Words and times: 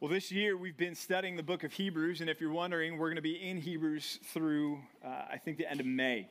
Well, 0.00 0.08
this 0.08 0.30
year 0.30 0.56
we've 0.56 0.76
been 0.76 0.94
studying 0.94 1.34
the 1.34 1.42
book 1.42 1.64
of 1.64 1.72
Hebrews, 1.72 2.20
and 2.20 2.30
if 2.30 2.40
you're 2.40 2.52
wondering, 2.52 2.98
we're 2.98 3.08
going 3.08 3.16
to 3.16 3.20
be 3.20 3.34
in 3.34 3.56
Hebrews 3.56 4.20
through, 4.26 4.78
uh, 5.04 5.24
I 5.28 5.38
think, 5.38 5.58
the 5.58 5.68
end 5.68 5.80
of 5.80 5.86
May. 5.86 6.28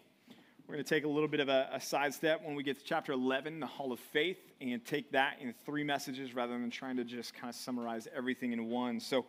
We're 0.65 0.75
going 0.75 0.85
to 0.85 0.89
take 0.89 1.03
a 1.03 1.07
little 1.09 1.27
bit 1.27 1.41
of 1.41 1.49
a, 1.49 1.67
a 1.73 1.81
sidestep 1.81 2.45
when 2.45 2.55
we 2.55 2.63
get 2.63 2.79
to 2.79 2.85
chapter 2.85 3.11
11, 3.11 3.59
the 3.59 3.67
Hall 3.67 3.91
of 3.91 3.99
Faith, 3.99 4.37
and 4.61 4.85
take 4.85 5.11
that 5.11 5.39
in 5.41 5.53
three 5.65 5.83
messages 5.83 6.33
rather 6.33 6.53
than 6.53 6.71
trying 6.71 6.95
to 6.95 7.03
just 7.03 7.33
kind 7.33 7.49
of 7.49 7.55
summarize 7.55 8.07
everything 8.15 8.53
in 8.53 8.69
one. 8.69 9.01
So, 9.01 9.25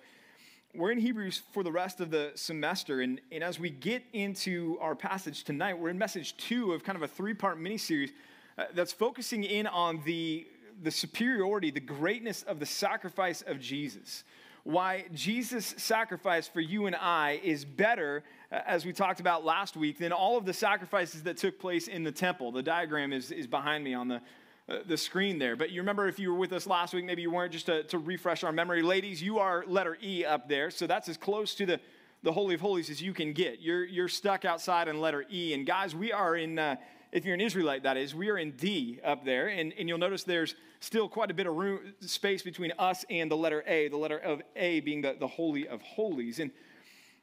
we're 0.73 0.93
in 0.93 0.99
Hebrews 0.99 1.43
for 1.53 1.65
the 1.65 1.73
rest 1.73 1.99
of 1.99 2.13
the 2.13 2.31
semester, 2.37 3.01
and, 3.01 3.21
and 3.33 3.43
as 3.43 3.59
we 3.59 3.71
get 3.71 4.05
into 4.13 4.79
our 4.81 4.95
passage 4.95 5.43
tonight, 5.43 5.77
we're 5.77 5.89
in 5.89 5.99
message 5.99 6.37
two 6.37 6.75
of 6.75 6.85
kind 6.85 6.95
of 6.95 7.03
a 7.03 7.09
three 7.09 7.35
part 7.35 7.59
mini 7.59 7.77
series 7.77 8.13
uh, 8.57 8.67
that's 8.73 8.93
focusing 8.93 9.43
in 9.43 9.67
on 9.67 10.01
the 10.05 10.47
the 10.83 10.91
superiority, 10.91 11.71
the 11.71 11.81
greatness 11.81 12.43
of 12.43 12.59
the 12.61 12.67
sacrifice 12.67 13.43
of 13.43 13.61
Jesus. 13.61 14.25
Why 14.65 15.05
Jesus' 15.15 15.75
sacrifice 15.79 16.47
for 16.47 16.61
you 16.61 16.87
and 16.87 16.97
I 16.97 17.41
is 17.43 17.65
better, 17.65 18.23
uh, 18.53 18.61
as 18.67 18.85
we 18.85 18.93
talked 18.93 19.21
about 19.21 19.45
last 19.45 19.77
week, 19.77 19.99
than 19.99 20.13
all 20.13 20.37
of 20.37 20.45
the 20.45 20.53
sacrifices 20.53 21.23
that 21.23 21.37
took 21.39 21.59
place 21.59 21.89
in 21.89 22.05
the 22.05 22.13
temple. 22.13 22.53
The 22.53 22.63
diagram 22.63 23.13
is, 23.13 23.31
is 23.31 23.47
behind 23.47 23.83
me 23.83 23.95
on 23.95 24.09
the, 24.09 24.21
uh, 24.69 24.79
the 24.87 24.97
screen 24.97 25.39
there. 25.39 25.57
But 25.57 25.71
you 25.71 25.81
remember 25.81 26.07
if 26.07 26.19
you 26.19 26.31
were 26.33 26.39
with 26.39 26.53
us 26.53 26.67
last 26.67 26.93
week, 26.93 27.05
maybe 27.05 27.23
you 27.23 27.31
weren't, 27.31 27.53
just 27.53 27.67
to, 27.67 27.85
to 27.85 27.99
refresh 27.99 28.45
our 28.45 28.53
memory. 28.53 28.83
Ladies, 28.83 29.23
you 29.23 29.39
are 29.39 29.65
letter 29.67 29.97
E 30.03 30.25
up 30.25 30.49
there. 30.49 30.71
So 30.71 30.87
that's 30.87 31.09
as 31.09 31.17
close 31.17 31.55
to 31.55 31.65
the, 31.65 31.81
the 32.23 32.33
Holy 32.33 32.55
of 32.55 32.61
Holies 32.61 32.91
as 32.91 33.01
you 33.01 33.15
can 33.15 33.33
get. 33.33 33.61
You're, 33.61 33.85
you're 33.85 34.09
stuck 34.09 34.45
outside 34.45 34.89
in 34.89 35.01
letter 35.01 35.25
E. 35.31 35.55
And 35.55 35.67
guys, 35.67 35.95
we 35.95 36.13
are 36.13 36.37
in. 36.37 36.59
Uh, 36.59 36.77
if 37.11 37.25
you're 37.25 37.35
an 37.35 37.41
Israelite, 37.41 37.85
that 37.85 37.97
is, 37.97 38.15
we 38.15 38.29
are 38.29 38.37
in 38.37 38.51
D 38.53 39.01
up 39.03 39.25
there. 39.25 39.49
And, 39.49 39.73
and 39.79 39.89
you'll 39.89 39.97
notice 39.97 40.25
there's 40.25 40.55
still 40.81 41.09
quite 41.09 41.31
a 41.31 41.35
bit 41.35 41.47
of 41.47 41.55
room, 41.55 41.95
space 42.01 42.43
between 42.43 42.73
us 42.79 43.05
and 43.11 43.31
the 43.31 43.37
letter 43.37 43.65
A, 43.67 43.89
the 43.89 43.97
letter 43.97 44.19
of 44.19 44.43
A 44.57 44.81
being 44.81 45.03
the, 45.03 45.17
the 45.19 45.27
Holy 45.27 45.67
of 45.67 45.83
Holies. 45.83 46.39
And 46.39 46.51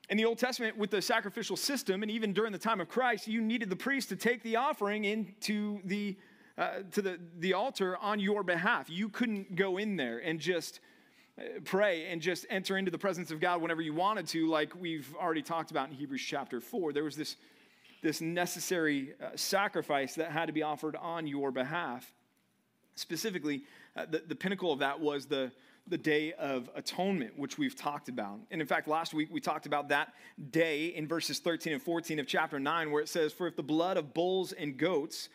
in 0.10 0.18
the 0.18 0.26
Old 0.26 0.38
Testament, 0.38 0.78
with 0.78 0.92
the 0.92 1.02
sacrificial 1.02 1.58
system, 1.58 2.04
and 2.04 2.12
even 2.12 2.34
during 2.34 2.52
the 2.52 2.60
time 2.60 2.80
of 2.80 2.90
Christ, 2.90 3.28
you 3.28 3.42
needed 3.42 3.70
the 3.70 3.76
priest 3.76 4.10
to 4.10 4.16
take 4.16 4.44
the 4.44 4.58
offering 4.58 5.06
into 5.06 5.80
the, 5.84 6.16
uh, 6.58 6.80
to 6.92 7.02
the, 7.02 7.20
the 7.40 7.54
altar 7.54 7.98
on 7.98 8.20
your 8.20 8.44
behalf. 8.44 8.90
You 8.90 9.10
couldn't 9.10 9.56
go 9.56 9.78
in 9.78 9.96
there 9.96 10.20
and 10.20 10.40
just 10.40 10.80
uh, 11.40 11.44
pray 11.64 12.08
and 12.08 12.22
just 12.22 12.46
enter 12.50 12.78
into 12.78 12.92
the 12.92 12.98
presence 12.98 13.32
of 13.32 13.40
God 13.40 13.62
whenever 13.62 13.82
you 13.82 13.94
wanted 13.94 14.28
to, 14.28 14.48
like 14.48 14.74
we've 14.80 15.14
already 15.20 15.42
talked 15.42 15.72
about 15.72 15.90
in 15.90 15.96
Hebrews 15.96 16.22
chapter 16.22 16.62
4. 16.62 16.94
There 16.94 17.04
was 17.04 17.16
this 17.16 17.38
this 18.06 18.22
necessary 18.22 19.14
uh, 19.20 19.30
sacrifice 19.36 20.14
that 20.14 20.30
had 20.32 20.46
to 20.46 20.54
be 20.54 20.62
offered 20.62 20.96
on 20.96 21.26
your 21.26 21.50
behalf. 21.50 22.14
Specifically, 22.96 23.64
uh, 23.96 24.06
the, 24.06 24.24
the 24.28 24.36
pinnacle 24.36 24.72
of 24.72 24.80
that 24.80 25.00
was 25.00 25.26
the, 25.26 25.52
the 25.88 25.98
Day 25.98 26.34
of 26.34 26.70
Atonement, 26.76 27.38
which 27.38 27.58
we've 27.58 27.76
talked 27.76 28.10
about. 28.10 28.40
And 28.52 28.62
in 28.62 28.68
fact, 28.68 28.88
last 28.88 29.14
week 29.14 29.30
we 29.32 29.40
talked 29.40 29.66
about 29.66 29.90
that 29.90 30.14
day 30.52 30.88
in 30.88 31.08
verses 31.08 31.40
13 31.40 31.74
and 31.74 31.82
14 31.82 32.20
of 32.20 32.28
chapter 32.28 32.60
9, 32.60 32.92
where 32.92 33.02
it 33.02 33.10
says, 33.10 33.34
For 33.34 33.48
if 33.48 33.56
the 33.56 33.64
blood 33.64 33.98
of 33.98 34.14
bulls 34.14 34.52
and 34.52 34.78
goats 34.78 35.30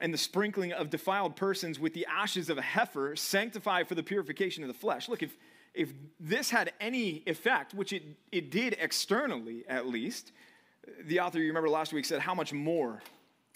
and 0.00 0.12
the 0.12 0.18
sprinkling 0.18 0.72
of 0.72 0.90
defiled 0.90 1.36
persons 1.36 1.78
with 1.78 1.94
the 1.94 2.06
ashes 2.06 2.50
of 2.50 2.58
a 2.58 2.62
heifer 2.62 3.14
sanctify 3.14 3.84
for 3.84 3.94
the 3.94 4.02
purification 4.02 4.64
of 4.64 4.68
the 4.68 4.74
flesh. 4.74 5.08
Look, 5.08 5.22
if, 5.22 5.36
if 5.72 5.92
this 6.18 6.50
had 6.50 6.72
any 6.80 7.22
effect, 7.26 7.74
which 7.74 7.92
it, 7.92 8.02
it 8.32 8.50
did 8.50 8.76
externally 8.80 9.64
at 9.68 9.86
least, 9.86 10.32
the 11.04 11.20
author, 11.20 11.38
you 11.38 11.48
remember 11.48 11.68
last 11.68 11.92
week, 11.92 12.04
said 12.04 12.20
how 12.20 12.34
much 12.34 12.52
more, 12.52 13.02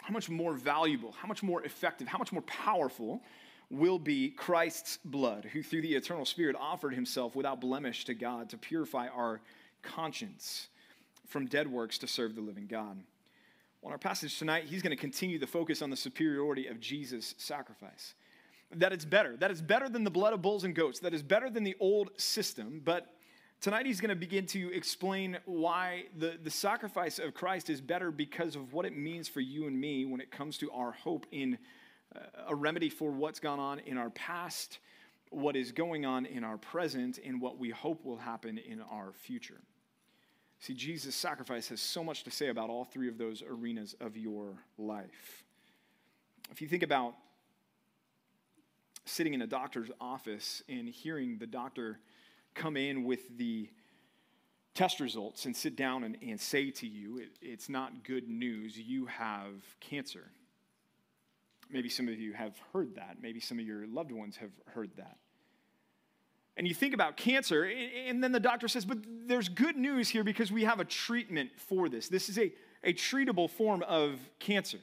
how 0.08 0.14
much 0.14 0.30
more 0.30 0.54
valuable, 0.54 1.12
how 1.20 1.28
much 1.28 1.42
more 1.42 1.62
effective, 1.64 2.08
how 2.08 2.16
much 2.16 2.32
more 2.32 2.40
powerful 2.42 3.20
will 3.68 3.98
be 3.98 4.30
Christ's 4.30 4.98
blood, 5.04 5.44
who 5.44 5.62
through 5.62 5.82
the 5.82 5.94
eternal 5.94 6.24
Spirit 6.24 6.56
offered 6.58 6.94
himself 6.94 7.36
without 7.36 7.60
blemish 7.60 8.06
to 8.06 8.14
God 8.14 8.48
to 8.48 8.56
purify 8.56 9.08
our 9.08 9.42
conscience 9.82 10.68
from 11.26 11.44
dead 11.44 11.70
works 11.70 11.98
to 11.98 12.06
serve 12.06 12.34
the 12.34 12.40
living 12.40 12.66
God. 12.66 12.96
Well, 13.82 13.92
our 13.92 13.98
passage 13.98 14.38
tonight, 14.38 14.64
he's 14.64 14.80
going 14.80 14.96
to 14.96 15.00
continue 15.00 15.38
the 15.38 15.46
focus 15.46 15.82
on 15.82 15.90
the 15.90 15.96
superiority 15.96 16.68
of 16.68 16.80
Jesus' 16.80 17.34
sacrifice. 17.36 18.14
That 18.76 18.94
it's 18.94 19.04
better, 19.04 19.36
that 19.36 19.50
it's 19.50 19.60
better 19.60 19.90
than 19.90 20.04
the 20.04 20.10
blood 20.10 20.32
of 20.32 20.40
bulls 20.40 20.64
and 20.64 20.74
goats, 20.74 21.00
that 21.00 21.12
is 21.12 21.22
better 21.22 21.50
than 21.50 21.64
the 21.64 21.76
old 21.80 22.18
system, 22.18 22.80
but 22.82 23.14
Tonight, 23.60 23.86
he's 23.86 24.00
going 24.00 24.10
to 24.10 24.14
begin 24.14 24.46
to 24.46 24.72
explain 24.72 25.36
why 25.44 26.04
the, 26.16 26.38
the 26.40 26.50
sacrifice 26.50 27.18
of 27.18 27.34
Christ 27.34 27.68
is 27.70 27.80
better 27.80 28.12
because 28.12 28.54
of 28.54 28.72
what 28.72 28.86
it 28.86 28.96
means 28.96 29.26
for 29.26 29.40
you 29.40 29.66
and 29.66 29.80
me 29.80 30.04
when 30.04 30.20
it 30.20 30.30
comes 30.30 30.58
to 30.58 30.70
our 30.70 30.92
hope 30.92 31.26
in 31.32 31.58
uh, 32.14 32.20
a 32.46 32.54
remedy 32.54 32.88
for 32.88 33.10
what's 33.10 33.40
gone 33.40 33.58
on 33.58 33.80
in 33.80 33.98
our 33.98 34.10
past, 34.10 34.78
what 35.30 35.56
is 35.56 35.72
going 35.72 36.06
on 36.06 36.24
in 36.24 36.44
our 36.44 36.56
present, 36.56 37.18
and 37.24 37.40
what 37.40 37.58
we 37.58 37.70
hope 37.70 38.04
will 38.04 38.18
happen 38.18 38.58
in 38.58 38.80
our 38.80 39.10
future. 39.12 39.60
See, 40.60 40.74
Jesus' 40.74 41.16
sacrifice 41.16 41.66
has 41.70 41.80
so 41.80 42.04
much 42.04 42.22
to 42.24 42.30
say 42.30 42.50
about 42.50 42.70
all 42.70 42.84
three 42.84 43.08
of 43.08 43.18
those 43.18 43.42
arenas 43.42 43.96
of 44.00 44.16
your 44.16 44.54
life. 44.78 45.42
If 46.52 46.62
you 46.62 46.68
think 46.68 46.84
about 46.84 47.14
sitting 49.04 49.34
in 49.34 49.42
a 49.42 49.48
doctor's 49.48 49.90
office 50.00 50.62
and 50.68 50.88
hearing 50.88 51.38
the 51.38 51.46
doctor 51.48 51.98
come 52.58 52.76
in 52.76 53.04
with 53.04 53.38
the 53.38 53.70
test 54.74 55.00
results 55.00 55.46
and 55.46 55.56
sit 55.56 55.76
down 55.76 56.04
and, 56.04 56.16
and 56.22 56.40
say 56.40 56.70
to 56.70 56.86
you, 56.86 57.18
it, 57.18 57.30
it's 57.40 57.68
not 57.68 58.04
good 58.04 58.28
news, 58.28 58.76
you 58.78 59.06
have 59.06 59.52
cancer. 59.80 60.30
Maybe 61.70 61.88
some 61.88 62.08
of 62.08 62.18
you 62.18 62.32
have 62.32 62.56
heard 62.72 62.94
that. 62.96 63.16
Maybe 63.20 63.40
some 63.40 63.58
of 63.58 63.64
your 63.64 63.86
loved 63.86 64.12
ones 64.12 64.36
have 64.36 64.52
heard 64.66 64.90
that. 64.96 65.18
And 66.56 66.66
you 66.66 66.74
think 66.74 66.92
about 66.92 67.16
cancer, 67.16 67.64
and 67.64 68.22
then 68.22 68.32
the 68.32 68.40
doctor 68.40 68.66
says, 68.66 68.84
but 68.84 68.98
there's 69.26 69.48
good 69.48 69.76
news 69.76 70.08
here 70.08 70.24
because 70.24 70.50
we 70.50 70.64
have 70.64 70.80
a 70.80 70.84
treatment 70.84 71.50
for 71.56 71.88
this. 71.88 72.08
This 72.08 72.28
is 72.28 72.36
a, 72.36 72.52
a 72.82 72.92
treatable 72.92 73.48
form 73.48 73.84
of 73.84 74.18
cancer. 74.40 74.78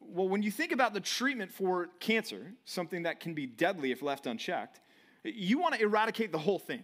Well, 0.00 0.28
when 0.28 0.42
you 0.42 0.50
think 0.52 0.70
about 0.70 0.94
the 0.94 1.00
treatment 1.00 1.52
for 1.52 1.88
cancer, 1.98 2.52
something 2.64 3.02
that 3.02 3.18
can 3.18 3.34
be 3.34 3.46
deadly 3.46 3.90
if 3.90 4.00
left 4.00 4.26
unchecked, 4.26 4.80
you 5.24 5.58
want 5.58 5.74
to 5.74 5.82
eradicate 5.82 6.32
the 6.32 6.38
whole 6.38 6.58
thing, 6.58 6.82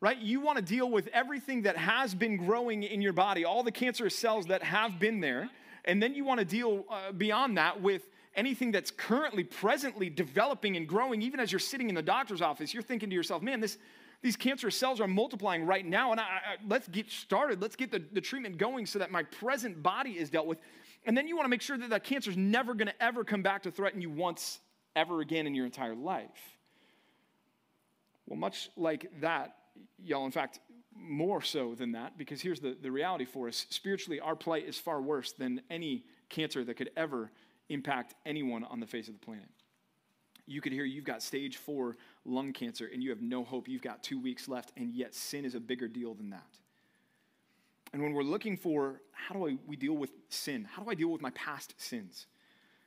right? 0.00 0.18
You 0.18 0.40
want 0.40 0.56
to 0.56 0.64
deal 0.64 0.90
with 0.90 1.08
everything 1.08 1.62
that 1.62 1.76
has 1.76 2.14
been 2.14 2.36
growing 2.36 2.82
in 2.82 3.02
your 3.02 3.12
body, 3.12 3.44
all 3.44 3.62
the 3.62 3.72
cancerous 3.72 4.16
cells 4.16 4.46
that 4.46 4.62
have 4.62 4.98
been 4.98 5.20
there. 5.20 5.50
And 5.84 6.02
then 6.02 6.14
you 6.14 6.24
want 6.24 6.38
to 6.38 6.46
deal 6.46 6.84
uh, 6.90 7.12
beyond 7.12 7.58
that 7.58 7.80
with 7.80 8.02
anything 8.34 8.72
that's 8.72 8.90
currently, 8.90 9.44
presently 9.44 10.08
developing 10.08 10.76
and 10.76 10.88
growing. 10.88 11.22
Even 11.22 11.40
as 11.40 11.52
you're 11.52 11.58
sitting 11.58 11.88
in 11.88 11.94
the 11.94 12.02
doctor's 12.02 12.40
office, 12.40 12.72
you're 12.72 12.82
thinking 12.82 13.10
to 13.10 13.14
yourself, 13.14 13.42
man, 13.42 13.60
this, 13.60 13.78
these 14.22 14.36
cancerous 14.36 14.76
cells 14.76 15.00
are 15.00 15.08
multiplying 15.08 15.66
right 15.66 15.84
now. 15.84 16.12
And 16.12 16.20
I, 16.20 16.24
I, 16.24 16.38
let's 16.66 16.88
get 16.88 17.10
started. 17.10 17.60
Let's 17.60 17.76
get 17.76 17.90
the, 17.90 18.02
the 18.12 18.20
treatment 18.20 18.58
going 18.58 18.86
so 18.86 18.98
that 19.00 19.10
my 19.10 19.24
present 19.24 19.82
body 19.82 20.12
is 20.12 20.30
dealt 20.30 20.46
with. 20.46 20.58
And 21.04 21.16
then 21.16 21.26
you 21.26 21.36
want 21.36 21.46
to 21.46 21.50
make 21.50 21.62
sure 21.62 21.76
that 21.76 21.90
that 21.90 22.04
cancer 22.04 22.30
is 22.30 22.36
never 22.36 22.74
going 22.74 22.86
to 22.86 23.02
ever 23.02 23.24
come 23.24 23.42
back 23.42 23.64
to 23.64 23.70
threaten 23.70 24.00
you 24.00 24.10
once 24.10 24.60
ever 24.94 25.20
again 25.20 25.46
in 25.46 25.54
your 25.54 25.66
entire 25.66 25.96
life. 25.96 26.30
Well, 28.32 28.38
much 28.38 28.70
like 28.78 29.10
that, 29.20 29.56
y'all, 30.02 30.24
in 30.24 30.32
fact, 30.32 30.60
more 30.96 31.42
so 31.42 31.74
than 31.74 31.92
that, 31.92 32.16
because 32.16 32.40
here's 32.40 32.60
the, 32.60 32.74
the 32.80 32.90
reality 32.90 33.26
for 33.26 33.46
us 33.46 33.66
spiritually, 33.68 34.20
our 34.20 34.34
plight 34.34 34.66
is 34.66 34.78
far 34.78 35.02
worse 35.02 35.32
than 35.32 35.60
any 35.68 36.06
cancer 36.30 36.64
that 36.64 36.78
could 36.78 36.88
ever 36.96 37.30
impact 37.68 38.14
anyone 38.24 38.64
on 38.64 38.80
the 38.80 38.86
face 38.86 39.08
of 39.08 39.12
the 39.12 39.20
planet. 39.20 39.50
You 40.46 40.62
could 40.62 40.72
hear 40.72 40.86
you've 40.86 41.04
got 41.04 41.22
stage 41.22 41.58
four 41.58 41.98
lung 42.24 42.54
cancer 42.54 42.88
and 42.90 43.02
you 43.02 43.10
have 43.10 43.20
no 43.20 43.44
hope. 43.44 43.68
You've 43.68 43.82
got 43.82 44.02
two 44.02 44.18
weeks 44.18 44.48
left, 44.48 44.72
and 44.78 44.94
yet 44.94 45.14
sin 45.14 45.44
is 45.44 45.54
a 45.54 45.60
bigger 45.60 45.86
deal 45.86 46.14
than 46.14 46.30
that. 46.30 46.56
And 47.92 48.02
when 48.02 48.14
we're 48.14 48.22
looking 48.22 48.56
for 48.56 49.02
how 49.12 49.34
do 49.34 49.46
I, 49.46 49.58
we 49.66 49.76
deal 49.76 49.92
with 49.92 50.10
sin? 50.30 50.66
How 50.72 50.82
do 50.82 50.88
I 50.88 50.94
deal 50.94 51.08
with 51.08 51.20
my 51.20 51.32
past 51.32 51.74
sins? 51.76 52.24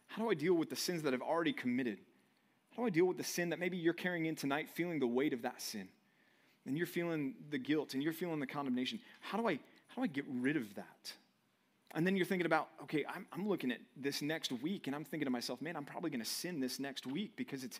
How 0.07 0.23
do 0.23 0.31
I 0.31 0.33
deal 0.33 0.55
with 0.55 0.71
the 0.71 0.75
sins 0.75 1.03
that 1.03 1.13
I've 1.13 1.21
already 1.21 1.53
committed? 1.53 1.99
How 2.75 2.83
do 2.83 2.87
I 2.87 2.89
deal 2.89 3.05
with 3.05 3.17
the 3.17 3.23
sin 3.23 3.49
that 3.49 3.59
maybe 3.59 3.77
you're 3.77 3.93
carrying 3.93 4.25
in 4.25 4.35
tonight, 4.35 4.69
feeling 4.69 4.99
the 4.99 5.07
weight 5.07 5.31
of 5.31 5.43
that 5.43 5.61
sin? 5.61 5.87
And 6.65 6.77
you're 6.77 6.87
feeling 6.87 7.35
the 7.51 7.57
guilt 7.57 7.93
and 7.93 8.03
you're 8.03 8.11
feeling 8.11 8.39
the 8.39 8.47
condemnation. 8.47 8.99
How 9.21 9.37
do 9.37 9.47
I, 9.47 9.53
how 9.87 9.97
do 9.97 10.03
I 10.03 10.07
get 10.07 10.25
rid 10.27 10.57
of 10.57 10.75
that? 10.75 11.13
And 11.93 12.05
then 12.05 12.17
you're 12.17 12.25
thinking 12.25 12.47
about, 12.47 12.69
okay, 12.83 13.05
I'm, 13.07 13.25
I'm 13.31 13.47
looking 13.47 13.71
at 13.71 13.79
this 13.95 14.21
next 14.21 14.51
week 14.51 14.87
and 14.87 14.95
I'm 14.95 15.05
thinking 15.05 15.25
to 15.25 15.31
myself, 15.31 15.61
man, 15.61 15.77
I'm 15.77 15.85
probably 15.85 16.09
going 16.09 16.23
to 16.23 16.29
sin 16.29 16.59
this 16.59 16.79
next 16.79 17.07
week 17.07 17.31
because 17.37 17.63
it's, 17.63 17.79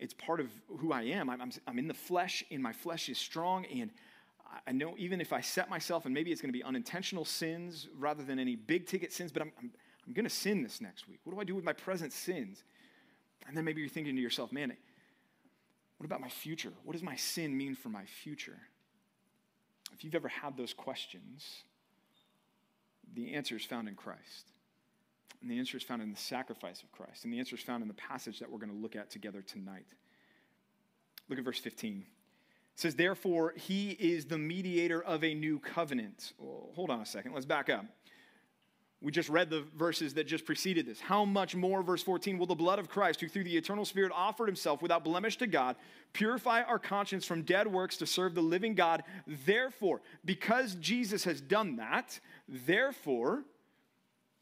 it's 0.00 0.14
part 0.14 0.40
of 0.40 0.48
who 0.78 0.92
I 0.92 1.02
am. 1.02 1.30
I'm, 1.30 1.40
I'm, 1.40 1.52
I'm 1.68 1.78
in 1.78 1.86
the 1.86 1.94
flesh 1.94 2.42
and 2.50 2.60
my 2.60 2.72
flesh 2.72 3.08
is 3.08 3.18
strong. 3.18 3.66
And 3.66 3.90
I 4.66 4.72
know 4.72 4.94
even 4.98 5.20
if 5.20 5.32
I 5.32 5.40
set 5.40 5.70
myself, 5.70 6.06
and 6.06 6.12
maybe 6.14 6.32
it's 6.32 6.40
going 6.40 6.52
to 6.52 6.58
be 6.58 6.64
unintentional 6.64 7.24
sins 7.24 7.86
rather 7.96 8.24
than 8.24 8.40
any 8.40 8.56
big 8.56 8.86
ticket 8.86 9.12
sins, 9.12 9.30
but 9.30 9.42
I'm, 9.42 9.52
I'm, 9.60 9.70
I'm 10.06 10.12
going 10.12 10.24
to 10.24 10.30
sin 10.30 10.64
this 10.64 10.80
next 10.80 11.08
week. 11.08 11.20
What 11.22 11.34
do 11.34 11.40
I 11.40 11.44
do 11.44 11.54
with 11.54 11.64
my 11.64 11.72
present 11.72 12.12
sins? 12.12 12.64
And 13.46 13.56
then 13.56 13.64
maybe 13.64 13.80
you're 13.80 13.90
thinking 13.90 14.16
to 14.16 14.22
yourself, 14.22 14.52
man, 14.52 14.76
what 15.98 16.06
about 16.06 16.20
my 16.20 16.28
future? 16.28 16.72
What 16.82 16.92
does 16.92 17.02
my 17.02 17.16
sin 17.16 17.56
mean 17.56 17.74
for 17.74 17.88
my 17.88 18.04
future? 18.04 18.58
If 19.92 20.04
you've 20.04 20.14
ever 20.14 20.28
had 20.28 20.56
those 20.56 20.72
questions, 20.74 21.62
the 23.14 23.34
answer 23.34 23.56
is 23.56 23.64
found 23.64 23.88
in 23.88 23.94
Christ. 23.94 24.50
And 25.40 25.50
the 25.50 25.58
answer 25.58 25.76
is 25.76 25.82
found 25.82 26.02
in 26.02 26.10
the 26.10 26.16
sacrifice 26.16 26.82
of 26.82 26.90
Christ. 26.90 27.24
And 27.24 27.32
the 27.32 27.38
answer 27.38 27.54
is 27.54 27.62
found 27.62 27.82
in 27.82 27.88
the 27.88 27.94
passage 27.94 28.38
that 28.38 28.50
we're 28.50 28.58
going 28.58 28.72
to 28.72 28.78
look 28.78 28.96
at 28.96 29.10
together 29.10 29.42
tonight. 29.42 29.86
Look 31.28 31.38
at 31.38 31.44
verse 31.44 31.58
15. 31.58 31.98
It 31.98 32.80
says, 32.80 32.96
Therefore, 32.96 33.54
he 33.56 33.90
is 33.90 34.24
the 34.24 34.38
mediator 34.38 35.02
of 35.02 35.22
a 35.22 35.34
new 35.34 35.58
covenant. 35.58 36.32
Well, 36.38 36.70
hold 36.74 36.90
on 36.90 37.00
a 37.00 37.06
second. 37.06 37.34
Let's 37.34 37.46
back 37.46 37.68
up. 37.68 37.84
We 39.00 39.12
just 39.12 39.28
read 39.28 39.50
the 39.50 39.64
verses 39.76 40.14
that 40.14 40.26
just 40.26 40.46
preceded 40.46 40.86
this. 40.86 40.98
How 40.98 41.26
much 41.26 41.54
more, 41.54 41.82
verse 41.82 42.02
14, 42.02 42.38
will 42.38 42.46
the 42.46 42.54
blood 42.54 42.78
of 42.78 42.88
Christ, 42.88 43.20
who 43.20 43.28
through 43.28 43.44
the 43.44 43.56
eternal 43.56 43.84
Spirit 43.84 44.12
offered 44.14 44.46
himself 44.46 44.80
without 44.80 45.04
blemish 45.04 45.36
to 45.38 45.46
God, 45.46 45.76
purify 46.14 46.62
our 46.62 46.78
conscience 46.78 47.26
from 47.26 47.42
dead 47.42 47.66
works 47.66 47.98
to 47.98 48.06
serve 48.06 48.34
the 48.34 48.40
living 48.40 48.74
God? 48.74 49.04
Therefore, 49.26 50.00
because 50.24 50.74
Jesus 50.76 51.24
has 51.24 51.42
done 51.42 51.76
that, 51.76 52.18
therefore, 52.48 53.44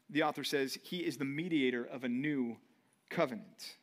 the 0.09 0.23
author 0.23 0.45
says, 0.45 0.79
he 0.83 0.99
is 0.99 1.17
the 1.17 1.25
mediator 1.25 1.85
of 1.85 2.05
a 2.05 2.09
new 2.09 2.57
covenant. 3.11 3.77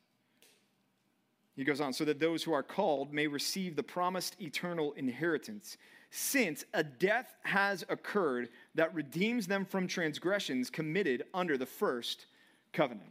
He 1.56 1.64
goes 1.64 1.80
on, 1.82 1.92
so 1.92 2.06
that 2.06 2.20
those 2.20 2.42
who 2.42 2.54
are 2.54 2.62
called 2.62 3.12
may 3.12 3.26
receive 3.26 3.76
the 3.76 3.82
promised 3.82 4.40
eternal 4.40 4.92
inheritance 4.92 5.76
since 6.10 6.64
a 6.74 6.82
death 6.82 7.34
has 7.42 7.84
occurred 7.88 8.48
that 8.74 8.94
redeems 8.94 9.46
them 9.46 9.64
from 9.64 9.86
transgressions 9.86 10.68
committed 10.70 11.24
under 11.32 11.56
the 11.56 11.66
first 11.66 12.26
covenant. 12.72 13.10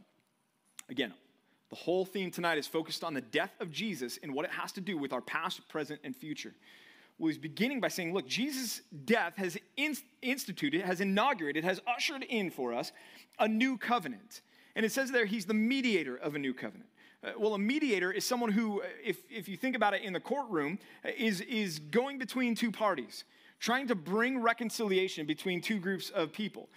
Again, 0.88 1.14
the 1.70 1.76
whole 1.76 2.04
theme 2.04 2.30
tonight 2.30 2.58
is 2.58 2.66
focused 2.66 3.04
on 3.04 3.14
the 3.14 3.20
death 3.20 3.52
of 3.60 3.70
Jesus 3.70 4.18
and 4.22 4.34
what 4.34 4.44
it 4.44 4.50
has 4.50 4.72
to 4.72 4.80
do 4.80 4.98
with 4.98 5.12
our 5.12 5.20
past, 5.20 5.66
present, 5.68 6.00
and 6.04 6.14
future. 6.14 6.52
Well, 7.18 7.28
he's 7.28 7.38
beginning 7.38 7.80
by 7.80 7.88
saying, 7.88 8.12
look, 8.12 8.26
Jesus' 8.26 8.80
death 9.04 9.34
has 9.36 9.56
instituted, 10.22 10.82
has 10.82 11.00
inaugurated, 11.00 11.64
has 11.64 11.80
ushered 11.86 12.24
in 12.24 12.50
for 12.50 12.74
us 12.74 12.92
a 13.38 13.46
new 13.46 13.76
covenant. 13.76 14.40
And 14.74 14.84
it 14.84 14.92
says 14.92 15.10
there, 15.10 15.26
he's 15.26 15.46
the 15.46 15.54
mediator 15.54 16.16
of 16.16 16.34
a 16.34 16.38
new 16.38 16.54
covenant. 16.54 16.88
Uh, 17.22 17.32
well, 17.38 17.54
a 17.54 17.58
mediator 17.58 18.10
is 18.10 18.24
someone 18.24 18.50
who, 18.50 18.80
uh, 18.80 18.86
if, 19.04 19.18
if 19.30 19.48
you 19.48 19.56
think 19.56 19.76
about 19.76 19.92
it 19.92 20.02
in 20.02 20.12
the 20.12 20.20
courtroom, 20.20 20.78
uh, 21.04 21.10
is, 21.16 21.42
is 21.42 21.78
going 21.78 22.18
between 22.18 22.54
two 22.54 22.72
parties, 22.72 23.24
trying 23.58 23.86
to 23.86 23.94
bring 23.94 24.40
reconciliation 24.40 25.26
between 25.26 25.60
two 25.60 25.78
groups 25.78 26.08
of 26.10 26.32
people. 26.32 26.68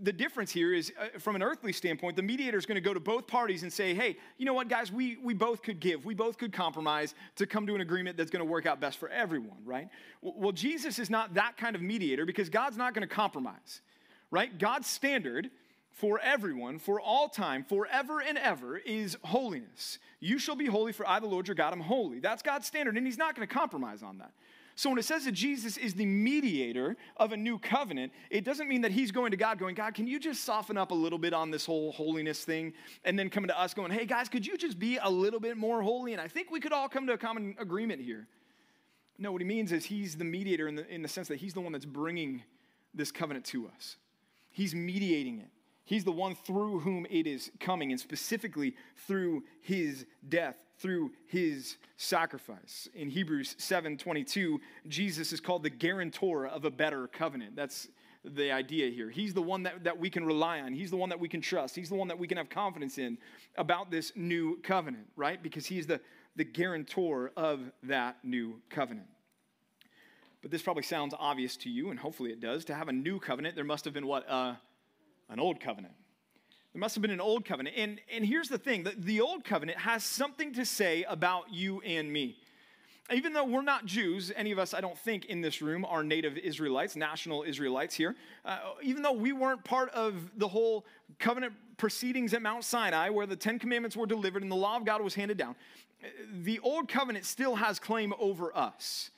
the 0.00 0.12
difference 0.12 0.50
here 0.50 0.72
is, 0.72 0.92
from 1.18 1.36
an 1.36 1.42
earthly 1.42 1.72
standpoint, 1.72 2.16
the 2.16 2.22
mediator 2.22 2.58
is 2.58 2.66
going 2.66 2.76
to 2.76 2.80
go 2.80 2.94
to 2.94 3.00
both 3.00 3.26
parties 3.26 3.62
and 3.62 3.72
say, 3.72 3.94
hey, 3.94 4.16
you 4.38 4.44
know 4.44 4.54
what, 4.54 4.68
guys, 4.68 4.90
we, 4.90 5.16
we 5.22 5.34
both 5.34 5.62
could 5.62 5.78
give, 5.78 6.04
we 6.04 6.14
both 6.14 6.36
could 6.36 6.52
compromise 6.52 7.14
to 7.36 7.46
come 7.46 7.66
to 7.66 7.74
an 7.76 7.80
agreement 7.80 8.16
that's 8.16 8.30
going 8.30 8.44
to 8.44 8.50
work 8.50 8.66
out 8.66 8.80
best 8.80 8.98
for 8.98 9.08
everyone, 9.08 9.58
right? 9.64 9.88
Well, 10.20 10.52
Jesus 10.52 10.98
is 10.98 11.10
not 11.10 11.34
that 11.34 11.56
kind 11.56 11.76
of 11.76 11.82
mediator 11.82 12.26
because 12.26 12.48
God's 12.48 12.76
not 12.76 12.92
going 12.92 13.06
to 13.06 13.12
compromise, 13.12 13.80
right? 14.32 14.56
God's 14.56 14.88
standard 14.88 15.50
for 15.92 16.18
everyone, 16.20 16.78
for 16.78 17.00
all 17.00 17.28
time, 17.28 17.64
forever 17.64 18.20
and 18.20 18.38
ever, 18.38 18.78
is 18.78 19.16
holiness. 19.24 19.98
You 20.20 20.38
shall 20.38 20.56
be 20.56 20.66
holy, 20.66 20.92
for 20.92 21.08
I, 21.08 21.20
the 21.20 21.26
Lord 21.26 21.48
your 21.48 21.54
God, 21.54 21.72
am 21.72 21.80
holy. 21.80 22.18
That's 22.18 22.42
God's 22.42 22.66
standard, 22.66 22.96
and 22.96 23.06
He's 23.06 23.18
not 23.18 23.36
going 23.36 23.46
to 23.46 23.54
compromise 23.54 24.02
on 24.02 24.18
that. 24.18 24.32
So 24.74 24.88
when 24.88 24.98
it 24.98 25.04
says 25.04 25.26
that 25.26 25.32
Jesus 25.32 25.76
is 25.76 25.94
the 25.94 26.06
mediator 26.06 26.96
of 27.16 27.32
a 27.32 27.36
new 27.36 27.58
covenant, 27.58 28.12
it 28.30 28.44
doesn't 28.44 28.68
mean 28.68 28.80
that 28.82 28.90
he's 28.90 29.12
going 29.12 29.30
to 29.32 29.36
God 29.36 29.58
going, 29.58 29.74
God, 29.74 29.94
can 29.94 30.06
you 30.06 30.18
just 30.18 30.44
soften 30.44 30.78
up 30.78 30.90
a 30.92 30.94
little 30.94 31.18
bit 31.18 31.34
on 31.34 31.50
this 31.50 31.66
whole 31.66 31.92
holiness 31.92 32.44
thing? 32.44 32.72
And 33.04 33.18
then 33.18 33.28
coming 33.28 33.48
to 33.48 33.60
us 33.60 33.74
going, 33.74 33.90
hey 33.90 34.06
guys, 34.06 34.28
could 34.28 34.46
you 34.46 34.56
just 34.56 34.78
be 34.78 34.96
a 34.96 35.10
little 35.10 35.40
bit 35.40 35.56
more 35.56 35.82
holy? 35.82 36.12
And 36.12 36.20
I 36.20 36.28
think 36.28 36.50
we 36.50 36.58
could 36.58 36.72
all 36.72 36.88
come 36.88 37.06
to 37.06 37.12
a 37.12 37.18
common 37.18 37.54
agreement 37.58 38.00
here. 38.00 38.26
No, 39.18 39.30
what 39.30 39.42
he 39.42 39.46
means 39.46 39.72
is 39.72 39.84
he's 39.84 40.16
the 40.16 40.24
mediator 40.24 40.68
in 40.68 40.74
the, 40.74 40.88
in 40.88 41.02
the 41.02 41.08
sense 41.08 41.28
that 41.28 41.36
he's 41.36 41.52
the 41.52 41.60
one 41.60 41.72
that's 41.72 41.84
bringing 41.84 42.42
this 42.94 43.12
covenant 43.12 43.44
to 43.46 43.68
us, 43.68 43.96
he's 44.50 44.74
mediating 44.74 45.38
it. 45.38 45.48
He's 45.84 46.04
the 46.04 46.12
one 46.12 46.34
through 46.34 46.80
whom 46.80 47.06
it 47.10 47.26
is 47.26 47.50
coming, 47.58 47.90
and 47.90 48.00
specifically 48.00 48.76
through 49.06 49.44
his 49.60 50.06
death, 50.28 50.56
through 50.78 51.12
his 51.26 51.76
sacrifice. 51.96 52.88
In 52.94 53.10
Hebrews 53.10 53.56
7:22, 53.58 54.60
Jesus 54.86 55.32
is 55.32 55.40
called 55.40 55.62
the 55.62 55.70
guarantor 55.70 56.46
of 56.46 56.64
a 56.64 56.70
better 56.70 57.08
covenant. 57.08 57.56
That's 57.56 57.88
the 58.24 58.52
idea 58.52 58.90
here. 58.90 59.10
He's 59.10 59.34
the 59.34 59.42
one 59.42 59.64
that, 59.64 59.84
that 59.84 59.98
we 59.98 60.08
can 60.08 60.24
rely 60.24 60.60
on. 60.60 60.72
He's 60.72 60.90
the 60.90 60.96
one 60.96 61.08
that 61.08 61.18
we 61.18 61.28
can 61.28 61.40
trust. 61.40 61.74
He's 61.74 61.88
the 61.88 61.96
one 61.96 62.08
that 62.08 62.18
we 62.18 62.28
can 62.28 62.36
have 62.36 62.48
confidence 62.48 62.98
in 62.98 63.18
about 63.56 63.90
this 63.90 64.12
new 64.14 64.60
covenant, 64.62 65.08
right? 65.16 65.42
Because 65.42 65.66
he's 65.66 65.88
the, 65.88 66.00
the 66.36 66.44
guarantor 66.44 67.32
of 67.36 67.72
that 67.82 68.18
new 68.22 68.60
covenant. 68.70 69.08
But 70.40 70.50
this 70.50 70.62
probably 70.62 70.82
sounds 70.82 71.14
obvious 71.18 71.56
to 71.58 71.70
you, 71.70 71.90
and 71.90 71.98
hopefully 71.98 72.30
it 72.30 72.40
does. 72.40 72.64
To 72.66 72.74
have 72.74 72.88
a 72.88 72.92
new 72.92 73.18
covenant, 73.18 73.56
there 73.56 73.64
must 73.64 73.84
have 73.84 73.94
been 73.94 74.06
what? 74.06 74.28
Uh, 74.28 74.54
an 75.32 75.40
old 75.40 75.60
covenant. 75.60 75.94
There 76.72 76.80
must 76.80 76.94
have 76.94 77.02
been 77.02 77.10
an 77.10 77.20
old 77.20 77.44
covenant. 77.44 77.76
And, 77.76 78.00
and 78.14 78.24
here's 78.24 78.48
the 78.48 78.58
thing 78.58 78.84
the, 78.84 78.94
the 78.96 79.20
old 79.20 79.44
covenant 79.44 79.78
has 79.78 80.04
something 80.04 80.52
to 80.54 80.64
say 80.64 81.04
about 81.04 81.52
you 81.52 81.80
and 81.82 82.12
me. 82.12 82.36
Even 83.12 83.32
though 83.32 83.44
we're 83.44 83.62
not 83.62 83.84
Jews, 83.84 84.32
any 84.36 84.52
of 84.52 84.58
us, 84.58 84.72
I 84.72 84.80
don't 84.80 84.96
think, 84.96 85.26
in 85.26 85.40
this 85.40 85.60
room 85.60 85.84
are 85.84 86.04
native 86.04 86.38
Israelites, 86.38 86.96
national 86.96 87.42
Israelites 87.42 87.94
here, 87.94 88.14
uh, 88.44 88.58
even 88.82 89.02
though 89.02 89.12
we 89.12 89.32
weren't 89.32 89.64
part 89.64 89.90
of 89.90 90.30
the 90.36 90.48
whole 90.48 90.86
covenant 91.18 91.52
proceedings 91.76 92.32
at 92.32 92.40
Mount 92.40 92.64
Sinai 92.64 93.10
where 93.10 93.26
the 93.26 93.36
Ten 93.36 93.58
Commandments 93.58 93.96
were 93.96 94.06
delivered 94.06 94.42
and 94.42 94.50
the 94.50 94.56
law 94.56 94.76
of 94.76 94.84
God 94.84 95.02
was 95.02 95.14
handed 95.14 95.36
down, 95.36 95.56
the 96.32 96.58
old 96.60 96.88
covenant 96.88 97.24
still 97.24 97.56
has 97.56 97.78
claim 97.78 98.14
over 98.18 98.56
us. 98.56 99.10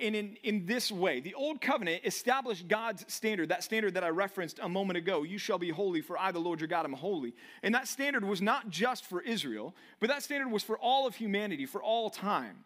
And 0.00 0.14
in, 0.14 0.36
in 0.44 0.66
this 0.66 0.92
way, 0.92 1.20
the 1.20 1.34
old 1.34 1.60
covenant 1.60 2.02
established 2.04 2.68
God's 2.68 3.04
standard, 3.12 3.48
that 3.48 3.64
standard 3.64 3.94
that 3.94 4.04
I 4.04 4.08
referenced 4.08 4.60
a 4.62 4.68
moment 4.68 4.96
ago. 4.96 5.24
You 5.24 5.38
shall 5.38 5.58
be 5.58 5.70
holy, 5.70 6.00
for 6.00 6.16
I, 6.18 6.30
the 6.30 6.38
Lord 6.38 6.60
your 6.60 6.68
God, 6.68 6.84
am 6.84 6.92
holy. 6.92 7.34
And 7.62 7.74
that 7.74 7.88
standard 7.88 8.24
was 8.24 8.40
not 8.40 8.70
just 8.70 9.06
for 9.06 9.20
Israel, 9.20 9.74
but 9.98 10.08
that 10.08 10.22
standard 10.22 10.50
was 10.50 10.62
for 10.62 10.78
all 10.78 11.06
of 11.06 11.16
humanity, 11.16 11.66
for 11.66 11.82
all 11.82 12.10
time. 12.10 12.64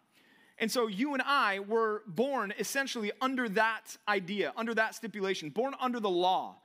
And 0.59 0.71
so 0.71 0.87
you 0.87 1.13
and 1.13 1.23
I 1.23 1.59
were 1.59 2.03
born 2.07 2.53
essentially 2.57 3.11
under 3.21 3.49
that 3.49 3.97
idea, 4.07 4.53
under 4.55 4.73
that 4.75 4.95
stipulation, 4.95 5.49
born 5.49 5.73
under 5.79 5.99
the 5.99 6.09
law. 6.09 6.57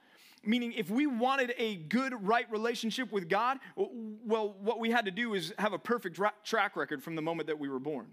Meaning, 0.44 0.72
if 0.72 0.90
we 0.90 1.06
wanted 1.06 1.54
a 1.56 1.76
good, 1.76 2.14
right 2.26 2.50
relationship 2.50 3.12
with 3.12 3.28
God, 3.28 3.58
well, 3.76 4.56
what 4.60 4.80
we 4.80 4.90
had 4.90 5.04
to 5.04 5.12
do 5.12 5.34
is 5.34 5.54
have 5.56 5.72
a 5.72 5.78
perfect 5.78 6.20
track 6.42 6.74
record 6.74 7.02
from 7.02 7.14
the 7.14 7.22
moment 7.22 7.46
that 7.46 7.58
we 7.58 7.68
were 7.68 7.78
born. 7.78 8.06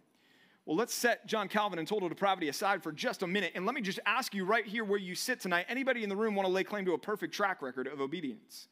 Well, 0.69 0.77
let's 0.77 0.93
set 0.93 1.25
John 1.25 1.47
Calvin 1.47 1.79
and 1.79 1.87
total 1.87 2.09
depravity 2.09 2.47
aside 2.47 2.83
for 2.83 2.91
just 2.91 3.23
a 3.23 3.27
minute. 3.27 3.53
And 3.55 3.65
let 3.65 3.73
me 3.73 3.81
just 3.81 3.99
ask 4.05 4.35
you 4.35 4.45
right 4.45 4.63
here 4.63 4.83
where 4.83 4.99
you 4.99 5.15
sit 5.15 5.39
tonight 5.39 5.65
anybody 5.67 6.03
in 6.03 6.09
the 6.09 6.15
room 6.15 6.35
want 6.35 6.47
to 6.47 6.53
lay 6.53 6.63
claim 6.63 6.85
to 6.85 6.93
a 6.93 6.97
perfect 6.99 7.33
track 7.33 7.63
record 7.63 7.87
of 7.87 8.01
obedience? 8.01 8.67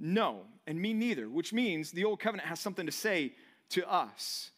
No, 0.00 0.40
and 0.66 0.82
me 0.82 0.92
neither, 0.92 1.28
which 1.28 1.52
means 1.52 1.92
the 1.92 2.02
old 2.02 2.18
covenant 2.18 2.48
has 2.48 2.58
something 2.58 2.86
to 2.86 2.90
say 2.90 3.34
to 3.68 3.88
us. 3.88 4.50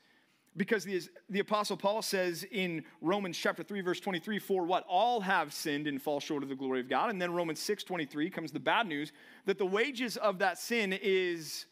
Because 0.57 0.83
the, 0.83 1.03
the 1.29 1.41
Apostle 1.41 1.77
Paul 1.77 2.01
says 2.01 2.47
in 2.51 2.83
Romans 3.03 3.37
chapter 3.37 3.63
3, 3.63 3.83
verse 3.83 4.01
23, 4.01 4.39
for 4.39 4.65
what? 4.65 4.87
All 4.89 5.21
have 5.21 5.53
sinned 5.53 5.87
and 5.87 6.01
fall 6.01 6.19
short 6.19 6.43
of 6.43 6.49
the 6.49 6.55
glory 6.55 6.81
of 6.81 6.89
God. 6.89 7.11
And 7.11 7.21
then 7.21 7.35
Romans 7.35 7.61
6, 7.61 7.85
23 7.85 8.31
comes 8.31 8.53
the 8.53 8.59
bad 8.59 8.87
news 8.87 9.13
that 9.45 9.59
the 9.59 9.67
wages 9.67 10.17
of 10.17 10.39
that 10.39 10.59
sin 10.59 10.99
is 11.03 11.67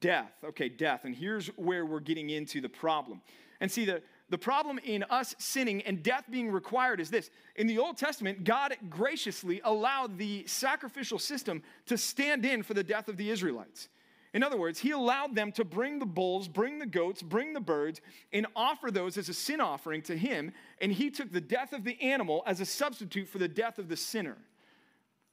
death. 0.00 0.30
Okay, 0.44 0.68
death. 0.68 1.04
And 1.04 1.16
here's 1.16 1.48
where 1.56 1.84
we're 1.84 1.98
getting 1.98 2.30
into 2.30 2.60
the 2.60 2.68
problem. 2.68 3.22
And 3.60 3.70
see, 3.70 3.84
the, 3.84 4.02
the 4.30 4.38
problem 4.38 4.78
in 4.78 5.04
us 5.10 5.34
sinning 5.38 5.82
and 5.82 6.02
death 6.02 6.24
being 6.30 6.50
required 6.50 7.00
is 7.00 7.10
this. 7.10 7.30
In 7.56 7.66
the 7.66 7.78
Old 7.78 7.96
Testament, 7.96 8.44
God 8.44 8.76
graciously 8.88 9.60
allowed 9.64 10.18
the 10.18 10.46
sacrificial 10.46 11.18
system 11.18 11.62
to 11.86 11.98
stand 11.98 12.46
in 12.46 12.62
for 12.62 12.74
the 12.74 12.84
death 12.84 13.08
of 13.08 13.16
the 13.16 13.28
Israelites. 13.28 13.88
In 14.32 14.44
other 14.44 14.56
words, 14.56 14.78
he 14.78 14.92
allowed 14.92 15.34
them 15.34 15.50
to 15.52 15.64
bring 15.64 15.98
the 15.98 16.06
bulls, 16.06 16.46
bring 16.46 16.78
the 16.78 16.86
goats, 16.86 17.20
bring 17.20 17.52
the 17.52 17.60
birds, 17.60 18.00
and 18.32 18.46
offer 18.54 18.92
those 18.92 19.18
as 19.18 19.28
a 19.28 19.34
sin 19.34 19.60
offering 19.60 20.02
to 20.02 20.16
him. 20.16 20.52
And 20.80 20.92
he 20.92 21.10
took 21.10 21.32
the 21.32 21.40
death 21.40 21.72
of 21.72 21.82
the 21.82 22.00
animal 22.00 22.44
as 22.46 22.60
a 22.60 22.64
substitute 22.64 23.28
for 23.28 23.38
the 23.38 23.48
death 23.48 23.80
of 23.80 23.88
the 23.88 23.96
sinner. 23.96 24.36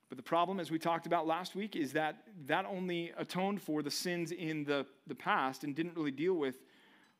But 0.09 0.17
the 0.17 0.23
problem, 0.23 0.59
as 0.59 0.71
we 0.71 0.79
talked 0.79 1.05
about 1.05 1.27
last 1.27 1.55
week, 1.55 1.75
is 1.75 1.93
that 1.93 2.23
that 2.47 2.65
only 2.65 3.11
atoned 3.17 3.61
for 3.61 3.83
the 3.83 3.91
sins 3.91 4.31
in 4.31 4.63
the, 4.63 4.87
the 5.05 5.15
past 5.15 5.63
and 5.63 5.75
didn't 5.75 5.95
really 5.95 6.11
deal 6.11 6.33
with 6.33 6.57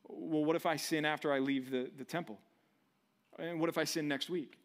well, 0.08 0.44
what 0.44 0.56
if 0.56 0.66
I 0.66 0.76
sin 0.76 1.04
after 1.04 1.32
I 1.32 1.38
leave 1.38 1.70
the, 1.70 1.90
the 1.96 2.04
temple? 2.04 2.38
And 3.38 3.60
what 3.60 3.68
if 3.68 3.78
I 3.78 3.84
sin 3.84 4.08
next 4.08 4.30
week? 4.30 4.58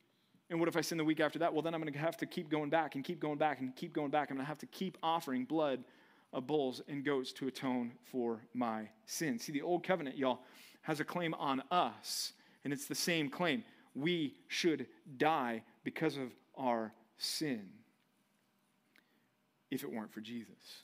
And 0.50 0.60
what 0.60 0.70
if 0.70 0.78
I 0.78 0.82
sin 0.82 0.98
the 0.98 1.04
week 1.04 1.20
after 1.20 1.40
that? 1.40 1.54
Well, 1.54 1.62
then 1.62 1.74
I'm 1.74 1.82
going 1.82 1.94
to 1.94 2.00
have 2.00 2.18
to 2.18 2.26
keep 2.26 2.50
going 2.50 2.70
back 2.70 2.96
and 2.96 3.04
keep 3.04 3.20
going 3.20 3.38
back 3.38 3.60
and 3.60 3.76
keep 3.76 3.94
going 3.94 4.12
back. 4.12 4.30
I'm 4.30 4.38
going 4.38 4.46
to 4.46 4.50
have 4.50 4.60
to 4.60 4.66
keep 4.68 4.98
offering 5.02 5.46
blood 5.46 5.84
of 6.32 6.48
bulls 6.48 6.82
and 6.88 7.06
goats 7.06 7.32
to 7.34 7.48
atone 7.48 7.94
for 8.12 8.42
my 8.54 8.90
sin. 9.06 9.40
See, 9.40 9.52
the 9.52 9.62
old 9.62 9.84
covenant, 9.84 10.18
y'all, 10.18 10.40
has 10.82 11.00
a 11.00 11.06
claim 11.06 11.34
on 11.36 11.64
us, 11.72 12.34
and 12.64 12.74
it's 12.74 12.88
the 12.88 12.96
same 12.96 13.30
claim. 13.30 13.64
We 13.96 14.36
should 14.48 14.88
die 15.18 15.64
because 15.84 16.18
of 16.18 16.32
our 16.58 16.92
sin 17.18 17.70
if 19.72 19.84
it 19.84 19.92
weren't 19.92 20.14
for 20.14 20.22
Jesus. 20.22 20.84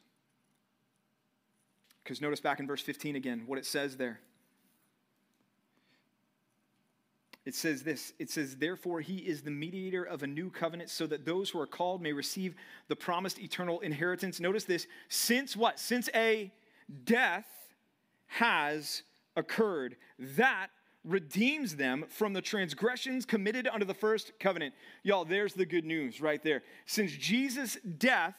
Because 2.04 2.22
notice 2.22 2.40
back 2.40 2.60
in 2.60 2.68
verse 2.68 2.82
15 2.82 3.16
again 3.16 3.44
what 3.46 3.60
it 3.60 3.66
says 3.66 3.98
there. 3.98 4.20
It 7.46 7.56
says 7.56 7.84
this 7.84 8.14
it 8.20 8.30
says 8.30 8.58
therefore 8.58 9.02
he 9.02 9.18
is 9.18 9.42
the 9.42 9.52
mediator 9.52 10.04
of 10.04 10.24
a 10.24 10.28
new 10.28 10.50
covenant 10.50 10.90
so 10.90 11.08
that 11.08 11.26
those 11.26 11.50
who 11.50 11.60
are 11.60 11.68
called 11.68 12.02
may 12.02 12.14
receive 12.14 12.56
the 12.88 12.96
promised 12.96 13.40
eternal 13.40 13.80
inheritance 13.80 14.40
notice 14.40 14.66
this 14.66 14.88
since 15.08 15.56
what 15.56 15.80
since 15.80 16.10
a 16.14 16.52
death 17.06 17.48
has 18.28 19.04
occurred 19.36 19.96
that 20.18 20.70
redeems 21.06 21.76
them 21.76 22.06
from 22.10 22.34
the 22.34 22.42
transgressions 22.42 23.26
committed 23.26 23.68
under 23.68 23.86
the 23.86 23.94
first 23.94 24.34
covenant. 24.40 24.74
Y'all, 25.04 25.26
there's 25.26 25.54
the 25.54 25.66
good 25.66 25.86
news 25.86 26.20
right 26.20 26.44
there. 26.44 26.62
Since 26.86 27.14
Jesus' 27.14 27.78
death 27.98 28.36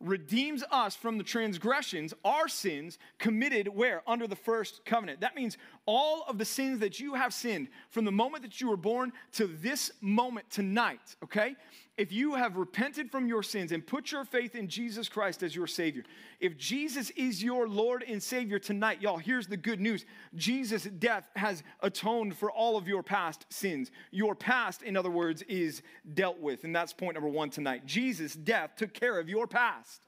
redeems 0.00 0.62
us 0.70 0.94
from 0.94 1.18
the 1.18 1.24
transgressions, 1.24 2.14
our 2.24 2.48
sins 2.48 2.98
committed 3.18 3.68
where? 3.68 4.02
Under 4.06 4.26
the 4.26 4.36
first 4.36 4.84
covenant. 4.84 5.20
That 5.20 5.34
means 5.34 5.58
all 5.86 6.24
of 6.28 6.38
the 6.38 6.44
sins 6.44 6.80
that 6.80 7.00
you 7.00 7.14
have 7.14 7.32
sinned 7.32 7.68
from 7.90 8.04
the 8.04 8.12
moment 8.12 8.42
that 8.42 8.60
you 8.60 8.68
were 8.68 8.76
born 8.76 9.12
to 9.32 9.46
this 9.46 9.90
moment 10.00 10.50
tonight, 10.50 11.16
okay? 11.22 11.56
If 11.98 12.12
you 12.12 12.34
have 12.34 12.56
repented 12.56 13.10
from 13.10 13.26
your 13.26 13.42
sins 13.42 13.72
and 13.72 13.86
put 13.86 14.12
your 14.12 14.24
faith 14.24 14.54
in 14.54 14.68
Jesus 14.68 15.08
Christ 15.08 15.42
as 15.42 15.56
your 15.56 15.66
Savior, 15.66 16.04
if 16.40 16.58
Jesus 16.58 17.08
is 17.10 17.42
your 17.42 17.66
Lord 17.66 18.04
and 18.06 18.22
Savior 18.22 18.58
tonight, 18.58 19.00
y'all, 19.00 19.16
here's 19.16 19.46
the 19.46 19.56
good 19.56 19.80
news 19.80 20.04
Jesus' 20.34 20.84
death 20.84 21.30
has 21.36 21.62
atoned 21.80 22.36
for 22.36 22.50
all 22.50 22.76
of 22.76 22.86
your 22.86 23.02
past 23.02 23.46
sins. 23.48 23.90
Your 24.10 24.34
past, 24.34 24.82
in 24.82 24.96
other 24.96 25.10
words, 25.10 25.40
is 25.42 25.80
dealt 26.12 26.38
with. 26.38 26.64
And 26.64 26.76
that's 26.76 26.92
point 26.92 27.14
number 27.14 27.30
one 27.30 27.48
tonight. 27.48 27.86
Jesus' 27.86 28.34
death 28.34 28.76
took 28.76 28.92
care 28.92 29.18
of 29.18 29.30
your 29.30 29.46
past. 29.46 30.02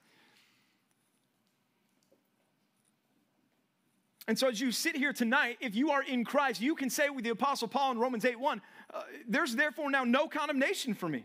And 4.26 4.38
so, 4.38 4.48
as 4.48 4.60
you 4.60 4.72
sit 4.72 4.94
here 4.94 5.14
tonight, 5.14 5.56
if 5.62 5.74
you 5.74 5.90
are 5.90 6.02
in 6.02 6.22
Christ, 6.22 6.60
you 6.60 6.74
can 6.74 6.90
say 6.90 7.08
with 7.08 7.24
the 7.24 7.30
Apostle 7.30 7.66
Paul 7.66 7.92
in 7.92 7.98
Romans 7.98 8.26
8 8.26 8.38
1, 8.38 8.60
uh, 8.92 9.02
there's 9.26 9.56
therefore 9.56 9.90
now 9.90 10.04
no 10.04 10.28
condemnation 10.28 10.92
for 10.92 11.08
me. 11.08 11.24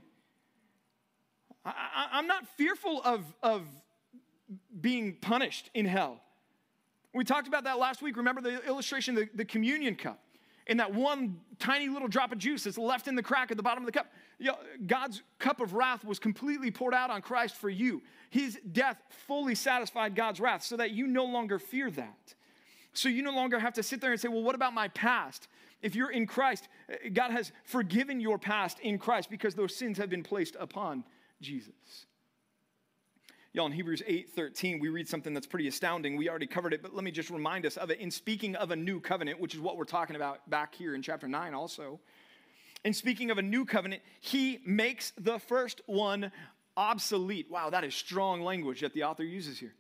I, 1.66 2.20
am 2.20 2.28
not 2.28 2.48
fearful 2.58 3.02
of, 3.04 3.24
of 3.42 3.64
being 4.80 5.16
punished 5.22 5.70
in 5.74 5.86
hell. 5.86 6.20
We 7.14 7.24
talked 7.24 7.48
about 7.48 7.64
that 7.66 7.80
last 7.80 8.02
week. 8.02 8.18
Remember 8.18 8.42
the 8.42 8.66
illustration, 8.66 9.16
the, 9.16 9.30
the 9.34 9.46
communion 9.46 9.96
cup, 9.96 10.20
and 10.68 10.80
that 10.80 10.94
one 10.94 11.38
tiny 11.60 11.88
little 11.88 12.08
drop 12.08 12.32
of 12.32 12.38
juice 12.40 12.64
that's 12.64 12.78
left 12.78 13.08
in 13.08 13.16
the 13.16 13.24
crack 13.24 13.52
at 13.52 13.58
the 13.58 13.64
bottom 13.64 13.84
of 13.84 13.86
the 13.86 13.92
cup. 13.92 14.08
You 14.40 14.48
know, 14.48 14.58
God's 14.88 15.22
cup 15.40 15.62
of 15.62 15.74
wrath 15.74 16.04
was 16.04 16.20
completely 16.20 16.72
poured 16.72 16.94
out 16.94 17.10
on 17.10 17.22
Christ 17.22 17.56
for 17.56 17.70
you. 17.70 18.02
His 18.30 18.60
death 18.72 18.98
fully 19.10 19.56
satisfied 19.56 20.16
God's 20.16 20.40
wrath 20.40 20.64
so 20.64 20.76
that 20.78 20.92
you 20.92 21.06
no 21.08 21.26
longer 21.26 21.60
fear 21.60 21.92
that. 21.92 22.34
So 22.94 23.10
you 23.10 23.22
no 23.22 23.32
longer 23.32 23.60
have 23.60 23.74
to 23.74 23.84
sit 23.84 24.02
there 24.02 24.12
and 24.12 24.20
say, 24.20 24.28
well, 24.28 24.44
what 24.44 24.56
about 24.56 24.74
my 24.74 24.88
past? 24.90 25.48
If 25.82 25.96
you're 25.96 26.12
in 26.12 26.26
Christ, 26.26 26.68
eh, 26.90 27.10
God 27.10 27.32
has 27.32 27.52
forgiven 27.64 28.20
your 28.20 28.38
past 28.38 28.80
in 28.80 28.98
Christ 28.98 29.30
because 29.30 29.56
those 29.56 29.76
sins 29.76 29.98
have 29.98 30.10
been 30.10 30.24
placed 30.24 30.56
upon 30.60 31.04
Jesus. 31.44 32.06
Y'all, 33.56 33.68
in 33.68 33.72
Hebrews 33.72 34.02
8 34.08 34.32
13, 34.32 34.80
we 34.80 34.90
read 34.90 35.08
something 35.08 35.34
that's 35.34 35.46
pretty 35.46 35.68
astounding. 35.68 36.18
We 36.18 36.28
already 36.28 36.48
covered 36.48 36.74
it, 36.74 36.82
but 36.82 36.96
let 36.96 37.04
me 37.04 37.12
just 37.12 37.30
remind 37.30 37.68
us 37.68 37.78
of 37.78 37.92
it. 37.92 38.00
In 38.00 38.10
speaking 38.10 38.56
of 38.56 38.72
a 38.72 38.76
new 38.76 39.00
covenant, 39.00 39.40
which 39.40 39.54
is 39.54 39.60
what 39.60 39.78
we're 39.78 39.84
talking 39.84 40.16
about 40.16 40.50
back 40.50 40.74
here 40.74 40.96
in 40.96 41.04
chapter 41.04 41.28
9 41.28 41.54
also, 41.54 42.00
in 42.84 42.94
speaking 42.94 43.30
of 43.30 43.38
a 43.38 43.44
new 43.44 43.64
covenant, 43.64 44.02
he 44.22 44.60
makes 44.66 45.14
the 45.18 45.38
first 45.38 45.82
one 45.86 46.32
obsolete. 46.76 47.52
Wow, 47.52 47.70
that 47.70 47.84
is 47.84 47.94
strong 47.94 48.42
language 48.42 48.82
that 48.82 48.94
the 48.94 49.04
author 49.04 49.24
uses 49.24 49.60
here. 49.60 49.76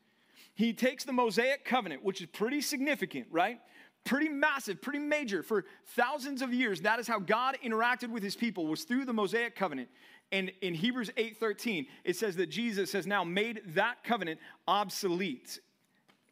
He 0.53 0.73
takes 0.73 1.03
the 1.03 1.13
Mosaic 1.13 1.65
covenant, 1.65 2.03
which 2.03 2.21
is 2.21 2.27
pretty 2.27 2.61
significant, 2.61 3.25
right? 3.31 3.59
Pretty 4.03 4.29
massive, 4.29 4.81
pretty 4.81 4.99
major. 4.99 5.41
For 5.41 5.65
thousands 5.95 6.41
of 6.41 6.53
years, 6.53 6.81
that 6.81 6.99
is 6.99 7.07
how 7.07 7.19
God 7.19 7.57
interacted 7.65 8.09
with 8.09 8.21
his 8.21 8.35
people, 8.35 8.67
was 8.67 8.83
through 8.83 9.05
the 9.05 9.13
Mosaic 9.13 9.55
covenant. 9.55 9.89
And 10.33 10.51
in 10.61 10.73
Hebrews 10.73 11.11
8:13, 11.15 11.87
it 12.03 12.17
says 12.17 12.35
that 12.37 12.47
Jesus 12.47 12.91
has 12.91 13.05
now 13.05 13.23
made 13.23 13.61
that 13.67 14.03
covenant 14.03 14.39
obsolete. 14.67 15.59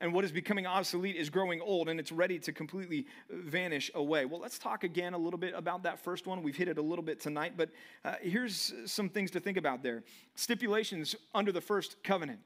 And 0.02 0.12
what 0.12 0.26
is 0.26 0.32
becoming 0.32 0.66
obsolete 0.66 1.16
is 1.16 1.30
growing 1.30 1.62
old 1.62 1.88
and 1.88 2.00
it's 2.00 2.12
ready 2.12 2.40
to 2.40 2.52
completely 2.52 3.06
vanish 3.30 3.92
away. 3.94 4.26
Well, 4.26 4.42
let's 4.42 4.58
talk 4.58 4.84
again 4.84 5.14
a 5.14 5.18
little 5.20 5.38
bit 5.38 5.54
about 5.56 5.84
that 5.84 6.00
first 6.00 6.26
one. 6.26 6.42
We've 6.42 6.56
hit 6.56 6.68
it 6.68 6.80
a 6.80 6.82
little 6.82 7.04
bit 7.04 7.20
tonight, 7.20 7.54
but 7.56 7.70
uh, 8.04 8.16
here's 8.20 8.74
some 8.88 9.08
things 9.08 9.30
to 9.32 9.40
think 9.40 9.58
about 9.58 9.84
there. 9.84 10.04
Stipulations 10.34 11.16
under 11.36 11.52
the 11.52 11.62
first 11.62 12.04
covenant 12.04 12.40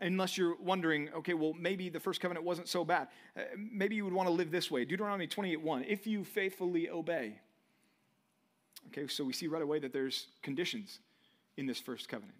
unless 0.00 0.38
you're 0.38 0.56
wondering, 0.56 1.08
okay, 1.12 1.34
well, 1.34 1.54
maybe 1.58 1.88
the 1.88 1.98
first 1.98 2.20
covenant 2.20 2.46
wasn't 2.46 2.68
so 2.68 2.84
bad. 2.84 3.08
Uh, 3.36 3.42
maybe 3.56 3.96
you 3.96 4.04
would 4.04 4.14
want 4.14 4.28
to 4.28 4.32
live 4.32 4.52
this 4.52 4.70
way. 4.70 4.84
Deuteronomy 4.84 5.26
28 5.26 5.60
1. 5.60 5.84
If 5.88 6.06
you 6.06 6.22
faithfully 6.22 6.88
obey, 6.88 7.40
Okay, 8.88 9.06
so 9.08 9.24
we 9.24 9.32
see 9.32 9.46
right 9.46 9.62
away 9.62 9.78
that 9.80 9.92
there's 9.92 10.28
conditions 10.42 11.00
in 11.56 11.66
this 11.66 11.80
first 11.80 12.08
covenant. 12.08 12.36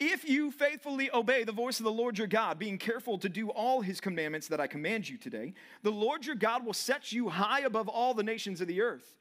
If 0.00 0.28
you 0.28 0.50
faithfully 0.50 1.08
obey 1.14 1.44
the 1.44 1.52
voice 1.52 1.78
of 1.78 1.84
the 1.84 1.92
Lord 1.92 2.18
your 2.18 2.26
God, 2.26 2.58
being 2.58 2.78
careful 2.78 3.16
to 3.18 3.28
do 3.28 3.50
all 3.50 3.80
his 3.80 4.00
commandments 4.00 4.48
that 4.48 4.60
I 4.60 4.66
command 4.66 5.08
you 5.08 5.16
today, 5.16 5.54
the 5.82 5.92
Lord 5.92 6.26
your 6.26 6.34
God 6.34 6.66
will 6.66 6.72
set 6.72 7.12
you 7.12 7.28
high 7.28 7.60
above 7.60 7.88
all 7.88 8.12
the 8.12 8.24
nations 8.24 8.60
of 8.60 8.66
the 8.66 8.82
earth. 8.82 9.14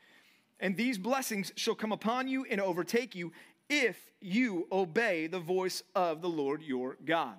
And 0.60 0.76
these 0.76 0.98
blessings 0.98 1.52
shall 1.56 1.76
come 1.76 1.92
upon 1.92 2.28
you 2.28 2.46
and 2.50 2.60
overtake 2.60 3.14
you 3.14 3.32
if 3.70 3.98
you 4.20 4.68
obey 4.72 5.28
the 5.28 5.40
voice 5.40 5.84
of 5.96 6.22
the 6.22 6.30
Lord 6.30 6.64
your 6.64 6.98
God. 7.06 7.36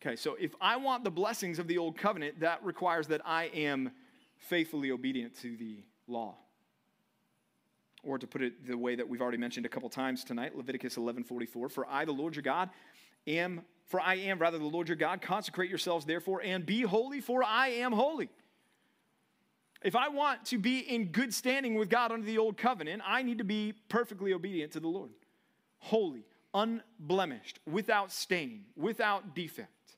Okay, 0.00 0.16
so 0.16 0.36
if 0.38 0.54
I 0.60 0.76
want 0.76 1.04
the 1.04 1.10
blessings 1.10 1.58
of 1.58 1.66
the 1.66 1.78
old 1.78 1.96
covenant, 1.96 2.40
that 2.40 2.62
requires 2.64 3.08
that 3.08 3.22
I 3.24 3.44
am 3.54 3.90
faithfully 4.36 4.90
obedient 4.90 5.34
to 5.40 5.56
the 5.56 5.82
law. 6.06 6.36
Or 8.04 8.18
to 8.18 8.26
put 8.26 8.42
it 8.42 8.66
the 8.66 8.76
way 8.76 8.94
that 8.94 9.08
we've 9.08 9.22
already 9.22 9.38
mentioned 9.38 9.66
a 9.66 9.68
couple 9.68 9.88
times 9.88 10.24
tonight, 10.24 10.56
Leviticus 10.56 10.96
11:44, 10.96 11.70
for 11.70 11.86
I 11.88 12.04
the 12.04 12.12
Lord 12.12 12.36
your 12.36 12.42
God 12.42 12.70
am 13.26 13.64
for 13.86 14.00
I 14.00 14.14
am 14.14 14.38
rather 14.38 14.58
the 14.58 14.64
Lord 14.64 14.88
your 14.88 14.96
God, 14.96 15.20
consecrate 15.20 15.68
yourselves 15.68 16.06
therefore 16.06 16.40
and 16.42 16.64
be 16.64 16.82
holy 16.82 17.20
for 17.20 17.44
I 17.44 17.68
am 17.68 17.92
holy. 17.92 18.30
If 19.82 19.94
I 19.94 20.08
want 20.08 20.46
to 20.46 20.58
be 20.58 20.78
in 20.78 21.12
good 21.12 21.34
standing 21.34 21.74
with 21.74 21.90
God 21.90 22.10
under 22.10 22.26
the 22.26 22.38
old 22.38 22.56
covenant, 22.56 23.02
I 23.04 23.22
need 23.22 23.38
to 23.38 23.44
be 23.44 23.74
perfectly 23.90 24.32
obedient 24.32 24.72
to 24.72 24.80
the 24.80 24.88
Lord. 24.88 25.10
Holy, 25.78 26.24
unblemished, 26.54 27.60
without 27.70 28.10
stain, 28.10 28.64
without 28.76 29.34
defect. 29.34 29.96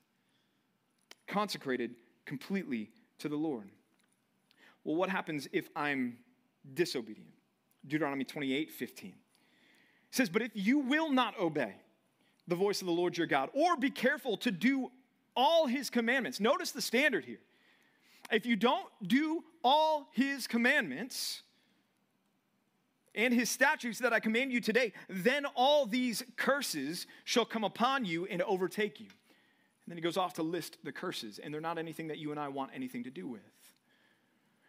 Consecrated 1.25 1.95
completely 2.25 2.91
to 3.19 3.29
the 3.29 3.37
Lord. 3.37 3.69
Well, 4.83 4.97
what 4.97 5.09
happens 5.09 5.47
if 5.53 5.69
I'm 5.73 6.17
disobedient? 6.73 7.36
Deuteronomy 7.87 8.23
28 8.23 8.71
15. 8.71 9.09
It 9.09 9.15
says, 10.11 10.29
But 10.29 10.41
if 10.41 10.51
you 10.53 10.79
will 10.79 11.11
not 11.11 11.39
obey 11.39 11.75
the 12.47 12.55
voice 12.55 12.81
of 12.81 12.87
the 12.87 12.93
Lord 12.93 13.17
your 13.17 13.27
God, 13.27 13.49
or 13.53 13.75
be 13.75 13.89
careful 13.89 14.37
to 14.37 14.51
do 14.51 14.91
all 15.35 15.67
his 15.67 15.89
commandments, 15.89 16.39
notice 16.39 16.71
the 16.71 16.81
standard 16.81 17.25
here. 17.25 17.39
If 18.31 18.45
you 18.45 18.55
don't 18.55 18.87
do 19.05 19.43
all 19.63 20.09
his 20.13 20.47
commandments, 20.47 21.43
and 23.17 23.33
his 23.33 23.49
statutes 23.49 23.99
that 23.99 24.13
I 24.13 24.19
command 24.19 24.53
you 24.53 24.61
today, 24.61 24.93
then 25.09 25.45
all 25.55 25.87
these 25.87 26.23
curses 26.37 27.07
shall 27.25 27.45
come 27.45 27.63
upon 27.63 28.05
you 28.05 28.27
and 28.27 28.43
overtake 28.43 28.99
you. 28.99 29.07
And 29.07 29.91
then 29.91 29.97
he 29.97 30.01
goes 30.01 30.17
off 30.17 30.33
to 30.35 30.43
list 30.43 30.77
the 30.83 30.91
curses, 30.91 31.39
and 31.39 31.51
they're 31.51 31.59
not 31.59 31.79
anything 31.79 32.07
that 32.09 32.19
you 32.19 32.29
and 32.29 32.39
I 32.39 32.47
want 32.49 32.71
anything 32.75 33.03
to 33.05 33.09
do 33.09 33.27
with. 33.27 33.41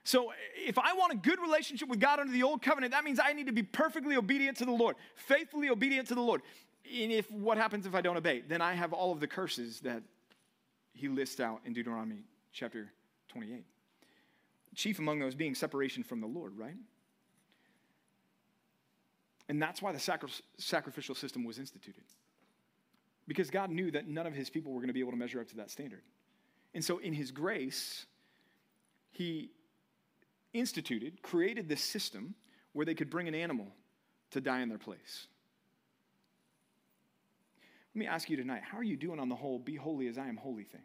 So, 0.08 0.32
if 0.56 0.78
I 0.78 0.94
want 0.94 1.12
a 1.12 1.16
good 1.16 1.38
relationship 1.38 1.86
with 1.86 2.00
God 2.00 2.18
under 2.18 2.32
the 2.32 2.42
old 2.42 2.62
covenant, 2.62 2.92
that 2.92 3.04
means 3.04 3.20
I 3.22 3.34
need 3.34 3.46
to 3.48 3.52
be 3.52 3.62
perfectly 3.62 4.16
obedient 4.16 4.56
to 4.56 4.64
the 4.64 4.72
Lord, 4.72 4.96
faithfully 5.14 5.68
obedient 5.68 6.08
to 6.08 6.14
the 6.14 6.22
Lord. 6.22 6.40
And 6.90 7.12
if 7.12 7.30
what 7.30 7.58
happens 7.58 7.84
if 7.84 7.94
I 7.94 8.00
don't 8.00 8.16
obey? 8.16 8.40
Then 8.40 8.62
I 8.62 8.72
have 8.72 8.94
all 8.94 9.12
of 9.12 9.20
the 9.20 9.26
curses 9.26 9.80
that 9.80 10.02
he 10.94 11.08
lists 11.08 11.40
out 11.40 11.60
in 11.66 11.74
Deuteronomy 11.74 12.22
chapter 12.54 12.90
28. 13.28 13.66
Chief 14.74 14.98
among 14.98 15.18
those 15.18 15.34
being 15.34 15.54
separation 15.54 16.02
from 16.02 16.22
the 16.22 16.26
Lord, 16.26 16.56
right? 16.56 16.78
And 19.50 19.60
that's 19.60 19.82
why 19.82 19.92
the 19.92 20.00
sacri- 20.00 20.30
sacrificial 20.56 21.16
system 21.16 21.44
was 21.44 21.58
instituted. 21.58 22.04
Because 23.26 23.50
God 23.50 23.68
knew 23.70 23.90
that 23.90 24.08
none 24.08 24.26
of 24.26 24.32
his 24.32 24.48
people 24.48 24.72
were 24.72 24.78
going 24.78 24.88
to 24.88 24.94
be 24.94 25.00
able 25.00 25.12
to 25.12 25.18
measure 25.18 25.38
up 25.38 25.48
to 25.48 25.56
that 25.56 25.70
standard. 25.70 26.00
And 26.72 26.82
so, 26.82 26.96
in 26.96 27.12
his 27.12 27.30
grace, 27.30 28.06
he 29.10 29.50
instituted, 30.52 31.22
created 31.22 31.68
this 31.68 31.82
system 31.82 32.34
where 32.72 32.86
they 32.86 32.94
could 32.94 33.10
bring 33.10 33.28
an 33.28 33.34
animal 33.34 33.66
to 34.30 34.40
die 34.40 34.60
in 34.60 34.68
their 34.68 34.78
place. 34.78 35.26
Let 37.94 38.00
me 38.00 38.06
ask 38.06 38.30
you 38.30 38.36
tonight 38.36 38.62
how 38.62 38.78
are 38.78 38.84
you 38.84 38.96
doing 38.96 39.18
on 39.18 39.28
the 39.28 39.34
whole 39.34 39.58
be 39.58 39.76
holy 39.76 40.08
as 40.08 40.18
I 40.18 40.28
am 40.28 40.36
holy 40.36 40.64
thing? 40.64 40.82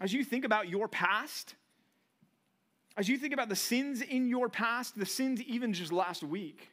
As 0.00 0.12
you 0.12 0.24
think 0.24 0.44
about 0.44 0.68
your 0.68 0.88
past, 0.88 1.54
as 2.96 3.08
you 3.08 3.16
think 3.16 3.32
about 3.32 3.48
the 3.48 3.56
sins 3.56 4.02
in 4.02 4.28
your 4.28 4.48
past, 4.48 4.98
the 4.98 5.06
sins 5.06 5.40
even 5.42 5.72
just 5.72 5.92
last 5.92 6.22
week, 6.22 6.68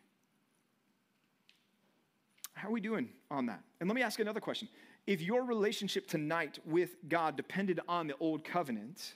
how 2.54 2.70
are 2.70 2.72
we 2.72 2.82
doing 2.82 3.10
on 3.30 3.46
that? 3.48 3.62
And 3.80 3.90
let 3.90 3.96
me 3.96 4.04
ask 4.04 4.20
another 4.20 4.40
question. 4.40 4.68
If 5.08 5.22
your 5.22 5.44
relationship 5.44 6.08
tonight 6.08 6.60
with 6.66 6.96
God 7.08 7.36
depended 7.36 7.80
on 7.88 8.08
the 8.08 8.16
old 8.20 8.44
covenant, 8.44 9.16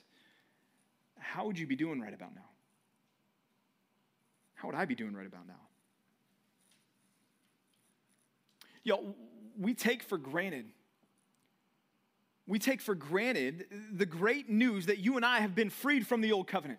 how 1.18 1.46
would 1.46 1.58
you 1.58 1.66
be 1.66 1.76
doing 1.76 2.00
right 2.00 2.14
about 2.14 2.34
now? 2.34 2.48
How 4.54 4.68
would 4.68 4.76
I 4.76 4.84
be 4.84 4.94
doing 4.94 5.14
right 5.14 5.26
about 5.26 5.46
now? 5.46 5.54
Yo, 8.84 9.14
we 9.58 9.74
take 9.74 10.02
for 10.02 10.18
granted 10.18 10.66
we 12.46 12.58
take 12.58 12.80
for 12.80 12.94
granted 12.94 13.66
the 13.92 14.06
great 14.06 14.48
news 14.48 14.86
that 14.86 14.98
you 14.98 15.16
and 15.16 15.24
I 15.24 15.40
have 15.40 15.54
been 15.54 15.70
freed 15.70 16.06
from 16.06 16.20
the 16.20 16.32
old 16.32 16.46
covenant. 16.46 16.78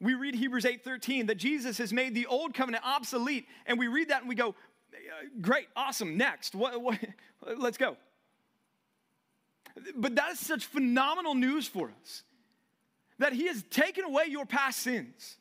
We 0.00 0.14
read 0.14 0.34
Hebrews 0.34 0.64
8:13 0.64 1.28
that 1.28 1.36
Jesus 1.36 1.78
has 1.78 1.92
made 1.92 2.14
the 2.14 2.26
old 2.26 2.54
covenant 2.54 2.84
obsolete 2.84 3.46
and 3.66 3.78
we 3.78 3.86
read 3.86 4.08
that 4.08 4.20
and 4.20 4.28
we 4.28 4.34
go 4.34 4.50
uh, 4.50 5.26
great, 5.40 5.68
awesome, 5.74 6.16
next. 6.16 6.54
What, 6.54 6.80
what, 6.80 6.98
let's 7.56 7.78
go. 7.78 7.96
But 9.96 10.16
that 10.16 10.32
is 10.32 10.40
such 10.40 10.66
phenomenal 10.66 11.34
news 11.34 11.66
for 11.66 11.92
us 12.02 12.22
that 13.18 13.32
he 13.32 13.46
has 13.46 13.62
taken 13.70 14.04
away 14.04 14.24
your 14.28 14.46
past 14.46 14.78
sins 14.80 15.36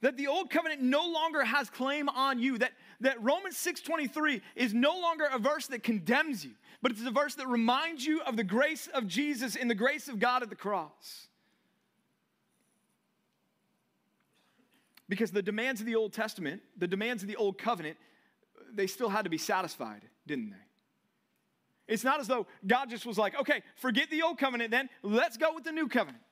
that 0.00 0.16
the 0.16 0.28
old 0.28 0.50
covenant 0.50 0.80
no 0.80 1.06
longer 1.06 1.44
has 1.44 1.68
claim 1.68 2.08
on 2.08 2.38
you 2.38 2.58
that, 2.58 2.72
that 3.00 3.22
romans 3.22 3.56
6.23 3.56 4.40
is 4.56 4.74
no 4.74 4.98
longer 4.98 5.28
a 5.32 5.38
verse 5.38 5.66
that 5.68 5.82
condemns 5.82 6.44
you 6.44 6.52
but 6.82 6.92
it's 6.92 7.04
a 7.04 7.10
verse 7.10 7.34
that 7.34 7.46
reminds 7.46 8.04
you 8.06 8.22
of 8.22 8.36
the 8.36 8.44
grace 8.44 8.88
of 8.94 9.06
jesus 9.06 9.56
and 9.56 9.70
the 9.70 9.74
grace 9.74 10.08
of 10.08 10.18
god 10.18 10.42
at 10.42 10.50
the 10.50 10.56
cross. 10.56 11.26
Because 15.08 15.32
the 15.32 15.42
demands 15.42 15.80
of 15.80 15.86
the 15.86 15.96
old 15.96 16.12
testament 16.12 16.62
the 16.76 16.88
demands 16.88 17.22
of 17.22 17.28
the 17.28 17.36
old 17.36 17.58
covenant 17.58 17.96
they 18.72 18.86
still 18.86 19.08
had 19.08 19.24
to 19.24 19.30
be 19.30 19.38
satisfied 19.38 20.02
didn't 20.26 20.50
they? 20.50 21.92
It's 21.92 22.04
not 22.04 22.20
as 22.20 22.28
though 22.28 22.46
god 22.66 22.88
just 22.88 23.04
was 23.04 23.18
like 23.18 23.38
okay 23.38 23.62
forget 23.76 24.08
the 24.10 24.22
old 24.22 24.38
covenant 24.38 24.70
then. 24.70 24.88
Let's 25.02 25.36
go 25.36 25.52
with 25.54 25.64
the 25.64 25.72
new 25.72 25.88
covenant 25.88 26.22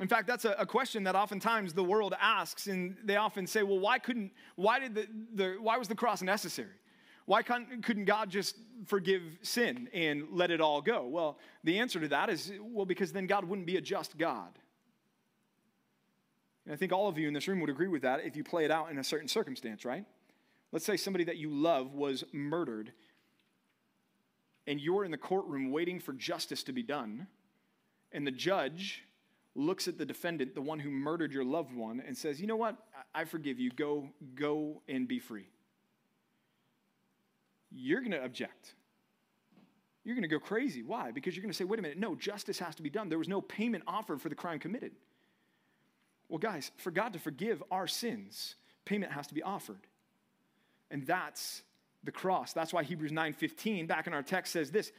in 0.00 0.08
fact, 0.08 0.26
that's 0.26 0.44
a, 0.44 0.52
a, 0.58 0.66
question 0.66 1.04
that 1.04 1.14
oftentimes 1.14 1.72
the 1.72 1.84
world 1.84 2.14
asks, 2.20 2.66
and 2.66 2.96
they 3.04 3.16
often 3.16 3.46
say, 3.46 3.62
well, 3.62 3.78
why 3.78 3.98
couldn't, 3.98 4.32
why 4.56 4.80
did 4.80 4.94
the, 4.94 5.06
the 5.34 5.56
why 5.60 5.76
was 5.76 5.86
the 5.86 5.94
cross 5.94 6.20
necessary? 6.20 6.74
Why 7.26 7.42
couldn't 7.42 8.04
God 8.04 8.28
just 8.28 8.56
forgive 8.86 9.22
sin 9.40 9.88
and 9.94 10.26
let 10.30 10.50
it 10.50 10.60
all 10.60 10.82
go? 10.82 11.06
Well, 11.06 11.38
the 11.62 11.78
answer 11.78 11.98
to 12.00 12.08
that 12.08 12.28
is, 12.28 12.52
well, 12.60 12.84
because 12.84 13.12
then 13.12 13.26
God 13.26 13.44
wouldn't 13.46 13.66
be 13.66 13.76
a 13.76 13.80
just 13.80 14.18
God. 14.18 14.58
And 16.66 16.74
I 16.74 16.76
think 16.76 16.92
all 16.92 17.08
of 17.08 17.16
you 17.16 17.28
in 17.28 17.32
this 17.32 17.48
room 17.48 17.60
would 17.60 17.70
agree 17.70 17.88
with 17.88 18.02
that 18.02 18.24
if 18.24 18.36
you 18.36 18.44
play 18.44 18.66
it 18.66 18.70
out 18.70 18.90
in 18.90 18.98
a 18.98 19.04
certain 19.04 19.28
circumstance, 19.28 19.86
right? 19.86 20.04
Let's 20.70 20.84
say 20.84 20.96
somebody 20.98 21.24
that 21.24 21.38
you 21.38 21.48
love 21.48 21.94
was 21.94 22.24
murdered, 22.32 22.92
and 24.66 24.78
you're 24.78 25.04
in 25.04 25.10
the 25.10 25.16
courtroom 25.16 25.70
waiting 25.70 26.00
for 26.00 26.12
justice 26.12 26.62
to 26.64 26.72
be 26.72 26.82
done, 26.82 27.26
and 28.12 28.26
the 28.26 28.32
judge 28.32 29.02
looks 29.54 29.86
at 29.88 29.98
the 29.98 30.04
defendant, 30.04 30.54
the 30.54 30.62
one 30.62 30.78
who 30.78 30.90
murdered 30.90 31.32
your 31.32 31.44
loved 31.44 31.74
one, 31.74 32.02
and 32.04 32.16
says, 32.16 32.40
You 32.40 32.46
know 32.46 32.56
what? 32.56 32.76
I 33.14 33.24
forgive 33.24 33.58
you. 33.58 33.70
Go, 33.70 34.08
go 34.34 34.82
and 34.88 35.06
be 35.06 35.18
free. 35.18 35.48
You're 37.70 38.00
going 38.00 38.12
to 38.12 38.24
object. 38.24 38.74
You're 40.04 40.14
going 40.14 40.22
to 40.22 40.28
go 40.28 40.38
crazy. 40.38 40.82
Why? 40.82 41.10
Because 41.10 41.34
you're 41.34 41.42
going 41.42 41.52
to 41.52 41.56
say, 41.56 41.64
Wait 41.64 41.78
a 41.78 41.82
minute, 41.82 41.98
no, 41.98 42.14
justice 42.14 42.58
has 42.58 42.74
to 42.76 42.82
be 42.82 42.90
done. 42.90 43.08
There 43.08 43.18
was 43.18 43.28
no 43.28 43.40
payment 43.40 43.84
offered 43.86 44.20
for 44.20 44.28
the 44.28 44.34
crime 44.34 44.58
committed. 44.58 44.92
Well, 46.28 46.38
guys, 46.38 46.70
for 46.78 46.90
God 46.90 47.12
to 47.12 47.18
forgive 47.18 47.62
our 47.70 47.86
sins, 47.86 48.56
payment 48.84 49.12
has 49.12 49.26
to 49.28 49.34
be 49.34 49.42
offered. 49.42 49.86
And 50.90 51.06
that's 51.06 51.62
the 52.02 52.12
cross. 52.12 52.52
That's 52.52 52.72
why 52.72 52.82
Hebrews 52.82 53.12
9:15 53.12 53.86
back 53.86 54.06
in 54.06 54.12
our 54.12 54.22
text 54.22 54.52
says 54.52 54.70
this 54.70 54.92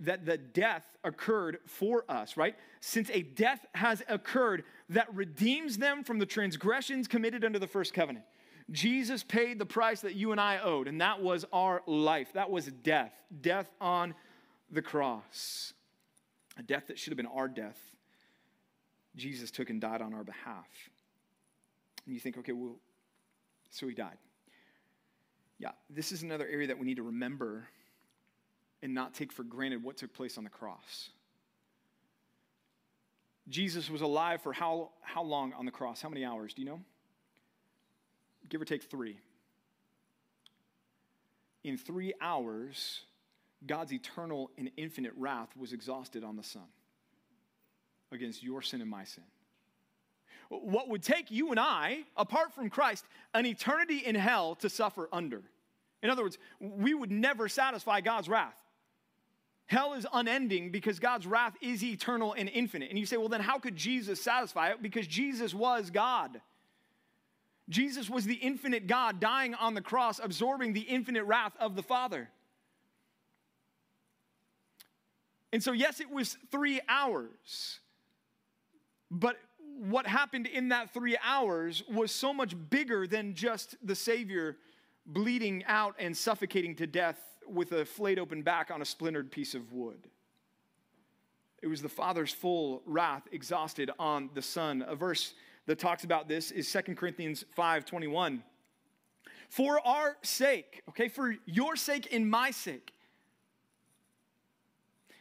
that 0.00 0.26
the 0.26 0.36
death 0.36 0.84
occurred 1.04 1.58
for 1.66 2.04
us, 2.08 2.36
right? 2.36 2.56
Since 2.80 3.10
a 3.10 3.22
death 3.22 3.64
has 3.74 4.02
occurred 4.08 4.64
that 4.88 5.14
redeems 5.14 5.78
them 5.78 6.04
from 6.04 6.18
the 6.18 6.26
transgressions 6.26 7.06
committed 7.06 7.44
under 7.44 7.58
the 7.58 7.66
first 7.66 7.94
covenant. 7.94 8.24
Jesus 8.70 9.22
paid 9.22 9.58
the 9.58 9.66
price 9.66 10.00
that 10.00 10.14
you 10.14 10.32
and 10.32 10.40
I 10.40 10.58
owed, 10.58 10.88
and 10.88 11.00
that 11.00 11.22
was 11.22 11.44
our 11.52 11.82
life. 11.86 12.32
That 12.32 12.50
was 12.50 12.66
death. 12.66 13.12
Death 13.40 13.70
on 13.80 14.14
the 14.70 14.82
cross. 14.82 15.74
A 16.58 16.62
death 16.62 16.86
that 16.88 16.98
should 16.98 17.10
have 17.10 17.16
been 17.16 17.26
our 17.26 17.48
death. 17.48 17.78
Jesus 19.16 19.50
took 19.50 19.70
and 19.70 19.80
died 19.80 20.00
on 20.00 20.14
our 20.14 20.24
behalf. 20.24 20.66
And 22.04 22.14
you 22.14 22.20
think, 22.20 22.38
okay, 22.38 22.52
well, 22.52 22.76
so 23.70 23.86
he 23.86 23.94
died. 23.94 24.16
Yeah, 25.58 25.72
this 25.88 26.10
is 26.10 26.22
another 26.22 26.46
area 26.46 26.66
that 26.66 26.78
we 26.78 26.86
need 26.86 26.96
to 26.96 27.02
remember 27.02 27.68
and 28.84 28.92
not 28.92 29.14
take 29.14 29.32
for 29.32 29.42
granted 29.42 29.82
what 29.82 29.96
took 29.96 30.12
place 30.12 30.36
on 30.36 30.44
the 30.44 30.50
cross. 30.50 31.08
Jesus 33.48 33.88
was 33.88 34.02
alive 34.02 34.42
for 34.42 34.52
how, 34.52 34.90
how 35.00 35.22
long 35.22 35.54
on 35.54 35.64
the 35.64 35.70
cross? 35.70 36.02
How 36.02 36.10
many 36.10 36.22
hours? 36.22 36.52
Do 36.52 36.60
you 36.60 36.68
know? 36.68 36.80
Give 38.48 38.60
or 38.60 38.66
take 38.66 38.82
three. 38.82 39.18
In 41.64 41.78
three 41.78 42.12
hours, 42.20 43.00
God's 43.66 43.90
eternal 43.92 44.50
and 44.58 44.70
infinite 44.76 45.12
wrath 45.16 45.48
was 45.56 45.72
exhausted 45.72 46.22
on 46.22 46.36
the 46.36 46.42
Son 46.42 46.68
against 48.12 48.42
your 48.42 48.60
sin 48.60 48.82
and 48.82 48.90
my 48.90 49.04
sin. 49.04 49.24
What 50.50 50.90
would 50.90 51.02
take 51.02 51.30
you 51.30 51.52
and 51.52 51.58
I, 51.58 52.04
apart 52.18 52.52
from 52.54 52.68
Christ, 52.68 53.06
an 53.32 53.46
eternity 53.46 54.02
in 54.04 54.14
hell 54.14 54.56
to 54.56 54.68
suffer 54.68 55.08
under? 55.10 55.40
In 56.02 56.10
other 56.10 56.22
words, 56.22 56.36
we 56.60 56.92
would 56.92 57.10
never 57.10 57.48
satisfy 57.48 58.02
God's 58.02 58.28
wrath. 58.28 58.54
Hell 59.66 59.94
is 59.94 60.06
unending 60.12 60.70
because 60.70 60.98
God's 60.98 61.26
wrath 61.26 61.54
is 61.60 61.82
eternal 61.82 62.34
and 62.34 62.48
infinite. 62.48 62.90
And 62.90 62.98
you 62.98 63.06
say, 63.06 63.16
well, 63.16 63.28
then 63.28 63.40
how 63.40 63.58
could 63.58 63.76
Jesus 63.76 64.20
satisfy 64.20 64.70
it? 64.70 64.82
Because 64.82 65.06
Jesus 65.06 65.54
was 65.54 65.90
God. 65.90 66.40
Jesus 67.70 68.10
was 68.10 68.26
the 68.26 68.34
infinite 68.34 68.86
God 68.86 69.20
dying 69.20 69.54
on 69.54 69.74
the 69.74 69.80
cross, 69.80 70.20
absorbing 70.22 70.74
the 70.74 70.82
infinite 70.82 71.24
wrath 71.24 71.52
of 71.58 71.76
the 71.76 71.82
Father. 71.82 72.28
And 75.50 75.62
so, 75.62 75.72
yes, 75.72 76.00
it 76.00 76.10
was 76.10 76.36
three 76.50 76.80
hours, 76.88 77.80
but 79.10 79.36
what 79.78 80.06
happened 80.06 80.46
in 80.46 80.70
that 80.70 80.92
three 80.92 81.16
hours 81.24 81.82
was 81.90 82.10
so 82.10 82.32
much 82.32 82.54
bigger 82.70 83.06
than 83.06 83.34
just 83.34 83.76
the 83.82 83.94
Savior 83.94 84.56
bleeding 85.06 85.64
out 85.66 85.94
and 85.98 86.16
suffocating 86.16 86.74
to 86.76 86.86
death 86.86 87.18
with 87.48 87.72
a 87.72 87.84
flayed 87.84 88.18
open 88.18 88.42
back 88.42 88.70
on 88.70 88.82
a 88.82 88.84
splintered 88.84 89.30
piece 89.30 89.54
of 89.54 89.72
wood. 89.72 90.08
It 91.62 91.66
was 91.68 91.82
the 91.82 91.88
Father's 91.88 92.32
full 92.32 92.82
wrath 92.84 93.22
exhausted 93.32 93.90
on 93.98 94.30
the 94.34 94.42
Son. 94.42 94.84
A 94.86 94.94
verse 94.94 95.34
that 95.66 95.78
talks 95.78 96.04
about 96.04 96.28
this 96.28 96.50
is 96.50 96.70
2 96.70 96.94
Corinthians 96.94 97.44
5 97.54 97.84
21. 97.84 98.42
For 99.48 99.80
our 99.86 100.16
sake, 100.22 100.82
okay, 100.88 101.08
for 101.08 101.36
your 101.46 101.76
sake 101.76 102.08
and 102.12 102.28
my 102.28 102.50
sake, 102.50 102.92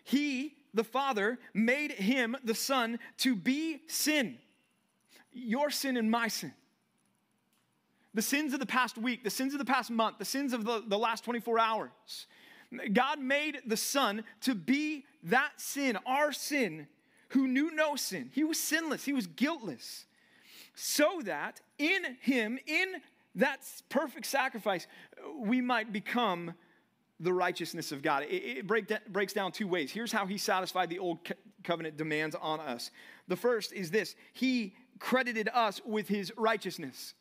He, 0.03 0.55
the 0.73 0.83
Father, 0.83 1.39
made 1.53 1.91
Him, 1.91 2.35
the 2.43 2.55
Son, 2.55 2.99
to 3.19 3.35
be 3.35 3.81
sin. 3.87 4.37
Your 5.31 5.69
sin 5.69 5.97
and 5.97 6.09
my 6.09 6.27
sin 6.27 6.53
the 8.13 8.21
sins 8.21 8.53
of 8.53 8.59
the 8.59 8.65
past 8.65 8.97
week, 8.97 9.23
the 9.23 9.29
sins 9.29 9.53
of 9.53 9.59
the 9.59 9.65
past 9.65 9.89
month, 9.89 10.17
the 10.19 10.25
sins 10.25 10.53
of 10.53 10.65
the, 10.65 10.83
the 10.87 10.97
last 10.97 11.23
24 11.23 11.59
hours. 11.59 12.27
God 12.91 13.19
made 13.19 13.59
the 13.65 13.77
Son 13.77 14.23
to 14.41 14.55
be 14.55 15.05
that 15.23 15.51
sin, 15.57 15.97
our 16.05 16.31
sin, 16.31 16.87
who 17.29 17.47
knew 17.47 17.71
no 17.71 17.95
sin. 17.95 18.29
He 18.33 18.43
was 18.43 18.59
sinless, 18.59 19.05
he 19.05 19.13
was 19.13 19.27
guiltless. 19.27 20.05
So 20.75 21.21
that 21.25 21.61
in 21.77 22.17
him, 22.21 22.57
in 22.65 22.95
that 23.35 23.59
perfect 23.89 24.25
sacrifice, 24.25 24.87
we 25.37 25.61
might 25.61 25.91
become 25.91 26.53
the 27.19 27.33
righteousness 27.33 27.91
of 27.91 28.01
God. 28.01 28.23
It, 28.23 28.57
it 28.57 28.67
break, 28.67 28.91
breaks 29.11 29.33
down 29.33 29.51
two 29.51 29.67
ways. 29.67 29.91
Here's 29.91 30.11
how 30.11 30.25
he 30.25 30.37
satisfied 30.37 30.89
the 30.89 30.99
old 30.99 31.19
covenant 31.63 31.97
demands 31.97 32.35
on 32.39 32.59
us. 32.59 32.91
The 33.27 33.35
first 33.35 33.71
is 33.71 33.91
this 33.91 34.15
He 34.33 34.75
credited 34.99 35.49
us 35.53 35.81
with 35.85 36.07
his 36.07 36.31
righteousness. 36.37 37.13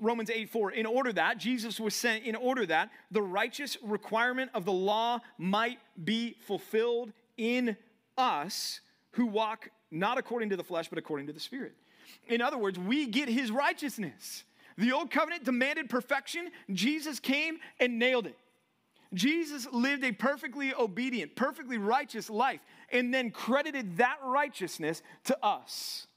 Romans 0.00 0.30
8 0.30 0.50
4, 0.50 0.72
in 0.72 0.86
order 0.86 1.12
that, 1.12 1.38
Jesus 1.38 1.78
was 1.78 1.94
sent 1.94 2.24
in 2.24 2.34
order 2.34 2.66
that 2.66 2.90
the 3.10 3.22
righteous 3.22 3.76
requirement 3.82 4.50
of 4.54 4.64
the 4.64 4.72
law 4.72 5.20
might 5.38 5.78
be 6.02 6.36
fulfilled 6.46 7.12
in 7.36 7.76
us 8.16 8.80
who 9.12 9.26
walk 9.26 9.70
not 9.90 10.18
according 10.18 10.50
to 10.50 10.56
the 10.56 10.64
flesh, 10.64 10.88
but 10.88 10.98
according 10.98 11.26
to 11.28 11.32
the 11.32 11.40
Spirit. 11.40 11.74
In 12.26 12.40
other 12.40 12.58
words, 12.58 12.78
we 12.78 13.06
get 13.06 13.28
his 13.28 13.50
righteousness. 13.50 14.44
The 14.76 14.92
old 14.92 15.10
covenant 15.10 15.44
demanded 15.44 15.88
perfection. 15.88 16.50
Jesus 16.72 17.20
came 17.20 17.58
and 17.80 17.98
nailed 17.98 18.26
it. 18.26 18.36
Jesus 19.14 19.66
lived 19.72 20.04
a 20.04 20.12
perfectly 20.12 20.74
obedient, 20.74 21.34
perfectly 21.34 21.78
righteous 21.78 22.28
life, 22.28 22.60
and 22.92 23.12
then 23.12 23.30
credited 23.30 23.96
that 23.98 24.18
righteousness 24.22 25.02
to 25.24 25.44
us. 25.44 26.07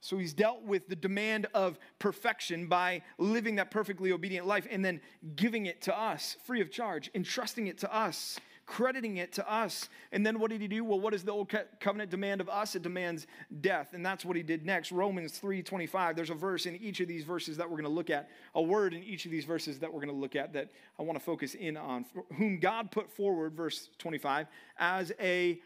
So 0.00 0.16
he's 0.16 0.32
dealt 0.32 0.62
with 0.62 0.88
the 0.88 0.96
demand 0.96 1.46
of 1.52 1.78
perfection 1.98 2.66
by 2.66 3.02
living 3.18 3.56
that 3.56 3.70
perfectly 3.70 4.12
obedient 4.12 4.46
life 4.46 4.66
and 4.70 4.84
then 4.84 5.00
giving 5.36 5.66
it 5.66 5.82
to 5.82 5.98
us 5.98 6.36
free 6.44 6.60
of 6.60 6.70
charge, 6.70 7.10
entrusting 7.14 7.66
it 7.66 7.78
to 7.78 7.94
us, 7.94 8.40
crediting 8.64 9.16
it 9.16 9.32
to 9.32 9.52
us. 9.52 9.88
And 10.12 10.24
then 10.24 10.38
what 10.38 10.50
did 10.50 10.60
he 10.60 10.68
do? 10.68 10.84
Well, 10.84 11.00
what 11.00 11.12
does 11.12 11.24
the 11.24 11.32
old 11.32 11.52
covenant 11.80 12.10
demand 12.10 12.40
of 12.40 12.48
us? 12.48 12.76
It 12.76 12.82
demands 12.82 13.26
death. 13.60 13.88
And 13.92 14.06
that's 14.06 14.24
what 14.24 14.36
he 14.36 14.42
did 14.42 14.64
next. 14.64 14.92
Romans 14.92 15.38
3:25. 15.38 16.14
There's 16.14 16.30
a 16.30 16.34
verse 16.34 16.66
in 16.66 16.76
each 16.76 17.00
of 17.00 17.08
these 17.08 17.24
verses 17.24 17.56
that 17.56 17.68
we're 17.68 17.76
going 17.76 17.84
to 17.84 17.90
look 17.90 18.10
at, 18.10 18.30
a 18.54 18.62
word 18.62 18.94
in 18.94 19.02
each 19.02 19.24
of 19.24 19.32
these 19.32 19.44
verses 19.44 19.80
that 19.80 19.92
we're 19.92 20.00
going 20.00 20.14
to 20.14 20.20
look 20.20 20.36
at 20.36 20.52
that 20.52 20.70
I 20.98 21.02
want 21.02 21.18
to 21.18 21.24
focus 21.24 21.54
in 21.54 21.76
on. 21.76 22.06
Whom 22.36 22.60
God 22.60 22.92
put 22.92 23.10
forward, 23.10 23.54
verse 23.54 23.90
25, 23.98 24.46
as 24.78 25.12
a 25.20 25.60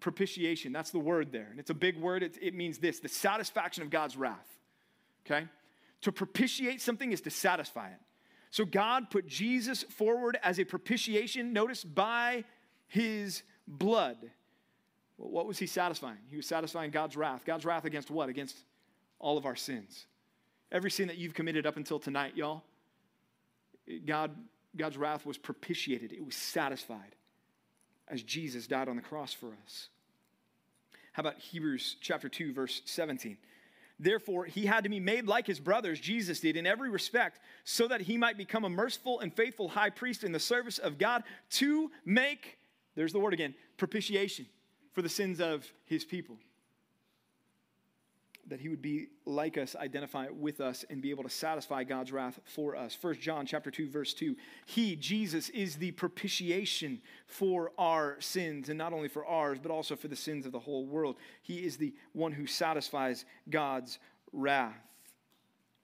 propitiation. 0.00 0.72
That's 0.72 0.90
the 0.90 0.98
word 0.98 1.32
there. 1.32 1.48
And 1.50 1.58
it's 1.58 1.70
a 1.70 1.74
big 1.74 1.98
word. 1.98 2.22
It, 2.22 2.38
it 2.40 2.54
means 2.54 2.78
this 2.78 3.00
the 3.00 3.08
satisfaction 3.08 3.82
of 3.82 3.90
God's 3.90 4.16
wrath. 4.16 4.48
Okay? 5.24 5.46
To 6.02 6.12
propitiate 6.12 6.80
something 6.80 7.12
is 7.12 7.20
to 7.22 7.30
satisfy 7.30 7.88
it. 7.88 8.00
So 8.50 8.64
God 8.64 9.10
put 9.10 9.26
Jesus 9.26 9.82
forward 9.82 10.38
as 10.42 10.58
a 10.58 10.64
propitiation, 10.64 11.52
notice, 11.52 11.84
by 11.84 12.44
his 12.86 13.42
blood. 13.66 14.16
Well, 15.18 15.30
what 15.30 15.46
was 15.46 15.58
he 15.58 15.66
satisfying? 15.66 16.18
He 16.28 16.36
was 16.36 16.46
satisfying 16.46 16.90
God's 16.90 17.16
wrath. 17.16 17.44
God's 17.44 17.64
wrath 17.64 17.84
against 17.84 18.10
what? 18.10 18.28
Against 18.28 18.56
all 19.18 19.36
of 19.36 19.46
our 19.46 19.56
sins. 19.56 20.06
Every 20.70 20.90
sin 20.90 21.08
that 21.08 21.16
you've 21.16 21.34
committed 21.34 21.66
up 21.66 21.76
until 21.76 21.98
tonight, 21.98 22.36
y'all, 22.36 22.62
God, 24.04 24.30
God's 24.76 24.96
wrath 24.96 25.26
was 25.26 25.38
propitiated, 25.38 26.12
it 26.12 26.24
was 26.24 26.34
satisfied 26.34 27.16
as 28.08 28.22
Jesus 28.22 28.66
died 28.66 28.88
on 28.88 28.96
the 28.96 29.02
cross 29.02 29.32
for 29.32 29.48
us. 29.64 29.88
How 31.12 31.20
about 31.20 31.38
Hebrews 31.38 31.96
chapter 32.00 32.28
2, 32.28 32.52
verse 32.52 32.82
17? 32.84 33.36
Therefore, 33.98 34.44
he 34.44 34.66
had 34.66 34.84
to 34.84 34.90
be 34.90 35.00
made 35.00 35.26
like 35.26 35.46
his 35.46 35.58
brothers, 35.58 35.98
Jesus 35.98 36.40
did, 36.40 36.56
in 36.56 36.66
every 36.66 36.90
respect, 36.90 37.40
so 37.64 37.88
that 37.88 38.02
he 38.02 38.18
might 38.18 38.36
become 38.36 38.64
a 38.64 38.68
merciful 38.68 39.20
and 39.20 39.32
faithful 39.32 39.68
high 39.68 39.88
priest 39.88 40.22
in 40.22 40.32
the 40.32 40.38
service 40.38 40.76
of 40.78 40.98
God 40.98 41.24
to 41.52 41.90
make, 42.04 42.58
there's 42.94 43.14
the 43.14 43.18
word 43.18 43.32
again, 43.32 43.54
propitiation 43.78 44.46
for 44.92 45.00
the 45.00 45.08
sins 45.08 45.40
of 45.40 45.66
his 45.86 46.04
people 46.04 46.36
that 48.48 48.60
he 48.60 48.68
would 48.68 48.82
be 48.82 49.08
like 49.24 49.58
us, 49.58 49.74
identify 49.74 50.28
with 50.30 50.60
us, 50.60 50.84
and 50.88 51.02
be 51.02 51.10
able 51.10 51.24
to 51.24 51.30
satisfy 51.30 51.82
God's 51.84 52.12
wrath 52.12 52.38
for 52.44 52.76
us. 52.76 52.96
1 53.00 53.14
John 53.20 53.44
chapter 53.44 53.70
2, 53.70 53.88
verse 53.90 54.14
2. 54.14 54.36
He, 54.66 54.94
Jesus, 54.94 55.48
is 55.48 55.76
the 55.76 55.90
propitiation 55.92 57.00
for 57.26 57.72
our 57.76 58.20
sins, 58.20 58.68
and 58.68 58.78
not 58.78 58.92
only 58.92 59.08
for 59.08 59.26
ours, 59.26 59.58
but 59.60 59.72
also 59.72 59.96
for 59.96 60.08
the 60.08 60.16
sins 60.16 60.46
of 60.46 60.52
the 60.52 60.60
whole 60.60 60.86
world. 60.86 61.16
He 61.42 61.64
is 61.64 61.76
the 61.76 61.94
one 62.12 62.32
who 62.32 62.46
satisfies 62.46 63.24
God's 63.50 63.98
wrath. 64.32 64.74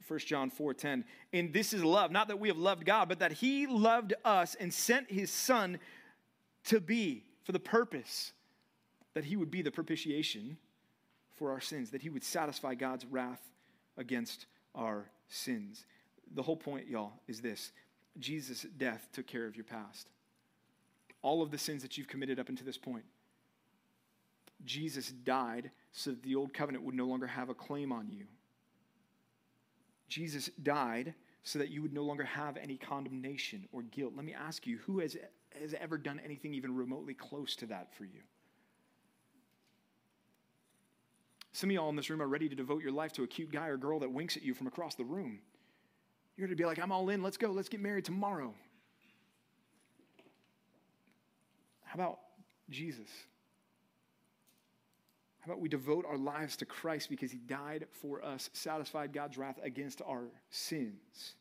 1 0.06 0.18
John 0.20 0.50
4:10. 0.50 1.04
And 1.32 1.52
this 1.52 1.72
is 1.72 1.84
love, 1.84 2.10
not 2.10 2.28
that 2.28 2.38
we 2.38 2.48
have 2.48 2.58
loved 2.58 2.84
God, 2.84 3.08
but 3.08 3.20
that 3.20 3.32
he 3.32 3.66
loved 3.66 4.14
us 4.24 4.54
and 4.56 4.72
sent 4.72 5.10
his 5.10 5.30
son 5.30 5.78
to 6.64 6.80
be 6.80 7.24
for 7.44 7.52
the 7.52 7.60
purpose 7.60 8.32
that 9.14 9.24
he 9.24 9.36
would 9.36 9.50
be 9.50 9.62
the 9.62 9.70
propitiation 9.70 10.58
for 11.34 11.50
our 11.50 11.60
sins, 11.60 11.90
that 11.90 12.02
he 12.02 12.10
would 12.10 12.24
satisfy 12.24 12.74
God's 12.74 13.06
wrath 13.06 13.40
against 13.96 14.46
our 14.74 15.10
sins. 15.28 15.84
The 16.34 16.42
whole 16.42 16.56
point, 16.56 16.88
y'all, 16.88 17.12
is 17.28 17.40
this 17.40 17.72
Jesus' 18.18 18.62
death 18.62 19.08
took 19.12 19.26
care 19.26 19.46
of 19.46 19.56
your 19.56 19.64
past. 19.64 20.08
All 21.22 21.42
of 21.42 21.50
the 21.50 21.58
sins 21.58 21.82
that 21.82 21.96
you've 21.96 22.08
committed 22.08 22.38
up 22.38 22.48
until 22.48 22.66
this 22.66 22.78
point. 22.78 23.04
Jesus 24.64 25.10
died 25.10 25.70
so 25.92 26.10
that 26.10 26.22
the 26.22 26.36
old 26.36 26.54
covenant 26.54 26.84
would 26.84 26.94
no 26.94 27.06
longer 27.06 27.26
have 27.26 27.48
a 27.48 27.54
claim 27.54 27.92
on 27.92 28.08
you. 28.10 28.26
Jesus 30.08 30.50
died 30.62 31.14
so 31.42 31.58
that 31.58 31.70
you 31.70 31.82
would 31.82 31.92
no 31.92 32.04
longer 32.04 32.24
have 32.24 32.56
any 32.56 32.76
condemnation 32.76 33.66
or 33.72 33.82
guilt. 33.82 34.12
Let 34.14 34.24
me 34.24 34.34
ask 34.34 34.66
you, 34.66 34.78
who 34.86 35.00
has, 35.00 35.16
has 35.60 35.74
ever 35.80 35.98
done 35.98 36.20
anything 36.24 36.54
even 36.54 36.76
remotely 36.76 37.14
close 37.14 37.56
to 37.56 37.66
that 37.66 37.94
for 37.94 38.04
you? 38.04 38.20
Some 41.52 41.68
of 41.70 41.74
y'all 41.74 41.90
in 41.90 41.96
this 41.96 42.08
room 42.08 42.22
are 42.22 42.28
ready 42.28 42.48
to 42.48 42.54
devote 42.54 42.82
your 42.82 42.92
life 42.92 43.12
to 43.14 43.24
a 43.24 43.26
cute 43.26 43.52
guy 43.52 43.68
or 43.68 43.76
girl 43.76 44.00
that 44.00 44.10
winks 44.10 44.36
at 44.36 44.42
you 44.42 44.54
from 44.54 44.66
across 44.66 44.94
the 44.94 45.04
room. 45.04 45.38
You're 46.36 46.46
going 46.46 46.56
to 46.56 46.60
be 46.60 46.66
like, 46.66 46.78
I'm 46.78 46.92
all 46.92 47.10
in. 47.10 47.22
Let's 47.22 47.36
go. 47.36 47.50
Let's 47.50 47.68
get 47.68 47.80
married 47.80 48.06
tomorrow. 48.06 48.54
How 51.84 51.94
about 51.94 52.18
Jesus? 52.70 53.08
How 55.40 55.52
about 55.52 55.60
we 55.60 55.68
devote 55.68 56.06
our 56.08 56.16
lives 56.16 56.56
to 56.58 56.64
Christ 56.64 57.10
because 57.10 57.30
he 57.30 57.38
died 57.38 57.86
for 57.90 58.24
us, 58.24 58.48
satisfied 58.54 59.12
God's 59.12 59.36
wrath 59.36 59.58
against 59.62 60.00
our 60.06 60.28
sins, 60.50 61.34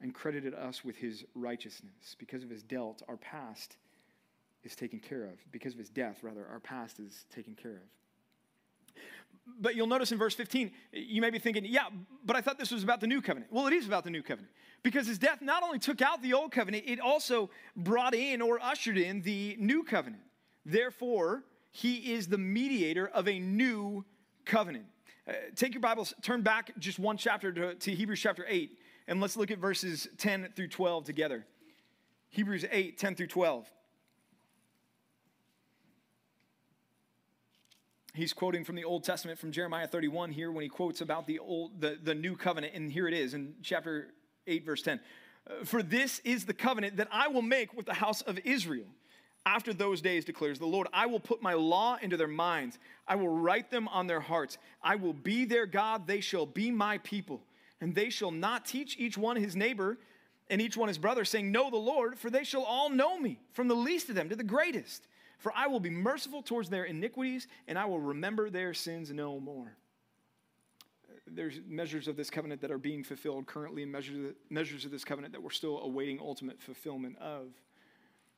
and 0.00 0.12
credited 0.12 0.54
us 0.54 0.84
with 0.84 0.96
his 0.96 1.24
righteousness? 1.36 2.16
Because 2.18 2.42
of 2.42 2.50
his 2.50 2.62
dealt, 2.62 3.02
our 3.06 3.18
past 3.18 3.76
is 4.64 4.74
taken 4.74 4.98
care 4.98 5.24
of. 5.24 5.34
Because 5.52 5.74
of 5.74 5.78
his 5.78 5.90
death, 5.90 6.20
rather, 6.22 6.44
our 6.50 6.58
past 6.58 6.98
is 6.98 7.24
taken 7.32 7.54
care 7.54 7.76
of. 7.76 8.01
But 9.46 9.74
you'll 9.74 9.88
notice 9.88 10.12
in 10.12 10.18
verse 10.18 10.34
15, 10.34 10.70
you 10.92 11.20
may 11.20 11.30
be 11.30 11.38
thinking, 11.38 11.64
yeah, 11.64 11.86
but 12.24 12.36
I 12.36 12.40
thought 12.40 12.58
this 12.58 12.70
was 12.70 12.84
about 12.84 13.00
the 13.00 13.06
new 13.06 13.20
covenant. 13.20 13.52
Well, 13.52 13.66
it 13.66 13.72
is 13.72 13.86
about 13.86 14.04
the 14.04 14.10
new 14.10 14.22
covenant 14.22 14.52
because 14.82 15.06
his 15.06 15.18
death 15.18 15.40
not 15.40 15.62
only 15.62 15.78
took 15.78 16.00
out 16.00 16.22
the 16.22 16.32
old 16.32 16.52
covenant, 16.52 16.84
it 16.86 17.00
also 17.00 17.50
brought 17.76 18.14
in 18.14 18.40
or 18.40 18.60
ushered 18.60 18.98
in 18.98 19.22
the 19.22 19.56
new 19.58 19.82
covenant. 19.82 20.22
Therefore, 20.64 21.44
he 21.70 22.12
is 22.12 22.28
the 22.28 22.38
mediator 22.38 23.08
of 23.08 23.28
a 23.28 23.38
new 23.38 24.04
covenant. 24.44 24.86
Uh, 25.26 25.32
take 25.54 25.74
your 25.74 25.80
Bibles, 25.80 26.14
turn 26.22 26.42
back 26.42 26.72
just 26.78 26.98
one 26.98 27.16
chapter 27.16 27.52
to, 27.52 27.74
to 27.74 27.94
Hebrews 27.94 28.20
chapter 28.20 28.44
8, 28.48 28.78
and 29.08 29.20
let's 29.20 29.36
look 29.36 29.50
at 29.50 29.58
verses 29.58 30.08
10 30.18 30.50
through 30.54 30.68
12 30.68 31.04
together. 31.04 31.46
Hebrews 32.30 32.64
8, 32.70 32.98
10 32.98 33.14
through 33.14 33.26
12. 33.28 33.70
He's 38.14 38.32
quoting 38.32 38.64
from 38.64 38.76
the 38.76 38.84
Old 38.84 39.04
Testament 39.04 39.38
from 39.38 39.52
Jeremiah 39.52 39.86
31 39.86 40.32
here 40.32 40.50
when 40.50 40.62
he 40.62 40.68
quotes 40.68 41.00
about 41.00 41.26
the 41.26 41.38
old 41.38 41.80
the, 41.80 41.98
the 42.02 42.14
new 42.14 42.36
covenant 42.36 42.74
and 42.74 42.90
here 42.90 43.08
it 43.08 43.14
is 43.14 43.34
in 43.34 43.54
chapter 43.62 44.08
8 44.46 44.64
verse 44.64 44.82
10 44.82 45.00
uh, 45.46 45.64
for 45.64 45.82
this 45.82 46.20
is 46.20 46.44
the 46.44 46.54
covenant 46.54 46.96
that 46.96 47.08
I 47.10 47.28
will 47.28 47.42
make 47.42 47.74
with 47.74 47.86
the 47.86 47.94
house 47.94 48.22
of 48.22 48.38
Israel. 48.44 48.86
After 49.44 49.74
those 49.74 50.00
days 50.00 50.24
declares 50.24 50.58
the 50.58 50.66
Lord 50.66 50.86
I 50.92 51.06
will 51.06 51.20
put 51.20 51.42
my 51.42 51.54
law 51.54 51.96
into 52.00 52.16
their 52.16 52.28
minds. 52.28 52.78
I 53.08 53.16
will 53.16 53.28
write 53.28 53.70
them 53.70 53.88
on 53.88 54.06
their 54.06 54.20
hearts. 54.20 54.58
I 54.82 54.96
will 54.96 55.14
be 55.14 55.44
their 55.44 55.66
God. 55.66 56.06
They 56.06 56.20
shall 56.20 56.46
be 56.46 56.70
my 56.70 56.98
people. 56.98 57.42
And 57.80 57.94
they 57.94 58.10
shall 58.10 58.30
not 58.30 58.64
teach 58.64 58.96
each 58.98 59.18
one 59.18 59.36
his 59.36 59.56
neighbor 59.56 59.98
and 60.48 60.60
each 60.60 60.76
one 60.76 60.88
his 60.88 60.98
brother 60.98 61.24
saying 61.24 61.50
know 61.50 61.70
the 61.70 61.76
Lord 61.76 62.18
for 62.18 62.30
they 62.30 62.44
shall 62.44 62.62
all 62.62 62.90
know 62.90 63.18
me 63.18 63.40
from 63.52 63.68
the 63.68 63.74
least 63.74 64.08
of 64.08 64.14
them 64.14 64.28
to 64.28 64.36
the 64.36 64.44
greatest 64.44 65.08
for 65.42 65.52
I 65.56 65.66
will 65.66 65.80
be 65.80 65.90
merciful 65.90 66.40
towards 66.40 66.70
their 66.70 66.84
iniquities, 66.84 67.48
and 67.66 67.76
I 67.76 67.84
will 67.84 67.98
remember 67.98 68.48
their 68.48 68.72
sins 68.72 69.10
no 69.10 69.40
more. 69.40 69.76
There's 71.26 71.58
measures 71.66 72.06
of 72.06 72.16
this 72.16 72.30
covenant 72.30 72.60
that 72.60 72.70
are 72.70 72.78
being 72.78 73.02
fulfilled 73.02 73.46
currently, 73.46 73.82
and 73.82 73.90
measures, 73.90 74.84
of 74.84 74.90
this 74.92 75.04
covenant 75.04 75.32
that 75.32 75.42
we're 75.42 75.50
still 75.50 75.80
awaiting 75.80 76.20
ultimate 76.20 76.62
fulfillment 76.62 77.18
of. 77.18 77.48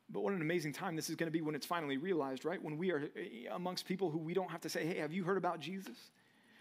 But 0.08 0.22
what 0.22 0.32
an 0.32 0.40
amazing 0.40 0.72
time 0.72 0.96
this 0.96 1.10
is 1.10 1.16
going 1.16 1.26
to 1.26 1.32
be 1.32 1.42
when 1.42 1.54
it's 1.54 1.66
finally 1.66 1.98
realized, 1.98 2.46
right? 2.46 2.62
When 2.62 2.78
we 2.78 2.90
are 2.90 3.10
eh, 3.16 3.48
amongst 3.52 3.86
people 3.86 4.10
who 4.10 4.18
we 4.18 4.32
don't 4.32 4.50
have 4.50 4.60
to 4.62 4.68
say, 4.70 4.86
hey, 4.86 4.98
have 4.98 5.12
you 5.12 5.24
heard 5.24 5.38
about 5.38 5.60
Jesus? 5.60 5.96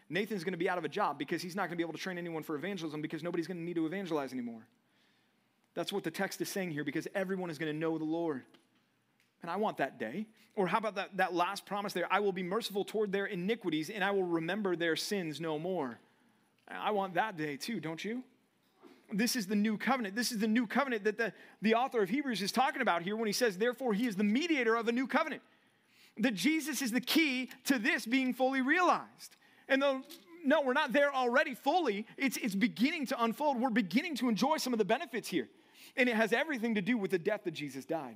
Nathan's 0.10 0.44
going 0.44 0.54
to 0.54 0.58
be 0.58 0.70
out 0.70 0.78
of 0.78 0.84
a 0.84 0.90
job 0.90 1.18
because 1.18 1.42
he's 1.42 1.56
not 1.56 1.64
going 1.64 1.72
to 1.72 1.78
be 1.78 1.84
able 1.84 1.94
to 1.94 2.00
train 2.00 2.18
anyone 2.18 2.44
for 2.44 2.56
evangelism 2.56 3.02
because 3.02 3.24
nobody's 3.24 3.48
going 3.48 3.58
to 3.58 3.64
need 3.64 3.76
to 3.76 3.86
evangelize 3.86 4.34
anymore. 4.34 4.68
That's 5.74 5.92
what 5.92 6.04
the 6.04 6.12
text 6.12 6.42
is 6.42 6.50
saying 6.50 6.72
here 6.72 6.84
because 6.84 7.08
everyone 7.16 7.50
is 7.50 7.58
going 7.58 7.72
to 7.72 7.78
know 7.78 7.98
the 7.98 8.04
Lord. 8.04 8.44
And 9.44 9.52
I 9.52 9.58
want 9.58 9.78
that 9.78 10.00
day. 10.00 10.26
Or 10.56 10.68
how 10.68 10.78
about 10.78 10.96
that, 10.96 11.18
that 11.18 11.34
last 11.36 11.66
promise 11.66 11.94
there? 11.94 12.08
I 12.10 12.22
will 12.22 12.32
be 12.32 12.44
merciful 12.44 12.86
toward 12.86 13.12
their 13.12 13.26
iniquities 13.26 13.90
and 13.90 14.04
I 14.04 14.12
will 14.12 14.24
remember 14.24 14.76
their 14.76 14.96
sins 14.96 15.40
no 15.40 15.60
more. 15.60 16.00
I 16.68 16.92
want 16.92 17.16
that 17.16 17.38
day 17.38 17.58
too, 17.58 17.80
don't 17.80 18.04
you? 18.04 18.24
This 19.12 19.36
is 19.36 19.46
the 19.46 19.56
new 19.56 19.78
covenant. 19.78 20.16
This 20.16 20.32
is 20.32 20.40
the 20.40 20.48
new 20.48 20.66
covenant 20.66 21.04
that 21.04 21.18
the, 21.18 21.34
the 21.62 21.76
author 21.76 22.02
of 22.02 22.10
Hebrews 22.10 22.42
is 22.42 22.52
talking 22.52 22.82
about 22.82 23.04
here 23.04 23.16
when 23.16 23.28
he 23.28 23.34
says, 23.34 23.58
therefore, 23.58 23.94
he 23.94 24.08
is 24.08 24.16
the 24.16 24.24
mediator 24.24 24.76
of 24.76 24.88
a 24.88 24.92
new 24.92 25.08
covenant. 25.08 25.42
That 26.18 26.36
Jesus 26.36 26.82
is 26.82 26.92
the 26.92 27.02
key 27.02 27.50
to 27.66 27.78
this 27.78 28.06
being 28.06 28.34
fully 28.34 28.62
realized. 28.62 29.36
And 29.68 29.82
though, 29.82 30.02
no, 30.46 30.62
we're 30.62 30.74
not 30.74 30.94
there 30.94 31.14
already 31.14 31.54
fully, 31.54 32.08
it's, 32.18 32.38
it's 32.38 32.56
beginning 32.56 33.08
to 33.08 33.24
unfold. 33.24 33.60
We're 33.60 33.70
beginning 33.72 34.16
to 34.18 34.30
enjoy 34.30 34.58
some 34.58 34.74
of 34.74 34.80
the 34.80 34.86
benefits 34.86 35.28
here. 35.28 35.50
And 35.98 36.08
it 36.08 36.16
has 36.16 36.32
everything 36.32 36.76
to 36.76 36.82
do 36.82 36.98
with 36.98 37.12
the 37.12 37.20
death 37.20 37.42
that 37.44 37.54
Jesus 37.54 37.86
died 37.86 38.16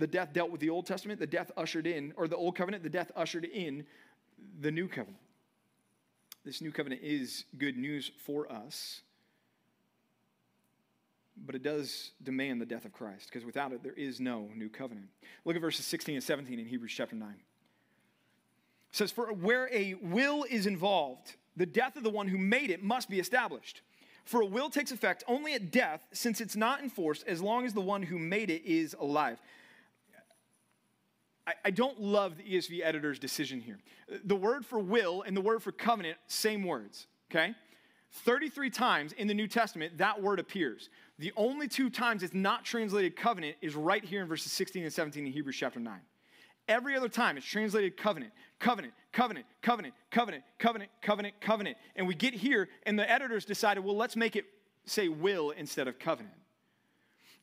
the 0.00 0.06
death 0.06 0.32
dealt 0.32 0.50
with 0.50 0.60
the 0.60 0.70
Old 0.70 0.86
Testament, 0.86 1.20
the 1.20 1.26
death 1.26 1.52
ushered 1.56 1.86
in, 1.86 2.12
or 2.16 2.26
the 2.26 2.36
Old 2.36 2.56
Covenant, 2.56 2.82
the 2.82 2.88
death 2.88 3.12
ushered 3.14 3.44
in 3.44 3.84
the 4.60 4.70
New 4.70 4.88
Covenant. 4.88 5.20
This 6.44 6.62
New 6.62 6.72
Covenant 6.72 7.02
is 7.04 7.44
good 7.58 7.76
news 7.76 8.10
for 8.24 8.50
us, 8.50 9.02
but 11.36 11.54
it 11.54 11.62
does 11.62 12.12
demand 12.22 12.62
the 12.62 12.66
death 12.66 12.86
of 12.86 12.92
Christ, 12.92 13.28
because 13.28 13.44
without 13.44 13.72
it, 13.72 13.82
there 13.82 13.92
is 13.92 14.20
no 14.20 14.48
New 14.56 14.70
Covenant. 14.70 15.06
Look 15.44 15.54
at 15.54 15.60
verses 15.60 15.84
16 15.84 16.14
and 16.14 16.24
17 16.24 16.58
in 16.58 16.64
Hebrews 16.64 16.92
chapter 16.96 17.14
9. 17.14 17.28
It 17.28 17.36
says, 18.90 19.12
For 19.12 19.26
where 19.34 19.68
a 19.70 19.94
will 20.00 20.46
is 20.48 20.66
involved, 20.66 21.36
the 21.56 21.66
death 21.66 21.96
of 21.96 22.04
the 22.04 22.10
one 22.10 22.26
who 22.26 22.38
made 22.38 22.70
it 22.70 22.82
must 22.82 23.10
be 23.10 23.20
established. 23.20 23.82
For 24.24 24.40
a 24.40 24.46
will 24.46 24.70
takes 24.70 24.92
effect 24.92 25.24
only 25.28 25.52
at 25.54 25.70
death, 25.70 26.06
since 26.12 26.40
it's 26.40 26.56
not 26.56 26.82
enforced 26.82 27.26
as 27.26 27.42
long 27.42 27.66
as 27.66 27.74
the 27.74 27.80
one 27.82 28.02
who 28.02 28.18
made 28.18 28.48
it 28.48 28.64
is 28.64 28.96
alive. 28.98 29.38
I, 31.64 31.70
don't 31.70 32.00
love 32.00 32.36
the 32.36 32.44
ESV 32.44 32.82
editor's 32.84 33.18
decision 33.18 33.60
here. 33.60 33.78
The 34.24 34.36
word 34.36 34.64
for 34.64 34.78
will 34.78 35.22
and 35.22 35.36
the 35.36 35.40
word 35.40 35.62
for 35.62 35.72
covenant, 35.72 36.16
same 36.26 36.64
words, 36.64 37.06
okay? 37.30 37.54
33 38.12 38.70
times 38.70 39.12
in 39.12 39.28
the 39.28 39.34
New 39.34 39.46
Testament, 39.46 39.98
that 39.98 40.20
word 40.20 40.38
appears. 40.38 40.90
The 41.18 41.32
only 41.36 41.68
two 41.68 41.90
times 41.90 42.22
it's 42.22 42.34
not 42.34 42.64
translated 42.64 43.16
covenant 43.16 43.56
is 43.62 43.74
right 43.74 44.04
here 44.04 44.22
in 44.22 44.28
verses 44.28 44.52
16 44.52 44.82
and 44.82 44.92
17 44.92 45.26
in 45.26 45.32
Hebrews 45.32 45.56
chapter 45.56 45.80
9. 45.80 46.00
Every 46.68 46.96
other 46.96 47.08
time 47.08 47.36
it's 47.36 47.46
translated 47.46 47.96
covenant, 47.96 48.32
covenant, 48.58 48.94
covenant, 49.12 49.46
covenant, 49.62 49.94
covenant, 50.10 50.44
covenant, 50.58 50.90
covenant, 51.02 51.34
covenant. 51.40 51.76
And 51.96 52.06
we 52.06 52.14
get 52.14 52.34
here, 52.34 52.68
and 52.84 52.98
the 52.98 53.10
editors 53.10 53.44
decided, 53.44 53.84
well, 53.84 53.96
let's 53.96 54.16
make 54.16 54.36
it 54.36 54.44
say 54.86 55.08
will 55.08 55.50
instead 55.50 55.88
of 55.88 55.98
covenant. 55.98 56.34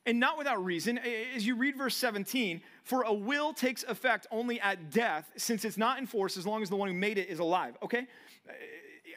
And 0.08 0.18
not 0.18 0.38
without 0.38 0.64
reason, 0.64 0.98
as 1.36 1.46
you 1.46 1.54
read 1.54 1.76
verse 1.76 1.94
17, 1.94 2.62
for 2.82 3.02
a 3.02 3.12
will 3.12 3.52
takes 3.52 3.82
effect 3.82 4.26
only 4.30 4.58
at 4.58 4.88
death, 4.90 5.30
since 5.36 5.66
it's 5.66 5.76
not 5.76 5.98
enforced 5.98 6.38
as 6.38 6.46
long 6.46 6.62
as 6.62 6.70
the 6.70 6.76
one 6.76 6.88
who 6.88 6.94
made 6.94 7.18
it 7.18 7.28
is 7.28 7.40
alive. 7.40 7.76
Okay? 7.82 8.06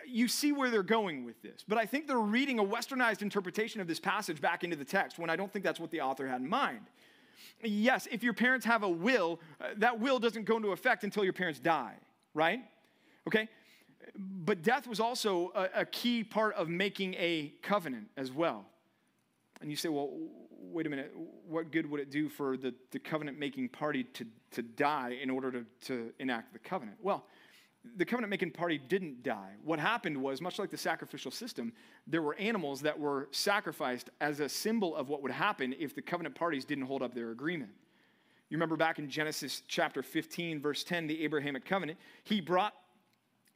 You 0.06 0.28
see 0.28 0.52
where 0.52 0.70
they're 0.70 0.84
going 0.84 1.24
with 1.24 1.42
this. 1.42 1.64
But 1.66 1.78
I 1.78 1.86
think 1.86 2.08
they're 2.08 2.20
reading 2.20 2.60
a 2.60 2.64
westernized 2.64 3.22
interpretation 3.22 3.80
of 3.80 3.88
this 3.88 4.02
passage 4.02 4.42
back 4.42 4.66
into 4.66 4.76
the 4.76 4.84
text 4.84 5.18
when 5.18 5.30
I 5.30 5.38
don't 5.38 5.50
think 5.50 5.64
that's 5.64 5.80
what 5.80 5.92
the 5.92 6.02
author 6.02 6.28
had 6.28 6.42
in 6.42 6.50
mind. 6.50 6.82
Yes, 7.64 8.06
if 8.12 8.22
your 8.22 8.34
parents 8.34 8.66
have 8.66 8.84
a 8.84 8.90
will, 8.90 9.40
uh, 9.62 9.68
that 9.78 9.98
will 9.98 10.20
doesn't 10.20 10.44
go 10.44 10.58
into 10.58 10.74
effect 10.74 11.06
until 11.06 11.24
your 11.24 11.32
parents 11.32 11.62
die, 11.62 11.96
right? 12.34 12.60
Okay? 13.30 13.48
But 14.18 14.62
death 14.62 14.88
was 14.88 15.00
also 15.00 15.54
a, 15.56 15.70
a 15.82 15.86
key 15.86 16.26
part 16.26 16.54
of 16.56 16.68
making 16.68 17.14
a 17.14 17.54
covenant 17.62 18.10
as 18.18 18.30
well. 18.30 18.66
And 19.62 19.70
you 19.70 19.78
say, 19.78 19.88
well, 19.88 20.10
wait 20.72 20.88
a 20.88 20.90
minute, 20.90 21.14
what 21.48 21.72
good 21.72 21.90
would 21.90 22.00
it 22.00 22.10
do 22.10 22.30
for 22.30 22.58
the, 22.58 22.74
the 22.92 23.00
covenant 23.00 23.38
making 23.40 23.70
party 23.70 24.04
to, 24.04 24.26
to 24.52 24.62
die 24.62 25.18
in 25.22 25.30
order 25.30 25.52
to, 25.52 25.66
to 25.86 26.14
enact 26.20 26.54
the 26.54 26.60
covenant? 26.60 26.98
Well, 27.02 27.26
the 27.98 28.06
covenant 28.06 28.30
making 28.30 28.52
party 28.52 28.78
didn't 28.78 29.24
die. 29.24 29.54
What 29.64 29.80
happened 29.80 30.16
was, 30.22 30.42
much 30.42 30.60
like 30.60 30.70
the 30.70 30.78
sacrificial 30.78 31.32
system, 31.32 31.74
there 32.06 32.22
were 32.22 32.36
animals 32.36 32.82
that 32.82 32.98
were 32.98 33.28
sacrificed 33.32 34.10
as 34.20 34.40
a 34.40 34.48
symbol 34.48 34.96
of 34.96 35.10
what 35.10 35.22
would 35.24 35.32
happen 35.32 35.74
if 35.80 35.96
the 35.96 36.02
covenant 36.02 36.36
parties 36.36 36.64
didn't 36.64 36.86
hold 36.86 37.02
up 37.02 37.14
their 37.16 37.32
agreement. 37.32 37.72
You 38.50 38.58
remember 38.58 38.76
back 38.76 39.00
in 39.00 39.10
Genesis 39.10 39.64
chapter 39.68 40.04
15, 40.04 40.62
verse 40.62 40.84
10, 40.84 41.08
the 41.08 41.24
Abrahamic 41.24 41.66
covenant, 41.66 41.98
he 42.24 42.42
brought 42.42 42.74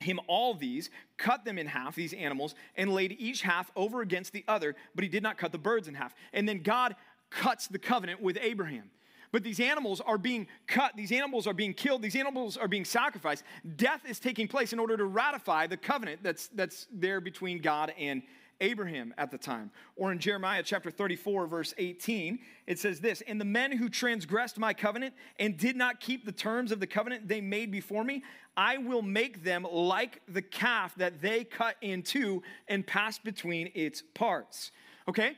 him 0.05 0.19
all 0.27 0.53
these, 0.53 0.89
cut 1.17 1.43
them 1.45 1.57
in 1.57 1.67
half, 1.67 1.95
these 1.95 2.13
animals, 2.13 2.55
and 2.75 2.93
laid 2.93 3.15
each 3.19 3.41
half 3.41 3.69
over 3.75 4.01
against 4.01 4.31
the 4.31 4.45
other, 4.47 4.75
but 4.95 5.03
he 5.03 5.09
did 5.09 5.23
not 5.23 5.37
cut 5.37 5.51
the 5.51 5.57
birds 5.57 5.87
in 5.87 5.93
half. 5.93 6.15
And 6.33 6.47
then 6.47 6.61
God 6.61 6.95
cuts 7.29 7.67
the 7.67 7.79
covenant 7.79 8.21
with 8.21 8.37
Abraham. 8.41 8.89
But 9.31 9.43
these 9.43 9.59
animals 9.59 9.99
are 9.99 10.17
being 10.17 10.47
cut, 10.65 10.93
these 10.95 11.11
animals 11.11 11.45
are 11.45 11.53
being 11.53 11.73
killed, 11.73 12.01
these 12.01 12.15
animals 12.15 12.55
are 12.55 12.69
being 12.69 12.85
sacrificed. 12.85 13.43
Death 13.75 14.01
is 14.07 14.19
taking 14.19 14.47
place 14.47 14.71
in 14.71 14.79
order 14.79 14.95
to 14.95 15.03
ratify 15.03 15.67
the 15.67 15.75
covenant 15.75 16.23
that's, 16.23 16.47
that's 16.49 16.87
there 16.89 17.19
between 17.19 17.59
God 17.59 17.93
and 17.99 18.23
Abraham 18.61 19.13
at 19.17 19.31
the 19.31 19.37
time. 19.37 19.71
Or 19.95 20.11
in 20.11 20.19
Jeremiah 20.19 20.63
chapter 20.63 20.89
34, 20.89 21.47
verse 21.47 21.73
18, 21.77 22.39
it 22.67 22.79
says 22.79 22.99
this 22.99 23.21
And 23.27 23.39
the 23.39 23.45
men 23.45 23.71
who 23.71 23.89
transgressed 23.89 24.57
my 24.57 24.73
covenant 24.73 25.13
and 25.39 25.57
did 25.57 25.75
not 25.75 25.99
keep 25.99 26.25
the 26.25 26.31
terms 26.31 26.71
of 26.71 26.79
the 26.79 26.87
covenant 26.87 27.27
they 27.27 27.41
made 27.41 27.71
before 27.71 28.03
me, 28.03 28.23
I 28.57 28.77
will 28.77 29.01
make 29.01 29.43
them 29.43 29.67
like 29.69 30.21
the 30.27 30.41
calf 30.41 30.95
that 30.95 31.21
they 31.21 31.43
cut 31.43 31.75
in 31.81 32.03
two 32.03 32.43
and 32.67 32.85
pass 32.85 33.19
between 33.19 33.71
its 33.75 34.01
parts. 34.13 34.71
Okay? 35.07 35.35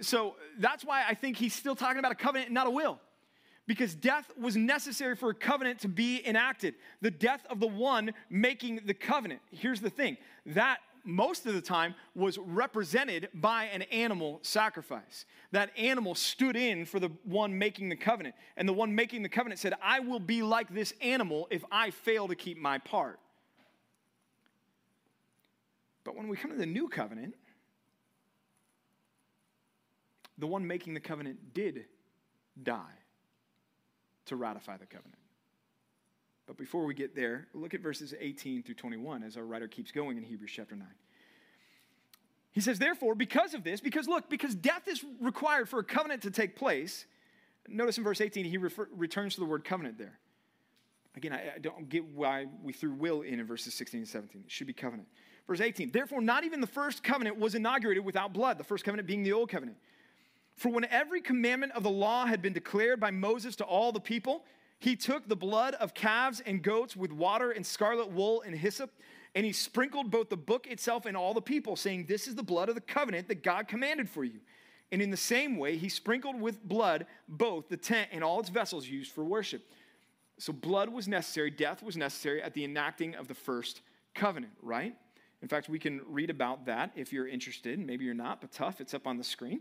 So 0.00 0.36
that's 0.58 0.84
why 0.84 1.04
I 1.08 1.14
think 1.14 1.36
he's 1.36 1.54
still 1.54 1.74
talking 1.74 1.98
about 1.98 2.12
a 2.12 2.16
covenant 2.16 2.48
and 2.48 2.54
not 2.54 2.66
a 2.66 2.70
will 2.70 3.00
because 3.66 3.94
death 3.94 4.30
was 4.40 4.56
necessary 4.56 5.16
for 5.16 5.30
a 5.30 5.34
covenant 5.34 5.80
to 5.80 5.88
be 5.88 6.22
enacted. 6.26 6.74
The 7.00 7.10
death 7.10 7.44
of 7.50 7.58
the 7.60 7.66
one 7.66 8.12
making 8.30 8.80
the 8.86 8.94
covenant. 8.94 9.40
Here's 9.50 9.80
the 9.80 9.90
thing 9.90 10.16
that 10.46 10.78
most 11.06 11.46
of 11.46 11.54
the 11.54 11.60
time 11.60 11.94
was 12.14 12.36
represented 12.36 13.28
by 13.32 13.64
an 13.64 13.82
animal 13.82 14.40
sacrifice. 14.42 15.24
That 15.52 15.70
animal 15.78 16.14
stood 16.14 16.56
in 16.56 16.84
for 16.84 16.98
the 16.98 17.10
one 17.24 17.56
making 17.56 17.88
the 17.88 17.96
covenant. 17.96 18.34
And 18.56 18.68
the 18.68 18.72
one 18.72 18.94
making 18.94 19.22
the 19.22 19.28
covenant 19.28 19.60
said, 19.60 19.74
I 19.82 20.00
will 20.00 20.18
be 20.18 20.42
like 20.42 20.74
this 20.74 20.92
animal 21.00 21.46
if 21.50 21.64
I 21.70 21.90
fail 21.90 22.28
to 22.28 22.34
keep 22.34 22.58
my 22.58 22.78
part. 22.78 23.20
But 26.04 26.16
when 26.16 26.28
we 26.28 26.36
come 26.36 26.50
to 26.50 26.56
the 26.56 26.66
new 26.66 26.88
covenant, 26.88 27.34
the 30.38 30.46
one 30.46 30.66
making 30.66 30.94
the 30.94 31.00
covenant 31.00 31.54
did 31.54 31.86
die 32.62 32.82
to 34.26 34.36
ratify 34.36 34.76
the 34.76 34.86
covenant. 34.86 35.18
But 36.46 36.56
before 36.56 36.84
we 36.84 36.94
get 36.94 37.14
there, 37.14 37.48
look 37.54 37.74
at 37.74 37.80
verses 37.80 38.14
18 38.18 38.62
through 38.62 38.76
21 38.76 39.22
as 39.22 39.36
our 39.36 39.44
writer 39.44 39.66
keeps 39.66 39.90
going 39.90 40.16
in 40.16 40.22
Hebrews 40.22 40.52
chapter 40.54 40.76
9. 40.76 40.86
He 42.52 42.60
says, 42.60 42.78
Therefore, 42.78 43.14
because 43.14 43.52
of 43.52 43.64
this, 43.64 43.80
because 43.80 44.08
look, 44.08 44.30
because 44.30 44.54
death 44.54 44.88
is 44.88 45.04
required 45.20 45.68
for 45.68 45.80
a 45.80 45.84
covenant 45.84 46.22
to 46.22 46.30
take 46.30 46.56
place, 46.56 47.04
notice 47.68 47.98
in 47.98 48.04
verse 48.04 48.20
18, 48.20 48.44
he 48.44 48.56
refer, 48.56 48.88
returns 48.92 49.34
to 49.34 49.40
the 49.40 49.46
word 49.46 49.64
covenant 49.64 49.98
there. 49.98 50.18
Again, 51.16 51.32
I, 51.32 51.54
I 51.56 51.58
don't 51.58 51.88
get 51.88 52.04
why 52.04 52.46
we 52.62 52.72
threw 52.72 52.92
will 52.92 53.22
in 53.22 53.40
in 53.40 53.46
verses 53.46 53.74
16 53.74 53.98
and 53.98 54.08
17. 54.08 54.42
It 54.46 54.50
should 54.50 54.66
be 54.66 54.72
covenant. 54.72 55.08
Verse 55.46 55.60
18, 55.60 55.90
therefore, 55.90 56.20
not 56.20 56.44
even 56.44 56.60
the 56.60 56.66
first 56.66 57.02
covenant 57.02 57.38
was 57.38 57.54
inaugurated 57.54 58.04
without 58.04 58.32
blood, 58.32 58.58
the 58.58 58.64
first 58.64 58.84
covenant 58.84 59.06
being 59.06 59.22
the 59.22 59.32
old 59.32 59.48
covenant. 59.48 59.78
For 60.54 60.70
when 60.70 60.84
every 60.86 61.20
commandment 61.20 61.72
of 61.72 61.82
the 61.82 61.90
law 61.90 62.26
had 62.26 62.40
been 62.40 62.52
declared 62.52 63.00
by 63.00 63.10
Moses 63.10 63.56
to 63.56 63.64
all 63.64 63.92
the 63.92 64.00
people, 64.00 64.44
he 64.78 64.96
took 64.96 65.28
the 65.28 65.36
blood 65.36 65.74
of 65.74 65.94
calves 65.94 66.40
and 66.44 66.62
goats 66.62 66.94
with 66.94 67.12
water 67.12 67.50
and 67.50 67.64
scarlet 67.64 68.10
wool 68.10 68.42
and 68.42 68.54
hyssop, 68.54 68.90
and 69.34 69.44
he 69.44 69.52
sprinkled 69.52 70.10
both 70.10 70.28
the 70.28 70.36
book 70.36 70.66
itself 70.66 71.06
and 71.06 71.16
all 71.16 71.34
the 71.34 71.42
people, 71.42 71.76
saying, 71.76 72.06
This 72.06 72.26
is 72.26 72.34
the 72.34 72.42
blood 72.42 72.68
of 72.68 72.74
the 72.74 72.80
covenant 72.80 73.28
that 73.28 73.42
God 73.42 73.68
commanded 73.68 74.08
for 74.08 74.24
you. 74.24 74.40
And 74.92 75.02
in 75.02 75.10
the 75.10 75.16
same 75.16 75.56
way, 75.56 75.76
he 75.76 75.88
sprinkled 75.88 76.40
with 76.40 76.62
blood 76.62 77.06
both 77.28 77.68
the 77.68 77.76
tent 77.76 78.10
and 78.12 78.22
all 78.22 78.38
its 78.38 78.48
vessels 78.48 78.86
used 78.86 79.12
for 79.12 79.24
worship. 79.24 79.62
So 80.38 80.52
blood 80.52 80.90
was 80.90 81.08
necessary, 81.08 81.50
death 81.50 81.82
was 81.82 81.96
necessary 81.96 82.42
at 82.42 82.54
the 82.54 82.64
enacting 82.64 83.14
of 83.14 83.26
the 83.26 83.34
first 83.34 83.80
covenant, 84.14 84.52
right? 84.62 84.94
In 85.42 85.48
fact, 85.48 85.68
we 85.68 85.78
can 85.78 86.02
read 86.06 86.30
about 86.30 86.66
that 86.66 86.92
if 86.94 87.12
you're 87.12 87.26
interested. 87.26 87.78
Maybe 87.78 88.04
you're 88.04 88.14
not, 88.14 88.40
but 88.40 88.52
tough, 88.52 88.80
it's 88.80 88.94
up 88.94 89.06
on 89.06 89.16
the 89.16 89.24
screen 89.24 89.60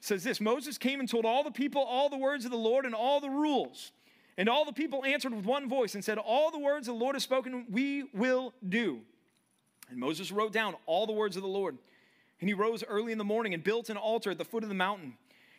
says 0.00 0.24
this 0.24 0.40
Moses 0.40 0.78
came 0.78 1.00
and 1.00 1.08
told 1.08 1.24
all 1.24 1.42
the 1.42 1.50
people 1.50 1.82
all 1.82 2.08
the 2.08 2.16
words 2.16 2.44
of 2.44 2.50
the 2.50 2.56
Lord 2.56 2.84
and 2.84 2.94
all 2.94 3.20
the 3.20 3.30
rules. 3.30 3.92
And 4.38 4.48
all 4.48 4.64
the 4.64 4.72
people 4.72 5.04
answered 5.04 5.34
with 5.34 5.46
one 5.46 5.68
voice 5.68 5.94
and 5.94 6.04
said, 6.04 6.18
All 6.18 6.50
the 6.50 6.58
words 6.58 6.86
the 6.86 6.92
Lord 6.92 7.14
has 7.14 7.22
spoken, 7.22 7.66
we 7.70 8.04
will 8.12 8.52
do. 8.68 9.00
And 9.88 9.98
Moses 9.98 10.30
wrote 10.30 10.52
down 10.52 10.74
all 10.84 11.06
the 11.06 11.12
words 11.12 11.36
of 11.36 11.42
the 11.42 11.48
Lord. 11.48 11.78
And 12.40 12.50
he 12.50 12.54
rose 12.54 12.84
early 12.86 13.12
in 13.12 13.18
the 13.18 13.24
morning 13.24 13.54
and 13.54 13.64
built 13.64 13.88
an 13.88 13.96
altar 13.96 14.30
at 14.30 14.38
the 14.38 14.44
foot 14.44 14.62
of 14.62 14.68
the 14.68 14.74
mountain 14.74 15.14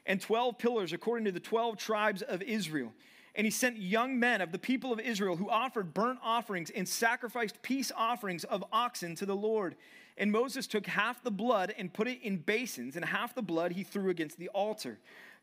and 0.07 0.21
12 0.21 0.57
pillars 0.57 0.93
according 0.93 1.25
to 1.25 1.31
the 1.31 1.39
12 1.39 1.77
tribes 1.77 2.21
of 2.23 2.41
Israel. 2.41 2.93
And 3.35 3.45
he 3.45 3.51
sent 3.51 3.77
young 3.77 4.17
men 4.17 4.41
of 4.41 4.51
the 4.51 4.57
people 4.57 4.91
of 4.91 4.99
Israel 4.99 5.35
who 5.35 5.49
offered 5.49 5.93
burnt 5.93 6.19
offerings 6.23 6.71
and 6.71 6.87
sacrificed 6.87 7.61
peace 7.61 7.91
offerings 7.95 8.43
of 8.45 8.63
oxen 8.71 9.13
to 9.15 9.27
the 9.27 9.35
Lord. 9.35 9.75
And 10.17 10.31
Moses 10.31 10.65
took 10.65 10.87
half 10.87 11.21
the 11.23 11.29
blood 11.29 11.75
and 11.77 11.93
put 11.93 12.07
it 12.07 12.19
in 12.23 12.37
basins, 12.37 12.95
and 12.95 13.05
half 13.05 13.35
the 13.35 13.43
blood 13.43 13.73
he 13.73 13.83
threw 13.83 14.09
against 14.09 14.39
the 14.39 14.49
altar. 14.49 14.97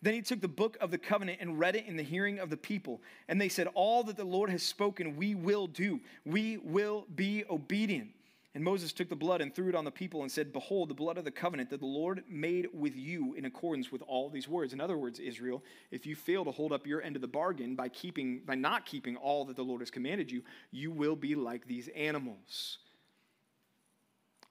Then 0.05 0.13
he 0.13 0.21
took 0.21 0.43
the 0.43 0.49
book 0.49 0.77
of 0.83 0.91
the 0.91 0.99
covenant 0.99 1.39
and 1.41 1.59
read 1.59 1.77
it 1.77 1.87
in 1.87 1.97
the 1.97 2.03
hearing 2.03 2.39
of 2.39 2.51
the 2.51 2.59
people. 2.59 3.01
And 3.27 3.41
they 3.41 3.49
said, 3.49 3.69
All 3.73 4.05
that 4.05 4.19
the 4.19 4.25
Lord 4.25 4.51
has 4.51 4.63
spoken, 4.63 5.17
we 5.17 5.35
will 5.35 5.67
do. 5.67 5.99
We 6.27 6.59
will 6.59 7.07
be 7.15 7.45
obedient. 7.49 8.11
And 8.55 8.63
Moses 8.63 8.93
took 8.93 9.09
the 9.09 9.17
blood 9.17 9.41
and 9.41 9.53
threw 9.53 9.71
it 9.71 9.75
on 9.75 9.87
the 9.87 9.91
people 9.91 10.21
and 10.21 10.31
said, 10.31 10.53
Behold, 10.53 10.91
the 10.91 10.95
blood 10.95 11.17
of 11.17 11.25
the 11.25 11.31
covenant 11.31 11.71
that 11.71 11.81
the 11.81 11.87
Lord 11.87 12.23
made 12.29 12.69
with 12.75 12.95
you 12.95 13.33
in 13.33 13.47
accordance 13.47 13.91
with 13.91 14.03
all 14.03 14.29
these 14.29 14.47
words. 14.47 14.75
In 14.75 14.81
other 14.81 14.99
words, 14.99 15.19
Israel, 15.21 15.63
if 15.91 16.05
you 16.05 16.15
fail 16.15 16.45
to 16.45 16.51
hold 16.51 16.73
up 16.75 16.87
your 16.87 17.01
end 17.01 17.17
of 17.17 17.23
the 17.23 17.27
bargain 17.27 17.75
by 17.75 17.89
keeping 17.89 18.43
by 18.45 18.57
not 18.57 18.85
keeping 18.85 19.17
all 19.17 19.47
that 19.47 19.57
the 19.57 19.65
Lord 19.65 19.81
has 19.81 19.91
commanded 19.91 20.31
you, 20.31 20.43
you 20.71 20.91
will 20.91 21.17
be 21.17 21.35
like 21.35 21.67
these 21.67 21.89
animals. 21.97 22.77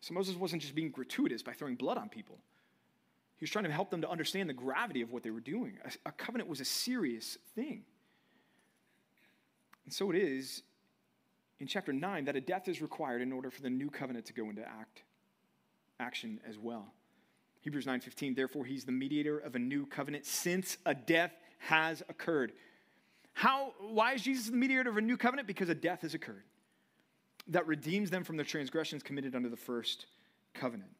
So 0.01 0.15
Moses 0.15 0.35
wasn't 0.35 0.63
just 0.63 0.73
being 0.73 0.89
gratuitous 0.89 1.43
by 1.43 1.53
throwing 1.53 1.75
blood 1.75 1.99
on 1.99 2.09
people. 2.09 2.39
He 3.43 3.45
was 3.45 3.51
trying 3.51 3.65
to 3.65 3.73
help 3.73 3.89
them 3.89 3.99
to 4.03 4.09
understand 4.09 4.47
the 4.47 4.53
gravity 4.53 5.01
of 5.01 5.11
what 5.11 5.21
they 5.21 5.29
were 5.29 5.41
doing. 5.41 5.77
A, 5.83 5.91
a 6.07 6.11
covenant 6.13 6.49
was 6.49 6.61
a 6.61 6.65
serious 6.65 7.37
thing. 7.55 7.83
And 9.83 9.93
so 9.93 10.11
it 10.11 10.15
is 10.15 10.63
in 11.59 11.67
chapter 11.67 11.91
9 11.91 12.23
that 12.23 12.37
a 12.37 12.39
death 12.39 12.69
is 12.69 12.81
required 12.81 13.21
in 13.21 13.33
order 13.33 13.51
for 13.51 13.61
the 13.61 13.69
new 13.69 13.89
covenant 13.89 14.27
to 14.27 14.33
go 14.33 14.49
into 14.49 14.61
act 14.61 15.03
action 15.99 16.39
as 16.47 16.57
well. 16.57 16.93
Hebrews 17.59 17.85
9:15 17.85 18.33
therefore 18.33 18.63
he's 18.63 18.85
the 18.85 18.93
mediator 18.93 19.39
of 19.39 19.55
a 19.55 19.59
new 19.59 19.87
covenant 19.87 20.25
since 20.25 20.77
a 20.85 20.95
death 20.95 21.33
has 21.57 22.01
occurred. 22.07 22.53
How 23.33 23.73
why 23.81 24.13
is 24.13 24.21
Jesus 24.21 24.51
the 24.51 24.55
mediator 24.55 24.89
of 24.89 24.95
a 24.95 25.01
new 25.01 25.17
covenant? 25.17 25.49
Because 25.49 25.67
a 25.67 25.75
death 25.75 26.03
has 26.03 26.13
occurred 26.13 26.45
that 27.47 27.67
redeems 27.67 28.09
them 28.09 28.23
from 28.23 28.37
the 28.37 28.45
transgressions 28.45 29.03
committed 29.03 29.35
under 29.35 29.49
the 29.49 29.57
first 29.57 30.05
covenant. 30.53 30.91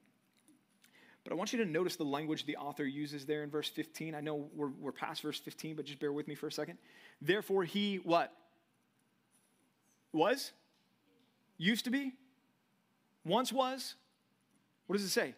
But 1.23 1.31
I 1.31 1.35
want 1.35 1.53
you 1.53 1.59
to 1.59 1.65
notice 1.65 1.95
the 1.95 2.03
language 2.03 2.45
the 2.45 2.57
author 2.57 2.85
uses 2.85 3.25
there 3.25 3.43
in 3.43 3.49
verse 3.49 3.69
15. 3.69 4.13
I 4.13 4.19
know 4.19 4.49
we're, 4.53 4.71
we're 4.79 4.91
past 4.91 5.21
verse 5.21 5.39
15, 5.39 5.75
but 5.75 5.85
just 5.85 5.99
bear 5.99 6.11
with 6.11 6.27
me 6.27 6.35
for 6.35 6.47
a 6.47 6.51
second. 6.51 6.77
Therefore, 7.21 7.63
he 7.63 7.97
what? 7.97 8.33
Was? 10.11 10.51
Used 11.57 11.85
to 11.85 11.91
be? 11.91 12.13
Once 13.25 13.53
was? 13.53 13.95
What 14.87 14.97
does 14.97 15.05
it 15.05 15.09
say? 15.09 15.33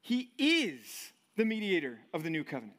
He 0.00 0.30
is 0.36 1.12
the 1.36 1.44
mediator 1.44 2.00
of 2.12 2.24
the 2.24 2.30
new 2.30 2.42
covenant. 2.42 2.76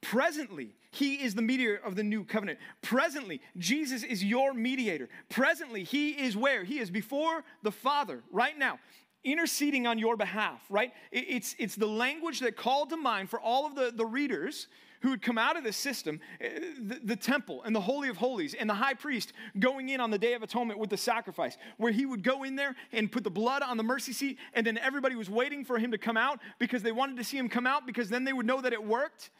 Presently, 0.00 0.74
he 0.90 1.16
is 1.16 1.34
the 1.34 1.42
mediator 1.42 1.76
of 1.76 1.94
the 1.94 2.02
new 2.02 2.24
covenant. 2.24 2.58
Presently, 2.80 3.42
Jesus 3.58 4.02
is 4.02 4.24
your 4.24 4.54
mediator. 4.54 5.10
Presently, 5.28 5.84
he 5.84 6.12
is 6.12 6.36
where? 6.36 6.64
He 6.64 6.78
is 6.78 6.90
before 6.90 7.44
the 7.62 7.70
Father 7.70 8.22
right 8.32 8.58
now, 8.58 8.78
interceding 9.24 9.86
on 9.86 9.98
your 9.98 10.16
behalf, 10.16 10.62
right? 10.70 10.92
It's, 11.12 11.54
it's 11.58 11.74
the 11.74 11.86
language 11.86 12.40
that 12.40 12.56
called 12.56 12.90
to 12.90 12.96
mind 12.96 13.30
for 13.30 13.40
all 13.40 13.66
of 13.66 13.74
the, 13.74 13.92
the 13.94 14.06
readers 14.06 14.66
who 15.00 15.10
had 15.10 15.22
come 15.22 15.38
out 15.38 15.56
of 15.56 15.64
the 15.64 15.72
system, 15.72 16.20
eh, 16.40 16.48
the, 16.78 17.00
the, 17.04 17.16
temple 17.16 17.62
and 17.64 17.74
the 17.74 17.80
Holy 17.80 18.08
of 18.08 18.18
Holies, 18.18 18.54
and 18.54 18.68
the 18.68 18.74
high 18.74 18.94
priest 18.94 19.32
going 19.58 19.88
in 19.88 20.00
on 20.00 20.10
the 20.10 20.18
Day 20.18 20.34
of 20.34 20.42
Atonement 20.42 20.78
with 20.78 20.90
the 20.90 20.96
sacrifice, 20.96 21.56
where 21.78 21.92
he 21.92 22.04
would 22.04 22.22
go 22.22 22.42
in 22.42 22.54
there 22.54 22.76
and 22.92 23.10
put 23.10 23.24
the 23.24 23.30
blood 23.30 23.62
on 23.62 23.76
the 23.76 23.82
mercy 23.82 24.12
seat, 24.12 24.38
and 24.52 24.66
then 24.66 24.78
everybody 24.78 25.14
was 25.14 25.30
waiting 25.30 25.64
for 25.64 25.78
him 25.78 25.90
to 25.90 25.98
come 25.98 26.16
out 26.16 26.40
because 26.58 26.82
they 26.82 26.92
wanted 26.92 27.16
to 27.16 27.24
see 27.24 27.38
him 27.38 27.48
come 27.48 27.66
out 27.66 27.86
because 27.86 28.10
then 28.10 28.24
they 28.24 28.32
would 28.32 28.46
know 28.46 28.60
that 28.60 28.72
it 28.72 28.84
worked 28.84 29.30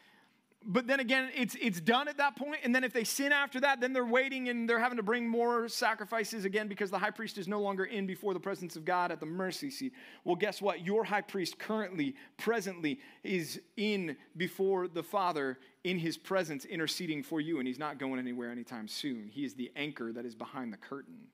but 0.63 0.85
then 0.85 0.99
again, 0.99 1.31
it's, 1.35 1.55
it's 1.59 1.81
done 1.81 2.07
at 2.07 2.17
that. 2.17 2.39
And 2.63 2.73
then 2.73 2.83
if 2.83 2.93
they 2.93 3.03
sin 3.03 3.31
after 3.31 3.59
that, 3.61 3.81
then 3.81 3.93
they're 3.93 4.05
waiting 4.05 4.47
and 4.49 4.69
they're 4.69 4.79
having 4.79 4.97
to 4.97 5.03
bring 5.03 5.27
more 5.27 5.67
sacrifices 5.67 6.45
again 6.45 6.67
because 6.67 6.91
the 6.91 6.99
high 6.99 7.09
priest 7.09 7.39
is 7.39 7.47
no 7.47 7.59
longer 7.61 7.85
in 7.85 8.05
before 8.05 8.35
the 8.35 8.39
presence 8.39 8.75
of 8.75 8.85
God 8.85 9.11
at 9.11 9.19
the 9.19 9.25
mercy 9.25 9.71
seat. 9.71 9.93
Well, 10.23 10.35
guess 10.35 10.61
what? 10.61 10.85
Your 10.85 11.03
high 11.03 11.21
priest 11.21 11.57
currently, 11.57 12.15
presently, 12.37 12.99
is 13.23 13.59
in 13.75 14.15
before 14.37 14.87
the 14.87 15.01
Father 15.01 15.57
in 15.83 15.97
his 15.97 16.15
presence, 16.15 16.65
interceding 16.65 17.23
for 17.23 17.41
you. 17.41 17.57
And 17.57 17.67
he's 17.67 17.79
not 17.79 17.97
going 17.97 18.19
anywhere 18.19 18.51
anytime 18.51 18.87
soon. 18.87 19.29
He 19.31 19.43
is 19.43 19.55
the 19.55 19.71
anchor 19.75 20.13
that 20.13 20.25
is 20.25 20.35
behind 20.35 20.71
the 20.71 20.77
curtain. 20.77 21.27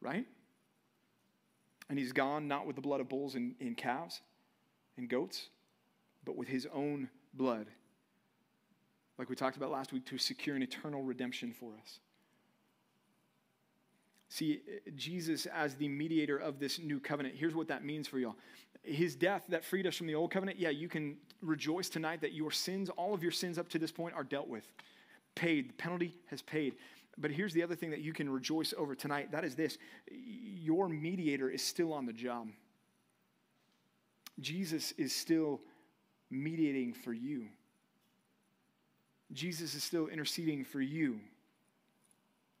Right? 0.00 0.26
And 1.88 1.98
he's 1.98 2.12
gone 2.12 2.46
not 2.46 2.66
with 2.66 2.76
the 2.76 2.82
blood 2.82 3.00
of 3.00 3.08
bulls 3.08 3.34
and, 3.34 3.56
and 3.60 3.76
calves 3.76 4.20
and 4.96 5.08
goats, 5.08 5.48
but 6.24 6.36
with 6.36 6.46
his 6.46 6.68
own 6.72 7.10
blood 7.34 7.66
like 9.20 9.28
we 9.28 9.36
talked 9.36 9.58
about 9.58 9.70
last 9.70 9.92
week, 9.92 10.06
to 10.06 10.16
secure 10.16 10.56
an 10.56 10.62
eternal 10.62 11.02
redemption 11.02 11.52
for 11.52 11.72
us. 11.80 11.98
See, 14.30 14.62
Jesus 14.96 15.44
as 15.44 15.74
the 15.74 15.88
mediator 15.88 16.38
of 16.38 16.58
this 16.58 16.78
new 16.78 16.98
covenant, 16.98 17.34
here's 17.36 17.54
what 17.54 17.68
that 17.68 17.84
means 17.84 18.08
for 18.08 18.18
y'all. 18.18 18.36
His 18.82 19.14
death 19.14 19.44
that 19.50 19.62
freed 19.62 19.86
us 19.86 19.94
from 19.94 20.06
the 20.06 20.14
old 20.14 20.30
covenant, 20.30 20.58
yeah, 20.58 20.70
you 20.70 20.88
can 20.88 21.18
rejoice 21.42 21.90
tonight 21.90 22.22
that 22.22 22.32
your 22.32 22.50
sins, 22.50 22.88
all 22.88 23.12
of 23.12 23.22
your 23.22 23.32
sins 23.32 23.58
up 23.58 23.68
to 23.68 23.78
this 23.78 23.92
point, 23.92 24.14
are 24.14 24.24
dealt 24.24 24.48
with, 24.48 24.64
paid. 25.34 25.68
The 25.68 25.74
penalty 25.74 26.14
has 26.28 26.40
paid. 26.40 26.76
But 27.18 27.30
here's 27.30 27.52
the 27.52 27.62
other 27.62 27.74
thing 27.74 27.90
that 27.90 28.00
you 28.00 28.14
can 28.14 28.30
rejoice 28.30 28.72
over 28.78 28.94
tonight 28.94 29.32
that 29.32 29.44
is 29.44 29.54
this 29.54 29.76
your 30.10 30.88
mediator 30.88 31.50
is 31.50 31.62
still 31.62 31.92
on 31.92 32.06
the 32.06 32.14
job. 32.14 32.48
Jesus 34.38 34.92
is 34.92 35.14
still 35.14 35.60
mediating 36.30 36.94
for 36.94 37.12
you. 37.12 37.48
Jesus 39.32 39.74
is 39.74 39.84
still 39.84 40.08
interceding 40.08 40.64
for 40.64 40.80
you, 40.80 41.20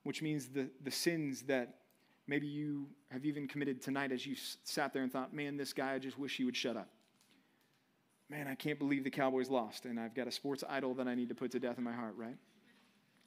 which 0.04 0.22
means 0.22 0.46
the, 0.46 0.68
the 0.84 0.90
sins 0.90 1.42
that 1.42 1.76
maybe 2.26 2.46
you 2.46 2.86
have 3.10 3.24
even 3.24 3.48
committed 3.48 3.82
tonight 3.82 4.12
as 4.12 4.24
you 4.24 4.36
sat 4.64 4.92
there 4.92 5.02
and 5.02 5.12
thought, 5.12 5.34
man, 5.34 5.56
this 5.56 5.72
guy, 5.72 5.94
I 5.94 5.98
just 5.98 6.18
wish 6.18 6.36
he 6.36 6.44
would 6.44 6.56
shut 6.56 6.76
up. 6.76 6.88
Man, 8.28 8.46
I 8.46 8.54
can't 8.54 8.78
believe 8.78 9.02
the 9.02 9.10
Cowboys 9.10 9.50
lost, 9.50 9.84
and 9.84 9.98
I've 9.98 10.14
got 10.14 10.28
a 10.28 10.30
sports 10.30 10.62
idol 10.68 10.94
that 10.94 11.08
I 11.08 11.16
need 11.16 11.28
to 11.30 11.34
put 11.34 11.50
to 11.52 11.58
death 11.58 11.78
in 11.78 11.84
my 11.84 11.92
heart, 11.92 12.14
right? 12.16 12.36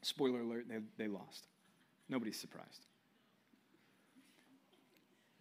Spoiler 0.02 0.40
alert, 0.40 0.68
they, 0.70 0.78
they 0.98 1.08
lost. 1.10 1.48
Nobody's 2.08 2.40
surprised. 2.40 2.86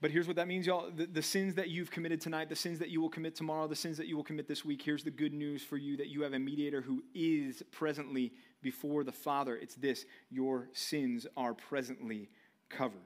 But 0.03 0.11
here's 0.11 0.27
what 0.27 0.35
that 0.35 0.49
means, 0.49 0.67
y'all. 0.67 0.91
The, 0.91 1.07
the, 1.07 1.23
sins 1.23 1.55
that 1.55 1.69
you've 1.69 1.93
committed 1.93 2.21
tonight, 2.21 2.49
the 2.49 2.57
sins 2.57 2.81
that 2.81 2.89
you 2.89 3.01
will 3.01 3.09
commit 3.09 3.37
tomorrow, 3.37 3.69
the 3.69 3.77
sins 3.77 3.97
that 3.99 4.09
you 4.09 4.17
will 4.17 4.25
commit 4.25 4.49
this 4.49 4.65
week, 4.65 4.83
here's 4.83 5.05
the 5.05 5.13
good 5.13 5.33
news 5.33 5.63
for 5.63 5.77
you 5.77 5.97
that 5.97 6.09
you 6.09 6.23
have 6.23 6.33
a 6.33 6.41
mediator 6.41 6.81
who 6.81 7.05
is 7.15 7.63
presently 7.71 8.33
before 8.63 9.05
the 9.05 9.13
Father. 9.13 9.57
It's 9.57 9.77
this 9.77 10.05
your 10.29 10.69
sins 10.73 11.25
are 11.37 11.55
presently 11.55 12.29
covered. 12.69 12.99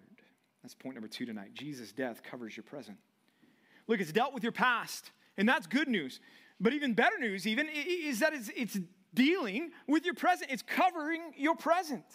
That's 0.62 0.74
point 0.74 0.94
number 0.94 1.06
two 1.06 1.26
tonight. 1.26 1.52
Jesus' 1.52 1.92
death 1.92 2.22
covers 2.22 2.56
your 2.56 2.64
present. 2.64 2.96
Look, 3.88 4.00
it's 4.00 4.10
dealt 4.10 4.32
with 4.32 4.42
your 4.42 4.52
past, 4.52 5.10
and 5.36 5.46
that's 5.46 5.66
good 5.66 5.88
news. 5.88 6.18
But 6.58 6.72
even 6.72 6.94
better 6.94 7.18
news, 7.18 7.46
even, 7.46 7.68
is 7.68 8.20
that 8.20 8.32
it's, 8.32 8.50
it's 8.56 8.78
dealing 9.12 9.70
with 9.86 10.06
your 10.06 10.14
present, 10.14 10.50
it's 10.50 10.62
covering 10.62 11.34
your 11.36 11.56
present. 11.56 12.06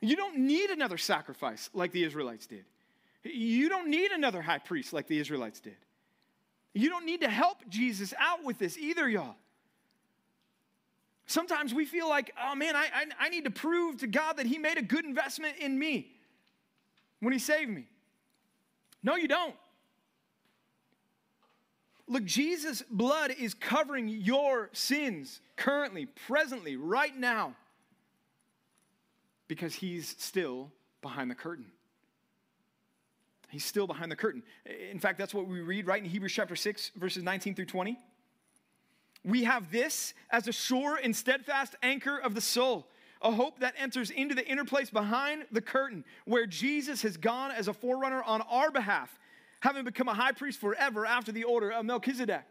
You 0.00 0.16
don't 0.16 0.38
need 0.38 0.70
another 0.70 0.96
sacrifice 0.96 1.68
like 1.74 1.92
the 1.92 2.04
Israelites 2.04 2.46
did. 2.46 2.64
You 3.32 3.68
don't 3.68 3.88
need 3.88 4.10
another 4.10 4.42
high 4.42 4.58
priest 4.58 4.92
like 4.92 5.06
the 5.06 5.18
Israelites 5.18 5.60
did. 5.60 5.76
You 6.74 6.90
don't 6.90 7.06
need 7.06 7.22
to 7.22 7.30
help 7.30 7.66
Jesus 7.68 8.12
out 8.18 8.44
with 8.44 8.58
this 8.58 8.76
either, 8.76 9.08
y'all. 9.08 9.36
Sometimes 11.26 11.74
we 11.74 11.84
feel 11.86 12.08
like, 12.08 12.32
oh 12.40 12.54
man, 12.54 12.76
I, 12.76 12.86
I, 12.94 13.04
I, 13.26 13.28
need 13.30 13.44
to 13.44 13.50
prove 13.50 13.96
to 13.98 14.06
God 14.06 14.36
that 14.36 14.46
He 14.46 14.58
made 14.58 14.78
a 14.78 14.82
good 14.82 15.04
investment 15.04 15.56
in 15.58 15.76
me 15.76 16.12
when 17.20 17.32
He 17.32 17.38
saved 17.38 17.70
me. 17.70 17.86
No, 19.02 19.16
you 19.16 19.26
don't. 19.26 19.54
Look, 22.06 22.24
Jesus' 22.24 22.82
blood 22.88 23.32
is 23.36 23.54
covering 23.54 24.08
your 24.08 24.70
sins 24.72 25.40
currently, 25.56 26.06
presently, 26.06 26.76
right 26.76 27.16
now, 27.16 27.56
because 29.48 29.74
He's 29.74 30.14
still 30.18 30.70
behind 31.02 31.30
the 31.30 31.34
curtain. 31.34 31.66
He's 33.56 33.64
still 33.64 33.86
behind 33.86 34.12
the 34.12 34.16
curtain. 34.16 34.42
In 34.90 34.98
fact, 34.98 35.16
that's 35.16 35.32
what 35.32 35.46
we 35.46 35.62
read 35.62 35.86
right 35.86 36.04
in 36.04 36.06
Hebrews 36.06 36.34
chapter 36.34 36.54
6, 36.54 36.90
verses 36.94 37.22
19 37.22 37.54
through 37.54 37.64
20. 37.64 37.96
We 39.24 39.44
have 39.44 39.72
this 39.72 40.12
as 40.30 40.46
a 40.46 40.52
sure 40.52 41.00
and 41.02 41.16
steadfast 41.16 41.74
anchor 41.82 42.18
of 42.18 42.34
the 42.34 42.42
soul, 42.42 42.86
a 43.22 43.30
hope 43.30 43.60
that 43.60 43.72
enters 43.78 44.10
into 44.10 44.34
the 44.34 44.46
inner 44.46 44.66
place 44.66 44.90
behind 44.90 45.46
the 45.52 45.62
curtain, 45.62 46.04
where 46.26 46.44
Jesus 46.44 47.00
has 47.00 47.16
gone 47.16 47.50
as 47.50 47.66
a 47.66 47.72
forerunner 47.72 48.22
on 48.24 48.42
our 48.42 48.70
behalf, 48.70 49.18
having 49.60 49.84
become 49.84 50.08
a 50.08 50.14
high 50.14 50.32
priest 50.32 50.60
forever 50.60 51.06
after 51.06 51.32
the 51.32 51.44
order 51.44 51.70
of 51.72 51.86
Melchizedek. 51.86 52.44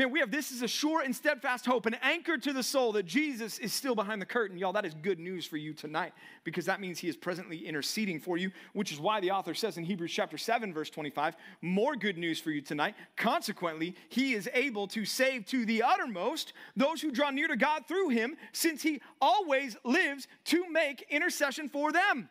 Man, 0.00 0.10
we 0.10 0.20
have 0.20 0.30
this 0.30 0.50
is 0.50 0.62
a 0.62 0.66
sure 0.66 1.02
and 1.02 1.14
steadfast 1.14 1.66
hope, 1.66 1.84
an 1.84 1.94
anchor 2.00 2.38
to 2.38 2.54
the 2.54 2.62
soul 2.62 2.92
that 2.92 3.04
Jesus 3.04 3.58
is 3.58 3.70
still 3.74 3.94
behind 3.94 4.22
the 4.22 4.24
curtain. 4.24 4.56
Y'all, 4.56 4.72
that 4.72 4.86
is 4.86 4.94
good 4.94 5.18
news 5.18 5.44
for 5.44 5.58
you 5.58 5.74
tonight 5.74 6.14
because 6.42 6.64
that 6.64 6.80
means 6.80 6.98
he 6.98 7.08
is 7.10 7.18
presently 7.18 7.66
interceding 7.66 8.18
for 8.18 8.38
you, 8.38 8.50
which 8.72 8.92
is 8.92 8.98
why 8.98 9.20
the 9.20 9.30
author 9.30 9.52
says 9.52 9.76
in 9.76 9.84
Hebrews 9.84 10.10
chapter 10.10 10.38
7, 10.38 10.72
verse 10.72 10.88
25, 10.88 11.36
more 11.60 11.96
good 11.96 12.16
news 12.16 12.40
for 12.40 12.50
you 12.50 12.62
tonight. 12.62 12.94
Consequently, 13.18 13.94
he 14.08 14.32
is 14.32 14.48
able 14.54 14.86
to 14.86 15.04
save 15.04 15.44
to 15.48 15.66
the 15.66 15.82
uttermost 15.82 16.54
those 16.74 17.02
who 17.02 17.10
draw 17.10 17.28
near 17.28 17.48
to 17.48 17.56
God 17.58 17.84
through 17.86 18.08
him, 18.08 18.38
since 18.52 18.80
he 18.80 19.02
always 19.20 19.76
lives 19.84 20.28
to 20.44 20.66
make 20.72 21.04
intercession 21.10 21.68
for 21.68 21.92
them. 21.92 22.30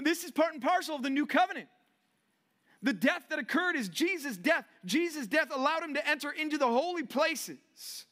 This 0.00 0.24
is 0.24 0.32
part 0.32 0.52
and 0.52 0.60
parcel 0.60 0.96
of 0.96 1.04
the 1.04 1.10
new 1.10 1.26
covenant. 1.26 1.68
The 2.82 2.92
death 2.92 3.26
that 3.30 3.38
occurred 3.38 3.76
is 3.76 3.88
Jesus' 3.88 4.36
death. 4.36 4.64
Jesus' 4.84 5.26
death 5.26 5.48
allowed 5.54 5.84
him 5.84 5.94
to 5.94 6.08
enter 6.08 6.30
into 6.30 6.58
the 6.58 6.66
holy 6.66 7.04
places 7.04 8.06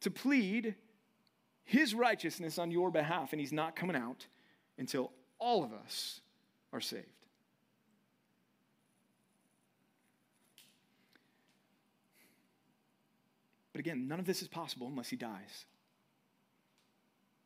to 0.00 0.10
plead 0.10 0.74
his 1.64 1.94
righteousness 1.94 2.58
on 2.58 2.72
your 2.72 2.90
behalf, 2.90 3.32
and 3.32 3.40
he's 3.40 3.52
not 3.52 3.76
coming 3.76 3.94
out 3.96 4.26
until 4.76 5.12
all 5.38 5.62
of 5.62 5.72
us 5.72 6.20
are 6.72 6.80
saved. 6.80 7.06
But 13.72 13.78
again, 13.78 14.08
none 14.08 14.18
of 14.18 14.26
this 14.26 14.42
is 14.42 14.48
possible 14.48 14.88
unless 14.88 15.08
he 15.08 15.16
dies. 15.16 15.64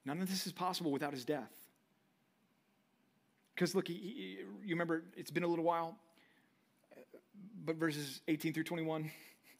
None 0.04 0.20
of 0.20 0.28
this 0.28 0.46
is 0.46 0.52
possible 0.52 0.90
without 0.90 1.12
his 1.12 1.24
death. 1.24 1.52
Because 3.56 3.74
look, 3.74 3.88
he, 3.88 3.94
he, 3.94 4.38
you 4.64 4.74
remember, 4.74 5.02
it's 5.16 5.30
been 5.30 5.42
a 5.42 5.48
little 5.48 5.64
while, 5.64 5.96
but 7.64 7.76
verses 7.76 8.20
18 8.28 8.52
through 8.52 8.64
21 8.64 9.10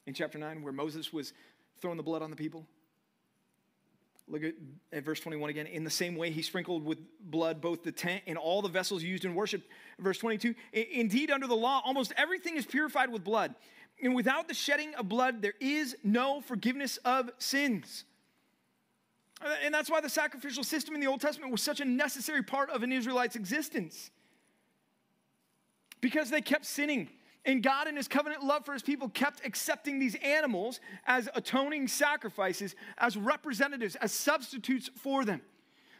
in 0.06 0.12
chapter 0.12 0.38
9, 0.38 0.62
where 0.62 0.72
Moses 0.72 1.14
was 1.14 1.32
throwing 1.80 1.96
the 1.96 2.02
blood 2.02 2.20
on 2.20 2.28
the 2.28 2.36
people. 2.36 2.66
Look 4.28 4.44
at, 4.44 4.52
at, 4.92 5.02
verse 5.02 5.20
21 5.20 5.48
again. 5.48 5.66
In 5.66 5.82
the 5.82 5.90
same 5.90 6.14
way, 6.14 6.30
he 6.30 6.42
sprinkled 6.42 6.84
with 6.84 6.98
blood 7.20 7.62
both 7.62 7.84
the 7.84 7.92
tent 7.92 8.24
and 8.26 8.36
all 8.36 8.60
the 8.60 8.68
vessels 8.68 9.02
used 9.02 9.24
in 9.24 9.34
worship. 9.34 9.62
Verse 9.98 10.18
22 10.18 10.54
Indeed, 10.72 11.30
under 11.30 11.46
the 11.46 11.56
law, 11.56 11.80
almost 11.82 12.12
everything 12.18 12.56
is 12.56 12.66
purified 12.66 13.10
with 13.10 13.24
blood. 13.24 13.54
And 14.02 14.14
without 14.14 14.46
the 14.46 14.54
shedding 14.54 14.94
of 14.96 15.08
blood, 15.08 15.40
there 15.40 15.54
is 15.58 15.96
no 16.04 16.42
forgiveness 16.42 16.98
of 16.98 17.30
sins. 17.38 18.04
And 19.64 19.72
that's 19.74 19.90
why 19.90 20.00
the 20.00 20.08
sacrificial 20.08 20.64
system 20.64 20.94
in 20.94 21.00
the 21.00 21.06
Old 21.06 21.20
Testament 21.20 21.52
was 21.52 21.62
such 21.62 21.80
a 21.80 21.84
necessary 21.84 22.42
part 22.42 22.70
of 22.70 22.82
an 22.82 22.90
Israelite's 22.92 23.36
existence. 23.36 24.10
Because 26.00 26.30
they 26.30 26.40
kept 26.40 26.64
sinning 26.64 27.10
And 27.46 27.62
God, 27.62 27.86
in 27.86 27.96
his 27.96 28.08
covenant 28.08 28.42
love 28.42 28.64
for 28.64 28.72
his 28.72 28.82
people, 28.82 29.08
kept 29.08 29.46
accepting 29.46 30.00
these 30.00 30.16
animals 30.16 30.80
as 31.06 31.28
atoning 31.34 31.86
sacrifices, 31.86 32.74
as 32.98 33.16
representatives, 33.16 33.94
as 33.96 34.10
substitutes 34.10 34.90
for 34.96 35.24
them. 35.24 35.40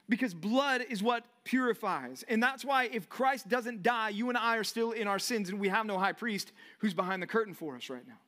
Because 0.09 0.34
blood 0.34 0.84
is 0.91 1.05
what 1.05 1.24
purifies. 1.45 2.24
And 2.28 2.43
that's 2.43 2.64
why 2.64 2.84
if 2.93 3.09
Christ 3.09 3.49
doesn't 3.49 3.84
die, 3.84 4.09
you 4.09 4.28
and 4.28 4.37
I 4.37 4.57
are 4.57 4.64
still 4.64 4.91
in 4.91 5.07
our 5.07 5.20
sins, 5.20 5.49
and 5.49 5.61
we 5.61 5.68
have 5.68 5.87
no 5.87 5.99
high 5.99 6.12
priest 6.12 6.51
who's 6.80 6.95
behind 6.95 7.22
the 7.22 7.26
curtain 7.28 7.55
for 7.55 7.76
us 7.76 7.89
right 7.89 8.07
now. 8.07 8.18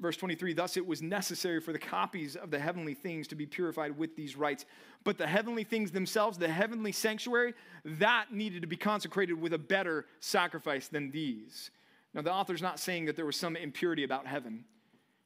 Verse 0.00 0.16
23 0.16 0.52
Thus 0.52 0.76
it 0.76 0.86
was 0.86 1.02
necessary 1.02 1.60
for 1.60 1.72
the 1.72 1.78
copies 1.78 2.36
of 2.36 2.50
the 2.50 2.58
heavenly 2.58 2.94
things 2.94 3.26
to 3.28 3.34
be 3.34 3.46
purified 3.46 3.96
with 3.96 4.16
these 4.16 4.36
rites. 4.36 4.64
But 5.04 5.18
the 5.18 5.26
heavenly 5.26 5.64
things 5.64 5.90
themselves, 5.90 6.38
the 6.38 6.48
heavenly 6.48 6.92
sanctuary, 6.92 7.54
that 7.84 8.32
needed 8.32 8.62
to 8.62 8.68
be 8.68 8.76
consecrated 8.76 9.34
with 9.34 9.52
a 9.52 9.58
better 9.58 10.06
sacrifice 10.20 10.88
than 10.88 11.10
these. 11.10 11.70
Now, 12.14 12.22
the 12.22 12.32
author's 12.32 12.62
not 12.62 12.80
saying 12.80 13.04
that 13.06 13.16
there 13.16 13.26
was 13.26 13.36
some 13.36 13.56
impurity 13.56 14.04
about 14.04 14.26
heaven, 14.26 14.64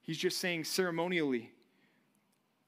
he's 0.02 0.18
just 0.18 0.38
saying 0.38 0.64
ceremonially, 0.64 1.50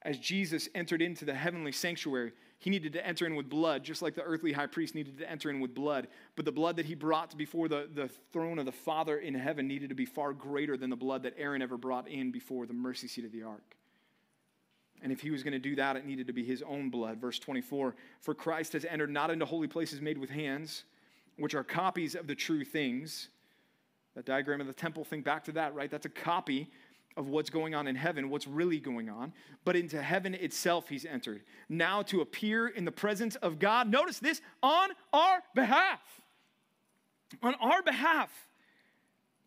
as 0.03 0.19
Jesus 0.19 0.69
entered 0.75 1.03
into 1.03 1.25
the 1.25 1.35
heavenly 1.35 1.73
sanctuary, 1.73 2.33
he 2.65 2.71
needed 2.71 2.95
to 2.95 3.07
enter 3.07 3.27
in 3.27 3.37
with 3.37 3.51
blood, 3.51 3.85
just 3.85 4.01
like 4.01 4.15
the 4.15 4.23
earthly 4.23 4.51
high 4.51 4.67
priest 4.67 4.95
needed 4.95 5.19
to 5.19 5.31
enter 5.31 5.51
in 5.51 5.61
with 5.61 5.75
blood. 5.75 6.09
But 6.35 6.47
the 6.47 6.51
blood 6.51 6.77
that 6.77 6.87
he 6.87 6.95
brought 6.95 7.37
before 7.37 7.69
the, 7.69 7.91
the 7.93 8.09
throne 8.33 8.59
of 8.59 8.65
the 8.65 8.73
Father 8.73 9.19
in 9.19 9.35
heaven 9.35 9.69
needed 9.69 9.91
to 9.91 9.95
be 9.95 10.07
far 10.07 10.33
greater 10.33 10.75
than 10.79 10.89
the 10.89 10.97
blood 10.97 11.25
that 11.25 11.35
Aaron 11.37 11.61
ever 11.61 11.77
brought 11.77 12.09
in 12.09 12.31
before 12.31 12.65
the 12.65 12.73
mercy 12.73 13.07
seat 13.07 13.27
of 13.27 13.33
the 13.33 13.43
ark. 13.43 13.77
And 15.03 15.13
if 15.13 15.21
he 15.21 15.31
was 15.31 15.43
going 15.43 15.53
to 15.53 15.59
do 15.59 15.77
that, 15.77 15.97
it 15.97 16.07
needed 16.07 16.27
to 16.29 16.33
be 16.33 16.43
his 16.43 16.63
own 16.63 16.89
blood. 16.89 17.21
Verse 17.21 17.39
24 17.39 17.95
For 18.23 18.35
Christ 18.35 18.73
has 18.73 18.87
entered 18.87 19.11
not 19.11 19.31
into 19.31 19.45
holy 19.45 19.69
places 19.69 20.01
made 20.01 20.17
with 20.17 20.31
hands, 20.31 20.85
which 21.37 21.55
are 21.55 21.65
copies 21.65 22.15
of 22.15 22.27
the 22.27 22.35
true 22.35 22.65
things. 22.65 23.29
That 24.15 24.25
diagram 24.25 24.63
of 24.63 24.69
the 24.69 24.73
temple, 24.73 25.05
think 25.05 25.27
back 25.27 25.45
to 25.45 25.53
that, 25.53 25.75
right? 25.75 25.91
That's 25.91 26.07
a 26.07 26.09
copy 26.09 26.71
of 27.17 27.29
what's 27.29 27.51
going 27.51 27.75
on 27.75 27.87
in 27.87 27.95
heaven, 27.95 28.29
what's 28.29 28.47
really 28.47 28.81
going 28.81 29.09
on, 29.09 29.33
but 29.65 29.77
into 29.77 30.03
heaven 30.03 30.35
itself 30.35 30.89
he's 30.89 31.05
entered. 31.05 31.43
Now 31.69 32.03
to 32.03 32.21
appear 32.21 32.67
in 32.69 32.85
the 32.85 32.93
presence 32.93 33.37
of 33.37 33.59
God. 33.59 33.89
Notice 33.89 34.19
this 34.19 34.41
on 34.63 34.91
our 35.13 35.43
behalf. 35.55 36.01
On 37.43 37.55
our 37.61 37.83
behalf. 37.83 38.31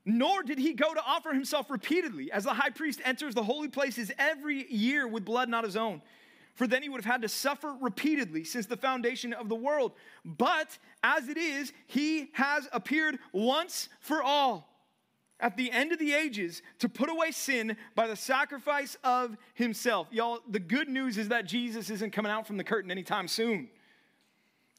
Nor 0.06 0.44
did 0.44 0.58
he 0.58 0.74
go 0.74 0.94
to 0.94 1.04
offer 1.06 1.34
himself 1.34 1.70
repeatedly, 1.70 2.32
as 2.32 2.46
the 2.46 2.54
high 2.54 2.70
priest 2.70 3.02
enters 3.04 3.36
the 3.36 3.44
holy 3.44 3.68
places 3.68 4.10
every 4.18 4.72
year 4.72 5.06
with 5.06 5.26
blood 5.26 5.50
not 5.50 5.66
his 5.66 5.76
own. 5.76 6.02
For 6.56 6.66
then 6.66 6.82
he 6.82 6.90
would 6.90 7.04
have 7.04 7.12
had 7.12 7.22
to 7.24 7.30
suffer 7.30 7.76
repeatedly 7.82 8.46
since 8.46 8.66
the 8.66 8.78
foundation 8.78 9.34
of 9.34 9.50
the 9.50 9.56
world. 9.56 9.92
But 10.24 10.78
as 11.04 11.28
it 11.28 11.38
is, 11.38 11.74
he 11.86 12.30
has 12.34 12.68
appeared 12.72 13.20
once 13.34 13.90
for 14.00 14.24
all 14.24 14.77
at 15.40 15.58
the 15.58 15.72
end 15.72 15.92
of 15.92 16.00
the 16.00 16.14
ages 16.14 16.62
to 16.80 16.90
put 16.90 17.10
away 17.10 17.32
sin 17.32 17.78
by 17.96 18.08
the 18.08 18.16
sacrifice 18.16 18.98
of 19.04 19.38
himself. 19.54 20.08
Y'all, 20.12 20.40
the 20.50 20.60
good 20.60 20.90
news 20.90 21.18
is 21.18 21.30
that 21.30 21.46
Jesus 21.46 21.90
isn't 21.90 22.12
coming 22.12 22.32
out 22.32 22.48
from 22.48 22.58
the 22.58 22.64
curtain 22.64 22.92
anytime 22.92 23.28
soon. 23.28 23.70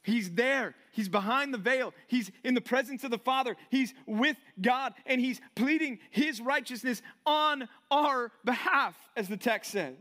He's 0.03 0.31
there. 0.31 0.75
He's 0.91 1.09
behind 1.09 1.53
the 1.53 1.57
veil. 1.57 1.93
He's 2.07 2.31
in 2.43 2.53
the 2.53 2.61
presence 2.61 3.03
of 3.03 3.11
the 3.11 3.17
Father. 3.17 3.55
He's 3.69 3.93
with 4.05 4.37
God 4.59 4.93
and 5.05 5.21
he's 5.21 5.39
pleading 5.55 5.99
his 6.09 6.41
righteousness 6.41 7.01
on 7.25 7.67
our 7.91 8.31
behalf, 8.43 8.95
as 9.15 9.27
the 9.27 9.37
text 9.37 9.71
says, 9.71 9.95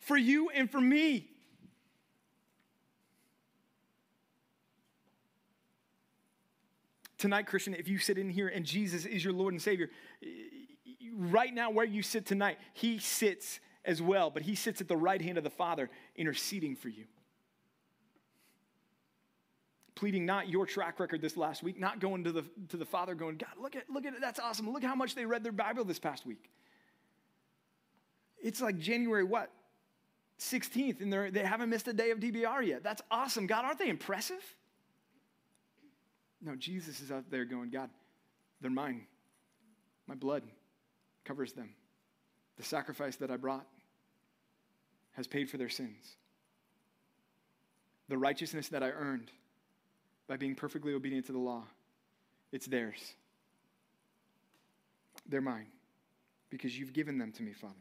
for 0.00 0.16
you 0.16 0.50
and 0.50 0.70
for 0.70 0.80
me. 0.80 1.30
Tonight, 7.18 7.46
Christian, 7.46 7.74
if 7.74 7.88
you 7.88 7.98
sit 7.98 8.18
in 8.18 8.28
here 8.28 8.48
and 8.48 8.64
Jesus 8.64 9.06
is 9.06 9.24
your 9.24 9.32
Lord 9.32 9.54
and 9.54 9.62
Savior, 9.62 9.88
right 11.16 11.52
now 11.52 11.70
where 11.70 11.84
you 11.84 12.02
sit 12.02 12.26
tonight, 12.26 12.58
He 12.74 12.98
sits 12.98 13.60
as 13.84 14.02
well, 14.02 14.30
but 14.30 14.42
He 14.42 14.54
sits 14.54 14.80
at 14.80 14.88
the 14.88 14.96
right 14.96 15.20
hand 15.20 15.38
of 15.38 15.44
the 15.44 15.50
Father 15.50 15.88
interceding 16.14 16.76
for 16.76 16.88
you. 16.88 17.04
Pleading 19.94 20.26
not 20.26 20.50
your 20.50 20.66
track 20.66 21.00
record 21.00 21.22
this 21.22 21.38
last 21.38 21.62
week, 21.62 21.80
not 21.80 22.00
going 22.00 22.24
to 22.24 22.32
the, 22.32 22.44
to 22.68 22.76
the 22.76 22.84
Father 22.84 23.14
going, 23.14 23.38
God, 23.38 23.48
look 23.58 23.76
at, 23.76 23.88
look 23.88 24.04
at 24.04 24.12
it, 24.12 24.20
that's 24.20 24.38
awesome. 24.38 24.70
Look 24.70 24.84
how 24.84 24.94
much 24.94 25.14
they 25.14 25.24
read 25.24 25.42
their 25.42 25.52
Bible 25.52 25.84
this 25.84 25.98
past 25.98 26.26
week. 26.26 26.50
It's 28.42 28.60
like 28.60 28.78
January 28.78 29.24
what? 29.24 29.50
16th, 30.38 31.00
and 31.00 31.10
they 31.34 31.42
haven't 31.42 31.70
missed 31.70 31.88
a 31.88 31.94
day 31.94 32.10
of 32.10 32.20
DBR 32.20 32.66
yet. 32.66 32.82
That's 32.82 33.00
awesome. 33.10 33.46
God, 33.46 33.64
aren't 33.64 33.78
they 33.78 33.88
impressive? 33.88 34.44
No, 36.42 36.54
Jesus 36.54 37.00
is 37.00 37.10
out 37.10 37.30
there 37.30 37.44
going, 37.44 37.70
God, 37.70 37.90
they're 38.60 38.70
mine. 38.70 39.06
My 40.06 40.14
blood 40.14 40.42
covers 41.24 41.52
them. 41.52 41.70
The 42.56 42.62
sacrifice 42.62 43.16
that 43.16 43.30
I 43.30 43.36
brought 43.36 43.66
has 45.12 45.26
paid 45.26 45.50
for 45.50 45.56
their 45.56 45.68
sins. 45.68 46.16
The 48.08 48.18
righteousness 48.18 48.68
that 48.68 48.82
I 48.82 48.90
earned 48.90 49.30
by 50.28 50.36
being 50.36 50.54
perfectly 50.54 50.92
obedient 50.94 51.26
to 51.26 51.32
the 51.32 51.38
law, 51.38 51.64
it's 52.52 52.66
theirs. 52.66 53.14
They're 55.28 55.40
mine 55.40 55.66
because 56.50 56.78
you've 56.78 56.92
given 56.92 57.18
them 57.18 57.32
to 57.32 57.42
me, 57.42 57.52
Father. 57.52 57.74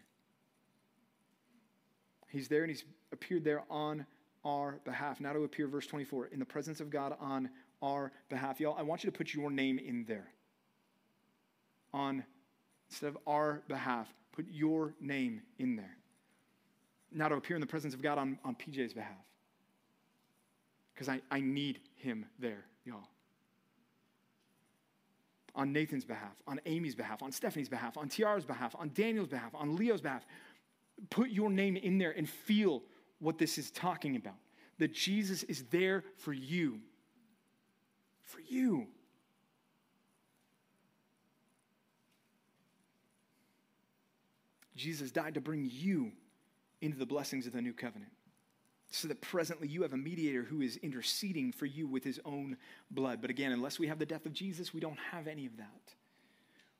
He's 2.29 2.47
there 2.47 2.63
and 2.63 2.69
he's 2.69 2.83
appeared 3.11 3.43
there 3.43 3.63
on 3.69 4.05
our 4.43 4.79
behalf. 4.83 5.19
Now 5.21 5.33
to 5.33 5.43
appear, 5.43 5.67
verse 5.67 5.87
24, 5.87 6.27
in 6.27 6.39
the 6.39 6.45
presence 6.45 6.79
of 6.79 6.89
God 6.89 7.15
on 7.19 7.49
our 7.85 8.11
behalf. 8.29 8.59
Y'all, 8.59 8.75
I 8.77 8.81
want 8.81 9.03
you 9.03 9.11
to 9.11 9.17
put 9.17 9.33
your 9.33 9.51
name 9.51 9.77
in 9.77 10.05
there. 10.05 10.27
On, 11.93 12.23
instead 12.89 13.07
of 13.07 13.17
our 13.27 13.61
behalf, 13.67 14.11
put 14.35 14.45
your 14.49 14.95
name 14.99 15.43
in 15.59 15.75
there. 15.75 15.97
Now 17.11 17.29
to 17.29 17.35
appear 17.35 17.55
in 17.55 17.61
the 17.61 17.67
presence 17.67 17.93
of 17.93 18.01
God 18.01 18.17
on, 18.17 18.39
on 18.43 18.55
PJ's 18.55 18.93
behalf. 18.93 19.13
Because 20.93 21.07
I, 21.07 21.21
I 21.29 21.41
need 21.41 21.79
him 21.95 22.25
there, 22.39 22.65
y'all. 22.83 23.07
On 25.53 25.71
Nathan's 25.71 26.03
behalf, 26.03 26.33
on 26.47 26.59
Amy's 26.65 26.95
behalf, 26.95 27.21
on 27.21 27.31
Stephanie's 27.31 27.69
behalf, 27.69 27.97
on 27.97 28.09
Tiara's 28.09 28.45
behalf, 28.45 28.75
on 28.77 28.91
Daniel's 28.93 29.29
behalf, 29.29 29.53
on 29.53 29.75
Leo's 29.75 30.01
behalf. 30.01 30.25
Put 31.09 31.29
your 31.29 31.49
name 31.49 31.77
in 31.77 31.97
there 31.97 32.11
and 32.11 32.27
feel 32.27 32.81
what 33.19 33.37
this 33.37 33.57
is 33.57 33.71
talking 33.71 34.15
about. 34.15 34.35
That 34.79 34.91
Jesus 34.91 35.43
is 35.43 35.63
there 35.69 36.03
for 36.17 36.33
you 36.33 36.81
for 38.25 38.41
you. 38.41 38.87
Jesus 44.75 45.11
died 45.11 45.35
to 45.35 45.41
bring 45.41 45.69
you 45.71 46.11
into 46.81 46.97
the 46.97 47.05
blessings 47.05 47.47
of 47.47 47.53
the 47.53 47.61
new 47.61 47.73
covenant. 47.73 48.11
So 48.91 49.07
that 49.07 49.21
presently 49.21 49.67
you 49.67 49.81
have 49.81 49.93
a 49.93 49.97
mediator 49.97 50.43
who 50.43 50.61
is 50.61 50.77
interceding 50.77 51.51
for 51.51 51.65
you 51.65 51.87
with 51.87 52.03
his 52.03 52.19
own 52.23 52.57
blood. 52.91 53.19
But 53.21 53.29
again, 53.29 53.51
unless 53.51 53.79
we 53.79 53.87
have 53.87 53.99
the 53.99 54.05
death 54.05 54.25
of 54.25 54.33
Jesus, 54.33 54.73
we 54.73 54.79
don't 54.79 54.99
have 55.11 55.27
any 55.27 55.45
of 55.45 55.57
that. 55.57 55.93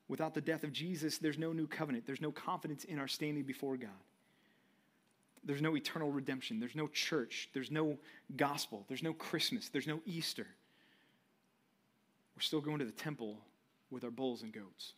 Without 0.08 0.34
the 0.34 0.40
death 0.40 0.62
of 0.62 0.72
Jesus, 0.72 1.18
there's 1.18 1.38
no 1.38 1.52
new 1.52 1.66
covenant. 1.66 2.06
There's 2.06 2.20
no 2.20 2.30
confidence 2.30 2.84
in 2.84 2.98
our 2.98 3.08
standing 3.08 3.42
before 3.42 3.76
God. 3.76 3.90
There's 5.44 5.62
no 5.62 5.76
eternal 5.76 6.10
redemption. 6.10 6.60
There's 6.60 6.76
no 6.76 6.86
church. 6.88 7.48
There's 7.52 7.70
no 7.70 7.98
gospel. 8.36 8.84
There's 8.88 9.02
no 9.02 9.12
Christmas. 9.12 9.68
There's 9.68 9.86
no 9.86 10.00
Easter 10.06 10.46
we're 12.36 12.42
still 12.42 12.60
going 12.60 12.78
to 12.78 12.84
the 12.84 12.92
temple 12.92 13.38
with 13.90 14.04
our 14.04 14.10
bulls 14.10 14.42
and 14.42 14.52
goats. 14.52 14.92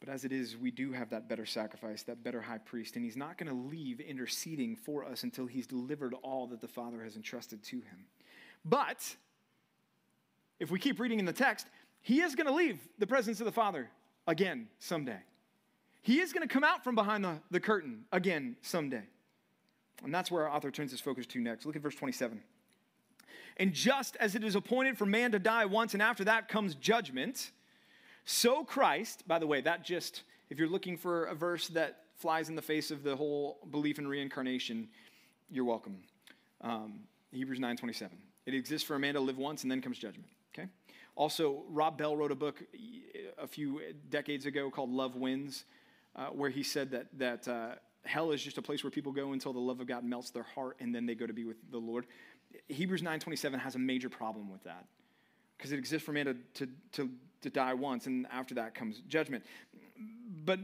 But 0.00 0.10
as 0.10 0.24
it 0.24 0.32
is, 0.32 0.56
we 0.56 0.70
do 0.70 0.92
have 0.92 1.10
that 1.10 1.28
better 1.28 1.46
sacrifice, 1.46 2.02
that 2.04 2.22
better 2.22 2.40
high 2.40 2.58
priest, 2.58 2.96
and 2.96 3.04
he's 3.04 3.16
not 3.16 3.36
going 3.36 3.48
to 3.48 3.68
leave 3.68 4.00
interceding 4.00 4.76
for 4.76 5.04
us 5.04 5.22
until 5.22 5.46
he's 5.46 5.66
delivered 5.66 6.14
all 6.22 6.46
that 6.48 6.60
the 6.60 6.68
Father 6.68 7.02
has 7.02 7.16
entrusted 7.16 7.62
to 7.64 7.76
him. 7.76 8.04
But 8.64 9.16
if 10.60 10.70
we 10.70 10.78
keep 10.78 11.00
reading 11.00 11.18
in 11.18 11.24
the 11.24 11.32
text, 11.32 11.66
he 12.00 12.20
is 12.20 12.34
going 12.34 12.46
to 12.46 12.52
leave 12.52 12.78
the 12.98 13.06
presence 13.06 13.40
of 13.40 13.46
the 13.46 13.52
Father 13.52 13.90
again 14.26 14.68
someday. 14.78 15.18
He 16.02 16.20
is 16.20 16.32
going 16.32 16.46
to 16.46 16.52
come 16.52 16.64
out 16.64 16.84
from 16.84 16.94
behind 16.94 17.24
the, 17.24 17.40
the 17.50 17.60
curtain 17.60 18.04
again 18.12 18.56
someday. 18.62 19.02
And 20.04 20.14
that's 20.14 20.30
where 20.30 20.46
our 20.46 20.54
author 20.54 20.70
turns 20.70 20.92
his 20.92 21.00
focus 21.00 21.26
to 21.26 21.40
next. 21.40 21.66
Look 21.66 21.74
at 21.74 21.82
verse 21.82 21.96
27. 21.96 22.40
And 23.56 23.72
just 23.72 24.16
as 24.16 24.34
it 24.34 24.44
is 24.44 24.54
appointed 24.54 24.96
for 24.96 25.06
man 25.06 25.32
to 25.32 25.38
die 25.38 25.64
once, 25.64 25.94
and 25.94 26.02
after 26.02 26.24
that 26.24 26.48
comes 26.48 26.74
judgment, 26.74 27.50
so 28.24 28.62
Christ, 28.64 29.26
by 29.26 29.38
the 29.38 29.46
way, 29.46 29.60
that 29.62 29.84
just, 29.84 30.22
if 30.50 30.58
you're 30.58 30.68
looking 30.68 30.96
for 30.96 31.24
a 31.24 31.34
verse 31.34 31.68
that 31.68 32.04
flies 32.16 32.48
in 32.48 32.56
the 32.56 32.62
face 32.62 32.90
of 32.90 33.02
the 33.02 33.16
whole 33.16 33.58
belief 33.70 33.98
in 33.98 34.06
reincarnation, 34.06 34.88
you're 35.50 35.64
welcome. 35.64 35.96
Um, 36.60 37.00
Hebrews 37.32 37.58
9:27. 37.58 38.10
It 38.46 38.54
exists 38.54 38.86
for 38.86 38.96
a 38.96 38.98
man 38.98 39.14
to 39.14 39.20
live 39.20 39.38
once 39.38 39.62
and 39.62 39.70
then 39.70 39.80
comes 39.80 39.98
judgment. 39.98 40.30
Okay? 40.52 40.68
Also, 41.16 41.64
Rob 41.68 41.98
Bell 41.98 42.16
wrote 42.16 42.32
a 42.32 42.36
book 42.36 42.62
a 43.38 43.46
few 43.46 43.80
decades 44.08 44.46
ago 44.46 44.70
called 44.70 44.90
Love 44.90 45.16
Wins, 45.16 45.64
uh, 46.16 46.26
where 46.26 46.50
he 46.50 46.62
said 46.62 46.90
that, 46.90 47.06
that 47.18 47.46
uh, 47.48 47.74
hell 48.04 48.30
is 48.32 48.42
just 48.42 48.58
a 48.58 48.62
place 48.62 48.82
where 48.82 48.90
people 48.90 49.12
go 49.12 49.32
until 49.32 49.52
the 49.52 49.58
love 49.58 49.80
of 49.80 49.86
God 49.86 50.04
melts 50.04 50.30
their 50.30 50.42
heart 50.42 50.76
and 50.80 50.94
then 50.94 51.06
they 51.06 51.14
go 51.14 51.26
to 51.26 51.32
be 51.32 51.44
with 51.44 51.56
the 51.70 51.78
Lord. 51.78 52.06
Hebrews 52.68 53.02
9.27 53.02 53.58
has 53.58 53.74
a 53.74 53.78
major 53.78 54.08
problem 54.08 54.50
with 54.50 54.62
that 54.64 54.86
because 55.56 55.72
it 55.72 55.78
exists 55.78 56.04
for 56.04 56.12
man 56.12 56.26
to, 56.26 56.36
to, 56.54 56.72
to, 56.92 57.10
to 57.42 57.50
die 57.50 57.74
once, 57.74 58.06
and 58.06 58.26
after 58.30 58.54
that 58.54 58.74
comes 58.74 59.00
judgment. 59.08 59.44
But 60.44 60.60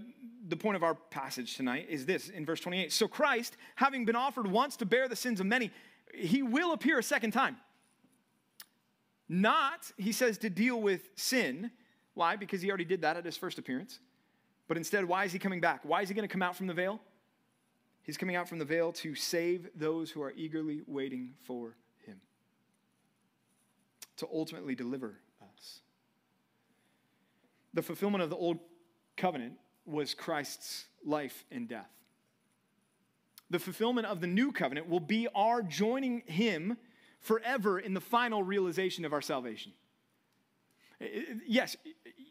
the 0.48 0.56
point 0.56 0.76
of 0.76 0.82
our 0.82 0.94
passage 0.94 1.56
tonight 1.56 1.86
is 1.88 2.06
this 2.06 2.28
in 2.28 2.46
verse 2.46 2.60
28. 2.60 2.92
So 2.92 3.08
Christ, 3.08 3.56
having 3.76 4.04
been 4.04 4.16
offered 4.16 4.46
once 4.46 4.76
to 4.76 4.86
bear 4.86 5.08
the 5.08 5.16
sins 5.16 5.40
of 5.40 5.46
many, 5.46 5.70
he 6.14 6.42
will 6.42 6.72
appear 6.72 6.98
a 6.98 7.02
second 7.02 7.32
time. 7.32 7.56
Not, 9.28 9.90
he 9.96 10.12
says, 10.12 10.38
to 10.38 10.50
deal 10.50 10.80
with 10.80 11.08
sin. 11.16 11.70
Why? 12.12 12.36
Because 12.36 12.60
he 12.60 12.68
already 12.68 12.84
did 12.84 13.02
that 13.02 13.16
at 13.16 13.24
his 13.24 13.36
first 13.36 13.58
appearance. 13.58 13.98
But 14.68 14.76
instead, 14.76 15.04
why 15.04 15.24
is 15.24 15.32
he 15.32 15.38
coming 15.38 15.60
back? 15.60 15.80
Why 15.82 16.02
is 16.02 16.08
he 16.08 16.14
going 16.14 16.28
to 16.28 16.32
come 16.32 16.42
out 16.42 16.56
from 16.56 16.66
the 16.66 16.74
veil? 16.74 17.00
He's 18.04 18.16
coming 18.18 18.36
out 18.36 18.48
from 18.48 18.58
the 18.58 18.64
veil 18.64 18.92
to 18.92 19.14
save 19.14 19.68
those 19.74 20.10
who 20.10 20.22
are 20.22 20.32
eagerly 20.36 20.82
waiting 20.86 21.34
for 21.42 21.74
him, 22.06 22.20
to 24.18 24.28
ultimately 24.32 24.74
deliver 24.74 25.18
us. 25.42 25.80
The 27.72 27.82
fulfillment 27.82 28.22
of 28.22 28.30
the 28.30 28.36
old 28.36 28.60
covenant 29.16 29.54
was 29.86 30.14
Christ's 30.14 30.84
life 31.04 31.44
and 31.50 31.66
death. 31.66 31.90
The 33.50 33.58
fulfillment 33.58 34.06
of 34.06 34.20
the 34.20 34.26
new 34.26 34.52
covenant 34.52 34.88
will 34.88 35.00
be 35.00 35.26
our 35.34 35.62
joining 35.62 36.20
him 36.26 36.76
forever 37.20 37.78
in 37.78 37.94
the 37.94 38.00
final 38.00 38.42
realization 38.42 39.04
of 39.04 39.12
our 39.12 39.22
salvation. 39.22 39.72
Yes, 41.46 41.76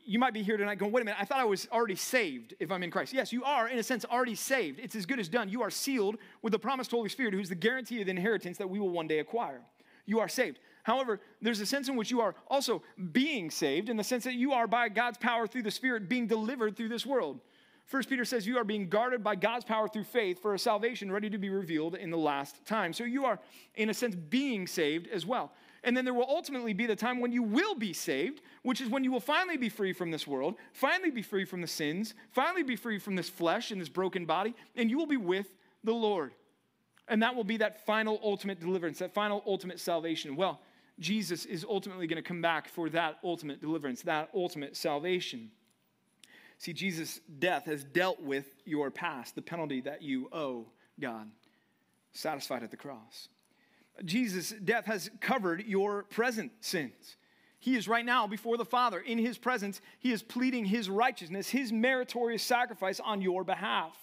you 0.06 0.20
might 0.20 0.34
be 0.34 0.43
here 0.43 0.58
tonight 0.58 0.76
going, 0.76 0.91
wait 0.91 1.01
a 1.01 1.06
minute, 1.06 1.20
I 1.20 1.26
thought 1.26 1.39
I 1.39 1.45
was 1.45 1.68
already 1.72 1.95
saved 1.95 2.56
if 2.60 2.72
I'm 2.72 2.84
in 2.84 2.91
Christ. 2.91 3.14
Yes, 3.14 3.32
you 3.32 3.43
are, 3.43 3.68
in 3.68 3.80
a 3.80 3.84
sense, 3.84 4.06
already 4.06 4.36
saved. 4.36 4.80
It's 4.80 4.95
as 4.95 5.06
good 5.06 5.20
as 5.20 5.30
done. 5.30 5.49
You 5.49 5.62
are 5.62 5.70
sealed 5.70 6.18
with 6.41 6.51
the 6.51 6.60
promised 6.60 6.91
Holy 6.91 7.10
Spirit, 7.10 7.34
who's 7.34 7.49
the 7.49 7.56
guarantee 7.56 7.99
of 8.01 8.06
the 8.06 8.12
inheritance 8.12 8.58
that 8.58 8.70
we 8.70 8.80
will 8.80 8.89
one 8.89 9.08
day 9.08 9.20
acquire. 9.20 9.62
You 10.06 10.20
are 10.20 10.28
saved. 10.28 10.60
However, 10.84 11.22
there's 11.41 11.62
a 11.62 11.66
sense 11.66 11.88
in 11.88 11.95
which 11.95 12.12
you 12.12 12.20
are 12.20 12.36
also 12.47 12.84
being 13.12 13.49
saved, 13.49 13.89
in 13.89 13.95
the 13.95 14.04
sense 14.04 14.26
that 14.26 14.34
you 14.34 14.51
are, 14.51 14.68
by 14.68 14.89
God's 14.89 15.18
power 15.18 15.47
through 15.47 15.64
the 15.64 15.72
Spirit, 15.72 16.10
being 16.10 16.28
delivered 16.28 16.76
through 16.76 16.89
this 16.89 17.06
world. 17.06 17.39
First 17.86 18.10
Peter 18.10 18.26
says 18.26 18.47
you 18.47 18.58
are 18.58 18.64
being 18.64 18.89
guarded 18.89 19.24
by 19.24 19.36
God's 19.36 19.66
power 19.66 19.88
through 19.88 20.06
faith 20.06 20.41
for 20.41 20.54
a 20.54 20.60
salvation 20.60 21.12
ready 21.12 21.30
to 21.30 21.38
be 21.38 21.49
revealed 21.49 21.95
in 21.95 22.12
the 22.12 22.18
last 22.18 22.66
time. 22.66 22.93
So 22.93 23.04
you 23.04 23.26
are, 23.26 23.39
in 23.76 23.89
a 23.89 23.93
sense, 23.93 24.16
being 24.16 24.68
saved 24.68 25.08
as 25.08 25.26
well. 25.26 25.51
And 25.84 25.98
then 25.98 26.06
there 26.06 26.14
will 26.14 26.30
ultimately 26.30 26.74
be 26.74 26.86
the 26.86 26.96
time 26.96 27.20
when 27.20 27.34
you 27.34 27.44
will 27.44 27.76
be 27.76 27.92
saved, 27.92 28.42
which 28.62 28.80
is 28.80 28.90
when 28.90 29.04
you 29.04 29.12
will 29.12 29.20
finally 29.20 29.58
be 29.58 29.68
free 29.68 29.92
from 29.92 30.12
this 30.12 30.26
world, 30.26 30.56
finally 30.72 31.12
be 31.12 31.22
free 31.22 31.44
from 31.44 31.62
the 31.62 31.68
sins, 31.68 32.14
finally 32.32 32.64
be 32.64 32.78
free 32.78 33.00
from 33.00 33.16
this 33.16 33.30
flesh 33.30 33.72
and 33.72 33.82
this 33.82 33.90
broken 33.90 34.26
body, 34.26 34.56
and 34.76 34.90
you 34.90 34.98
will 34.98 35.08
be 35.08 35.18
with 35.18 35.48
the 35.84 35.94
Lord. 35.94 36.32
And 37.10 37.22
that 37.22 37.36
will 37.36 37.44
be 37.44 37.58
that 37.58 37.86
final 37.86 38.20
ultimate 38.24 38.62
deliverance, 38.62 39.00
that 39.00 39.14
final 39.14 39.44
ultimate 39.46 39.80
salvation. 39.80 40.38
Well, 40.38 40.62
Jesus 41.00 41.46
is 41.46 41.66
ultimately 41.68 42.08
going 42.08 42.22
to 42.22 42.28
come 42.28 42.42
back 42.42 42.70
for 42.70 42.90
that 42.92 43.18
ultimate 43.24 43.60
deliverance, 43.60 44.04
that 44.04 44.30
ultimate 44.34 44.78
salvation. 44.78 45.52
See, 46.60 46.72
Jesus' 46.72 47.20
death 47.40 47.66
has 47.66 47.84
dealt 47.84 48.22
with 48.22 48.46
your 48.64 48.90
past, 48.90 49.36
the 49.36 49.42
penalty 49.42 49.82
that 49.82 50.02
you 50.02 50.30
owe 50.32 50.68
God, 50.98 51.30
satisfied 52.14 52.64
at 52.64 52.72
the 52.72 52.78
cross. 52.78 53.28
Jesus' 54.06 54.54
death 54.64 54.86
has 54.86 55.10
covered 55.22 55.66
your 55.66 56.04
present 56.04 56.52
sins. 56.62 57.18
He 57.60 57.76
is 57.76 57.88
right 57.88 58.06
now 58.06 58.28
before 58.28 58.58
the 58.58 58.66
Father. 58.66 59.00
In 59.00 59.18
his 59.18 59.38
presence, 59.38 59.82
he 60.00 60.12
is 60.12 60.22
pleading 60.22 60.66
his 60.66 60.89
righteousness, 60.89 61.50
his 61.50 61.72
meritorious 61.72 62.44
sacrifice 62.44 63.00
on 63.00 63.22
your 63.22 63.44
behalf. 63.44 63.98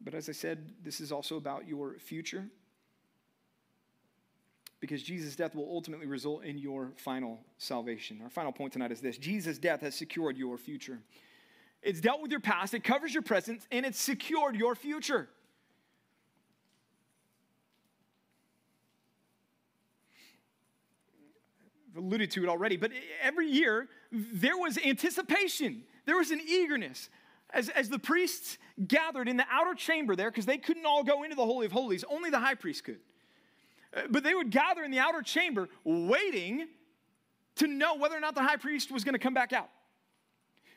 But 0.00 0.14
as 0.14 0.28
I 0.28 0.32
said, 0.32 0.72
this 0.82 1.00
is 1.00 1.12
also 1.12 1.36
about 1.36 1.68
your 1.68 1.98
future 1.98 2.46
because 4.80 5.02
Jesus' 5.02 5.36
death 5.36 5.54
will 5.54 5.68
ultimately 5.70 6.06
result 6.06 6.44
in 6.44 6.58
your 6.58 6.92
final 6.96 7.40
salvation. 7.58 8.20
Our 8.22 8.30
final 8.30 8.52
point 8.52 8.72
tonight 8.72 8.92
is 8.92 9.00
this 9.00 9.18
Jesus' 9.18 9.58
death 9.58 9.80
has 9.80 9.94
secured 9.94 10.36
your 10.36 10.58
future. 10.58 11.00
It's 11.82 12.00
dealt 12.00 12.20
with 12.20 12.30
your 12.30 12.40
past, 12.40 12.74
it 12.74 12.84
covers 12.84 13.14
your 13.14 13.22
present, 13.22 13.66
and 13.70 13.86
it's 13.86 14.00
secured 14.00 14.56
your 14.56 14.74
future. 14.74 15.28
I've 21.85 21.85
alluded 21.96 22.30
to 22.32 22.42
it 22.42 22.48
already, 22.48 22.76
but 22.76 22.90
every 23.22 23.48
year 23.48 23.88
there 24.12 24.56
was 24.56 24.78
anticipation, 24.78 25.82
there 26.04 26.16
was 26.16 26.30
an 26.30 26.40
eagerness. 26.46 27.08
As, 27.50 27.68
as 27.70 27.88
the 27.88 27.98
priests 27.98 28.58
gathered 28.86 29.28
in 29.28 29.36
the 29.36 29.46
outer 29.50 29.74
chamber 29.74 30.16
there, 30.16 30.30
because 30.30 30.46
they 30.46 30.58
couldn't 30.58 30.84
all 30.84 31.04
go 31.04 31.22
into 31.22 31.36
the 31.36 31.44
Holy 31.44 31.66
of 31.66 31.72
Holies, 31.72 32.04
only 32.10 32.28
the 32.28 32.40
high 32.40 32.54
priest 32.54 32.84
could. 32.84 32.98
Uh, 33.96 34.02
but 34.10 34.24
they 34.24 34.34
would 34.34 34.50
gather 34.50 34.82
in 34.82 34.90
the 34.90 34.98
outer 34.98 35.22
chamber 35.22 35.68
waiting 35.84 36.66
to 37.56 37.66
know 37.66 37.96
whether 37.96 38.16
or 38.16 38.20
not 38.20 38.34
the 38.34 38.42
high 38.42 38.56
priest 38.56 38.90
was 38.90 39.04
going 39.04 39.14
to 39.14 39.18
come 39.18 39.34
back 39.34 39.52
out. 39.52 39.70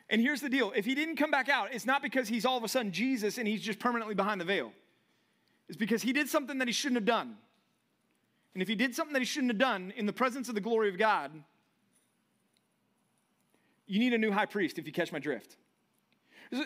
And 0.08 0.20
here's 0.20 0.40
the 0.40 0.48
deal 0.48 0.72
if 0.74 0.84
he 0.84 0.94
didn't 0.94 1.16
come 1.16 1.30
back 1.30 1.48
out, 1.48 1.72
it's 1.72 1.86
not 1.86 2.02
because 2.02 2.28
he's 2.28 2.44
all 2.44 2.56
of 2.56 2.64
a 2.64 2.68
sudden 2.68 2.92
Jesus 2.92 3.38
and 3.38 3.46
he's 3.46 3.62
just 3.62 3.78
permanently 3.78 4.14
behind 4.14 4.40
the 4.40 4.44
veil. 4.44 4.72
It's 5.68 5.76
because 5.76 6.02
he 6.02 6.12
did 6.12 6.28
something 6.28 6.58
that 6.58 6.66
he 6.66 6.72
shouldn't 6.72 6.96
have 6.96 7.04
done. 7.04 7.36
And 8.54 8.62
if 8.62 8.68
he 8.68 8.74
did 8.74 8.94
something 8.94 9.12
that 9.12 9.20
he 9.20 9.26
shouldn't 9.26 9.52
have 9.52 9.58
done 9.58 9.92
in 9.96 10.06
the 10.06 10.12
presence 10.12 10.48
of 10.48 10.54
the 10.54 10.60
glory 10.60 10.88
of 10.88 10.98
God, 10.98 11.30
you 13.86 13.98
need 13.98 14.12
a 14.12 14.18
new 14.18 14.32
high 14.32 14.46
priest 14.46 14.78
if 14.78 14.86
you 14.86 14.92
catch 14.92 15.12
my 15.12 15.18
drift. 15.18 15.56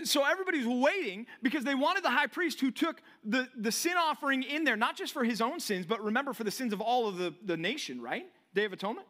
So 0.04 0.24
everybody's 0.24 0.66
waiting 0.66 1.26
because 1.42 1.62
they 1.62 1.74
wanted 1.74 2.04
the 2.04 2.10
high 2.10 2.26
priest 2.26 2.60
who 2.60 2.70
took 2.70 3.02
the, 3.22 3.48
the 3.54 3.70
sin 3.70 3.94
offering 3.98 4.42
in 4.42 4.64
there, 4.64 4.76
not 4.76 4.96
just 4.96 5.12
for 5.12 5.24
his 5.24 5.42
own 5.42 5.60
sins, 5.60 5.84
but 5.84 6.02
remember 6.02 6.32
for 6.32 6.44
the 6.44 6.50
sins 6.50 6.72
of 6.72 6.80
all 6.80 7.06
of 7.06 7.18
the, 7.18 7.34
the 7.44 7.56
nation, 7.56 8.00
right? 8.00 8.24
Day 8.54 8.64
of 8.64 8.72
Atonement. 8.72 9.06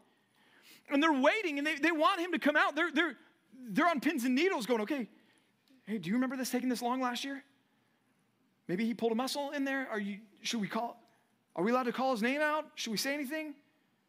And 0.90 1.00
they're 1.00 1.12
waiting 1.12 1.58
and 1.58 1.66
they, 1.66 1.76
they 1.76 1.92
want 1.92 2.20
him 2.20 2.32
to 2.32 2.40
come 2.40 2.56
out. 2.56 2.74
They're, 2.74 2.90
they're, 2.92 3.14
they're 3.68 3.88
on 3.88 4.00
pins 4.00 4.24
and 4.24 4.34
needles 4.34 4.66
going, 4.66 4.80
okay, 4.80 5.08
hey, 5.86 5.98
do 5.98 6.08
you 6.08 6.14
remember 6.14 6.36
this 6.36 6.50
taking 6.50 6.68
this 6.68 6.82
long 6.82 7.00
last 7.00 7.24
year? 7.24 7.44
Maybe 8.66 8.84
he 8.84 8.94
pulled 8.94 9.12
a 9.12 9.16
muscle 9.16 9.50
in 9.52 9.64
there. 9.64 9.86
Are 9.90 10.00
you, 10.00 10.18
should 10.42 10.60
we 10.60 10.68
call, 10.68 11.00
are 11.56 11.62
we 11.62 11.70
allowed 11.70 11.84
to 11.84 11.92
call 11.92 12.12
his 12.12 12.22
name 12.22 12.40
out? 12.40 12.66
Should 12.74 12.90
we 12.90 12.96
say 12.96 13.14
anything? 13.14 13.54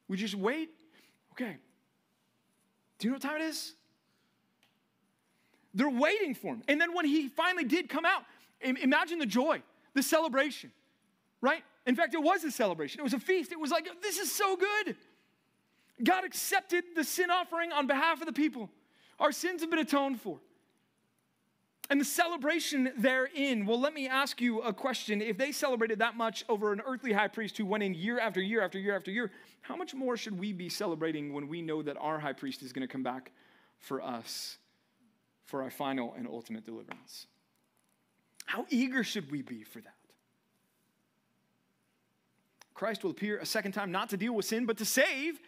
We 0.08 0.18
just 0.18 0.36
wait? 0.36 0.70
Okay. 1.34 1.58
Do 2.98 3.08
you 3.08 3.12
know 3.12 3.16
what 3.16 3.22
time 3.22 3.42
it 3.42 3.46
is? 3.46 3.74
They're 5.74 5.90
waiting 5.90 6.34
for 6.34 6.54
him. 6.54 6.64
And 6.68 6.80
then 6.80 6.94
when 6.94 7.06
he 7.06 7.28
finally 7.28 7.66
did 7.66 7.90
come 7.90 8.06
out, 8.06 8.24
imagine 8.62 9.20
the 9.20 9.26
joy, 9.26 9.62
the 9.94 10.02
celebration, 10.02 10.72
right? 11.42 11.64
In 11.86 11.96
fact, 11.96 12.14
it 12.14 12.24
was 12.24 12.44
a 12.44 12.52
celebration, 12.52 13.02
it 13.02 13.04
was 13.04 13.14
a 13.14 13.20
feast. 13.20 13.52
It 13.52 13.60
was 13.60 13.72
like, 13.72 13.88
this 14.02 14.18
is 14.18 14.32
so 14.32 14.56
good. 14.56 14.96
God 16.04 16.24
accepted 16.26 16.84
the 16.96 17.04
sin 17.04 17.30
offering 17.30 17.72
on 17.72 17.88
behalf 17.88 18.22
of 18.22 18.26
the 18.26 18.34
people. 18.34 18.70
Our 19.20 19.32
sins 19.32 19.62
have 19.62 19.70
been 19.70 19.80
atoned 19.80 20.22
for. 20.22 20.40
And 21.90 22.02
the 22.02 22.06
celebration 22.06 22.92
therein, 22.98 23.66
well, 23.66 23.80
let 23.80 23.94
me 23.94 24.08
ask 24.08 24.42
you 24.42 24.62
a 24.62 24.74
question. 24.74 25.22
If 25.22 25.38
they 25.38 25.52
celebrated 25.52 26.00
that 26.00 26.18
much 26.18 26.44
over 26.50 26.74
an 26.74 26.82
earthly 26.86 27.14
high 27.14 27.28
priest 27.28 27.58
who 27.58 27.66
went 27.66 27.84
in 27.84 27.94
year 27.94 28.20
after 28.20 28.42
year 28.42 28.62
after 28.62 28.80
year 28.80 28.96
after 28.96 29.12
year, 29.12 29.32
how 29.62 29.76
much 29.76 29.94
more 29.94 30.18
should 30.18 30.38
we 30.40 30.52
be 30.52 30.68
celebrating 30.68 31.32
when 31.32 31.48
we 31.48 31.62
know 31.62 31.84
that 31.84 31.98
our 32.00 32.18
high 32.18 32.34
priest 32.34 32.64
is 32.64 32.74
going 32.74 32.88
to 32.88 32.92
come 32.92 33.04
back 33.04 33.32
for 33.80 34.02
us 34.02 34.58
for 35.46 35.62
our 35.62 35.70
final 35.70 36.14
and 36.18 36.28
ultimate 36.28 36.66
deliverance. 36.66 37.28
How 38.46 38.66
eager 38.70 39.04
should 39.04 39.32
we 39.32 39.42
be 39.42 39.64
for 39.64 39.80
that? 39.80 39.94
Christ 42.74 43.04
will 43.04 43.12
appear 43.12 43.38
a 43.38 43.46
second 43.46 43.72
time 43.72 43.92
not 43.92 44.10
to 44.10 44.18
deal 44.18 44.34
with 44.34 44.46
sin, 44.46 44.66
but 44.66 44.78
to 44.78 44.86
save. 44.86 45.40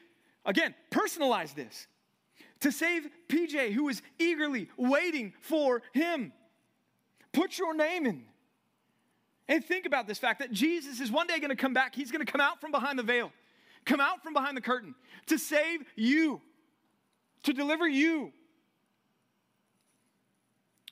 Again, 0.45 0.73
personalize 0.91 1.53
this. 1.53 1.88
To 2.62 2.72
save 2.72 3.08
PJ, 3.28 3.74
who 3.74 3.89
is 3.89 4.01
eagerly 4.20 4.70
waiting 4.78 5.34
for 5.41 5.82
him. 5.93 6.34
Put 7.32 7.58
your 7.58 7.76
name 7.76 8.05
in. 8.05 8.24
And 9.47 9.64
think 9.64 9.86
about 9.86 10.08
this 10.08 10.18
fact 10.18 10.39
that 10.39 10.51
Jesus 10.51 10.99
is 10.99 11.12
one 11.12 11.28
day 11.28 11.39
going 11.39 11.49
to 11.49 11.55
come 11.55 11.74
back. 11.74 11.95
He's 11.95 12.12
going 12.12 12.26
to 12.26 12.32
come 12.32 12.41
out 12.41 12.60
from 12.60 12.72
behind 12.72 12.99
the 12.99 13.03
veil, 13.03 13.32
come 13.86 14.01
out 14.01 14.24
from 14.24 14.34
behind 14.34 14.58
the 14.58 14.62
curtain 14.62 14.95
to 15.28 15.38
save 15.38 15.82
you, 15.95 16.41
to 17.43 17.53
deliver 17.53 17.88
you 17.88 18.34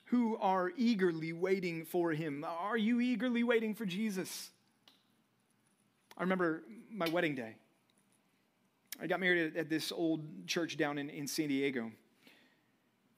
who 0.06 0.36
are 0.36 0.72
eagerly 0.76 1.32
waiting 1.32 1.84
for 1.84 2.12
him. 2.12 2.44
Are 2.48 2.76
you 2.76 3.00
eagerly 3.00 3.42
waiting 3.42 3.74
for 3.74 3.84
Jesus? 3.84 4.50
I 6.16 6.22
remember 6.22 6.62
my 6.90 7.08
wedding 7.08 7.34
day. 7.34 7.56
I 9.00 9.06
got 9.06 9.20
married 9.20 9.56
at, 9.56 9.68
this 9.68 9.92
old 9.92 10.46
church 10.46 10.76
down 10.76 10.98
in, 10.98 11.10
in 11.10 11.26
San 11.26 11.48
Diego. 11.48 11.90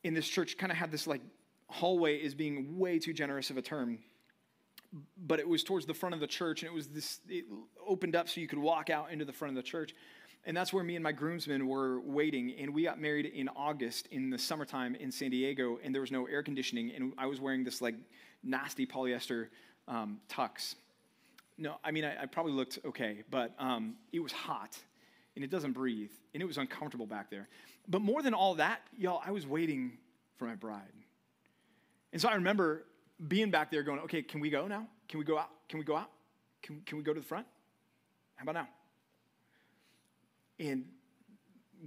In 0.05 0.15
this 0.15 0.29
church, 0.29 0.57
kind 0.57 0.73
of 0.73 0.79
had 0.79 0.91
this 0.91 1.07
like 1.07 1.21
hallway 1.69 2.17
is 2.17 2.35
being 2.35 2.79
way 2.79 2.99
too 2.99 3.13
generous 3.13 3.51
of 3.51 3.57
a 3.57 3.63
term. 3.63 3.99
But 5.19 5.39
it 5.39 5.47
was 5.49 5.63
towards 5.63 5.87
the 5.87 5.95
front 5.95 6.15
of 6.15 6.21
the 6.21 6.27
church, 6.27 6.63
and 6.63 6.71
it 6.71 6.75
was 6.75 6.89
this, 6.89 7.21
it 7.29 7.45
opened 7.87 8.17
up 8.17 8.29
so 8.29 8.41
you 8.41 8.49
could 8.49 8.59
walk 8.59 8.91
out 8.91 9.11
into 9.13 9.25
the 9.25 9.33
front 9.33 9.57
of 9.57 9.63
the 9.63 9.69
church. 9.69 9.95
And 10.47 10.57
that's 10.57 10.73
where 10.73 10.83
me 10.83 10.97
and 10.97 11.03
my 11.03 11.13
groomsmen 11.13 11.67
were 11.67 12.01
waiting. 12.01 12.55
And 12.59 12.73
we 12.73 12.85
got 12.85 12.99
married 12.99 13.27
in 13.27 13.49
August 13.51 14.07
in 14.11 14.31
the 14.31 14.39
summertime 14.39 14.95
in 14.95 15.13
San 15.13 15.31
Diego, 15.31 15.79
and 15.83 15.95
there 15.95 16.01
was 16.01 16.11
no 16.11 16.27
air 16.27 16.43
conditioning. 16.43 16.93
And 16.95 17.13
I 17.19 17.27
was 17.27 17.41
wearing 17.41 17.65
this 17.65 17.83
like 17.83 17.97
nasty 18.43 18.87
polyester 18.87 19.49
um, 19.87 20.21
tux. 20.29 20.77
No, 21.59 21.77
I 21.85 21.91
mean, 21.91 22.05
I, 22.05 22.23
I 22.23 22.27
probably 22.27 22.53
looked 22.53 22.79
okay, 22.87 23.25
but 23.31 23.53
um, 23.59 23.97
it 24.13 24.21
was 24.21 24.33
hot 24.33 24.79
and 25.39 25.45
it 25.45 25.53
doesn't 25.53 25.71
breathe 25.71 26.11
and 26.35 26.43
it 26.43 26.47
was 26.47 26.59
uncomfortable 26.59 27.07
back 27.07 27.31
there. 27.31 27.47
But 27.87 28.03
more 28.03 28.23
than 28.23 28.35
all 28.35 28.57
that, 28.57 28.81
y'all, 28.99 29.23
I 29.25 29.31
was 29.31 29.47
waiting 29.47 29.93
for 30.37 30.47
my 30.47 30.57
bride. 30.57 30.81
And 32.13 32.21
so 32.21 32.29
I 32.29 32.35
remember 32.35 32.83
being 33.29 33.53
back 33.53 33.71
there 33.71 33.85
going, 33.85 34.01
okay, 34.01 34.21
can 34.21 34.41
we 34.41 34.51
go 34.51 34.67
now? 34.67 34.89
Can 35.09 35.21
we 35.21 35.25
go 35.25 35.39
out? 35.39 35.51
Can 35.69 35.79
we 35.79 35.85
go 35.85 35.97
out? 35.97 36.11
Can, 36.61 36.83
can 36.85 36.99
we 36.99 37.05
go 37.05 37.15
to 37.15 37.21
the 37.21 37.27
front? 37.27 37.47
How 38.35 38.43
about 38.43 38.57
now? 38.57 38.69
And 40.59 40.85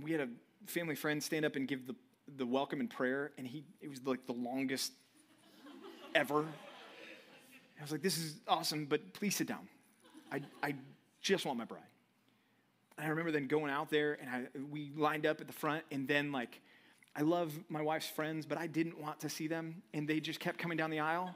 we 0.02 0.14
had 0.14 0.22
a 0.22 0.30
family 0.66 0.96
friend 0.96 1.22
stand 1.22 1.44
up 1.44 1.58
and 1.58 1.68
give 1.68 1.88
the, 1.88 1.96
the 2.38 2.46
welcome 2.46 2.80
and 2.80 2.90
prayer, 2.90 3.34
and 3.38 3.46
he 3.46 3.66
it 3.82 3.90
was 3.90 4.00
like 4.06 4.26
the 4.28 4.34
longest 4.34 4.94
ever. 6.16 6.46
I 7.78 7.82
was 7.82 7.92
like, 7.92 8.02
this 8.02 8.18
is 8.18 8.38
awesome, 8.48 8.86
but 8.86 9.14
please 9.14 9.36
sit 9.36 9.48
down. 9.48 9.68
I, 10.32 10.42
I 10.64 10.76
just 11.22 11.46
want 11.46 11.58
my 11.58 11.66
bride. 11.66 11.82
And 13.02 13.08
I 13.08 13.10
remember 13.10 13.32
then 13.32 13.48
going 13.48 13.72
out 13.72 13.90
there 13.90 14.20
and 14.22 14.30
I, 14.30 14.60
we 14.72 14.92
lined 14.96 15.26
up 15.26 15.42
at 15.42 15.48
the 15.48 15.54
front, 15.54 15.84
and 15.92 16.08
then 16.08 16.32
like, 16.32 16.62
I 17.16 17.22
love 17.22 17.52
my 17.68 17.82
wife's 17.82 18.08
friends, 18.08 18.46
but 18.46 18.60
I 18.60 18.68
didn't 18.68 19.02
want 19.02 19.22
to 19.22 19.30
see 19.30 19.48
them, 19.48 19.82
and 19.92 20.08
they 20.08 20.20
just 20.20 20.40
kept 20.40 20.60
coming 20.60 20.78
down 20.78 20.92
the 20.92 21.00
aisle. 21.00 21.34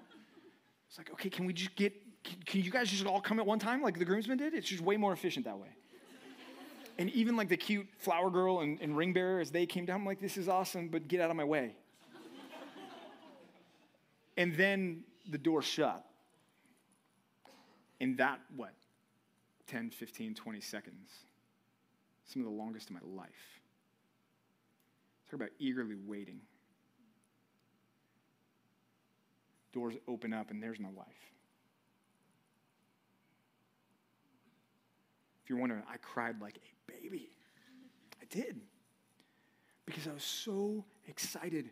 It's 0.87 0.99
like, 0.99 1.11
okay, 1.13 1.27
can 1.27 1.47
we 1.47 1.53
just 1.53 1.75
get, 1.75 1.91
can, 2.23 2.37
can 2.45 2.61
you 2.61 2.69
guys 2.69 2.91
just 2.91 3.03
all 3.07 3.19
come 3.19 3.39
at 3.39 3.47
one 3.47 3.57
time 3.57 3.81
like 3.81 3.97
the 3.97 4.05
groomsmen 4.05 4.37
did? 4.37 4.53
It's 4.53 4.67
just 4.67 4.83
way 4.83 4.95
more 4.95 5.11
efficient 5.11 5.47
that 5.47 5.57
way. 5.57 5.69
And 6.99 7.09
even 7.09 7.35
like 7.35 7.49
the 7.49 7.57
cute 7.57 7.87
flower 7.97 8.29
girl 8.29 8.59
and, 8.59 8.79
and 8.79 8.95
ring 8.95 9.11
bearer, 9.11 9.39
as 9.39 9.49
they 9.49 9.65
came 9.65 9.85
down, 9.85 10.01
I'm 10.01 10.05
like, 10.05 10.21
this 10.21 10.37
is 10.37 10.47
awesome, 10.47 10.89
but 10.89 11.07
get 11.07 11.19
out 11.19 11.31
of 11.31 11.35
my 11.35 11.43
way. 11.45 11.73
and 14.37 14.55
then 14.55 15.03
the 15.27 15.39
door 15.39 15.63
shut. 15.63 16.05
In 17.99 18.17
that, 18.17 18.39
what, 18.55 18.73
10, 19.65 19.89
15, 19.89 20.35
20 20.35 20.61
seconds? 20.61 21.09
Some 22.25 22.41
of 22.41 22.47
the 22.47 22.55
longest 22.55 22.89
of 22.89 22.95
my 22.95 23.01
life. 23.03 23.59
Talk 25.29 25.35
about 25.35 25.49
eagerly 25.59 25.95
waiting. 25.95 26.41
Doors 29.73 29.95
open 30.07 30.33
up, 30.33 30.51
and 30.51 30.61
there's 30.61 30.79
my 30.79 30.89
wife. 30.89 31.05
If 35.43 35.49
you're 35.49 35.59
wondering, 35.59 35.83
I 35.91 35.97
cried 35.97 36.41
like 36.41 36.57
a 36.57 36.91
baby. 36.91 37.29
I 38.21 38.25
did. 38.29 38.61
Because 39.85 40.07
I 40.07 40.13
was 40.13 40.23
so 40.23 40.83
excited 41.07 41.69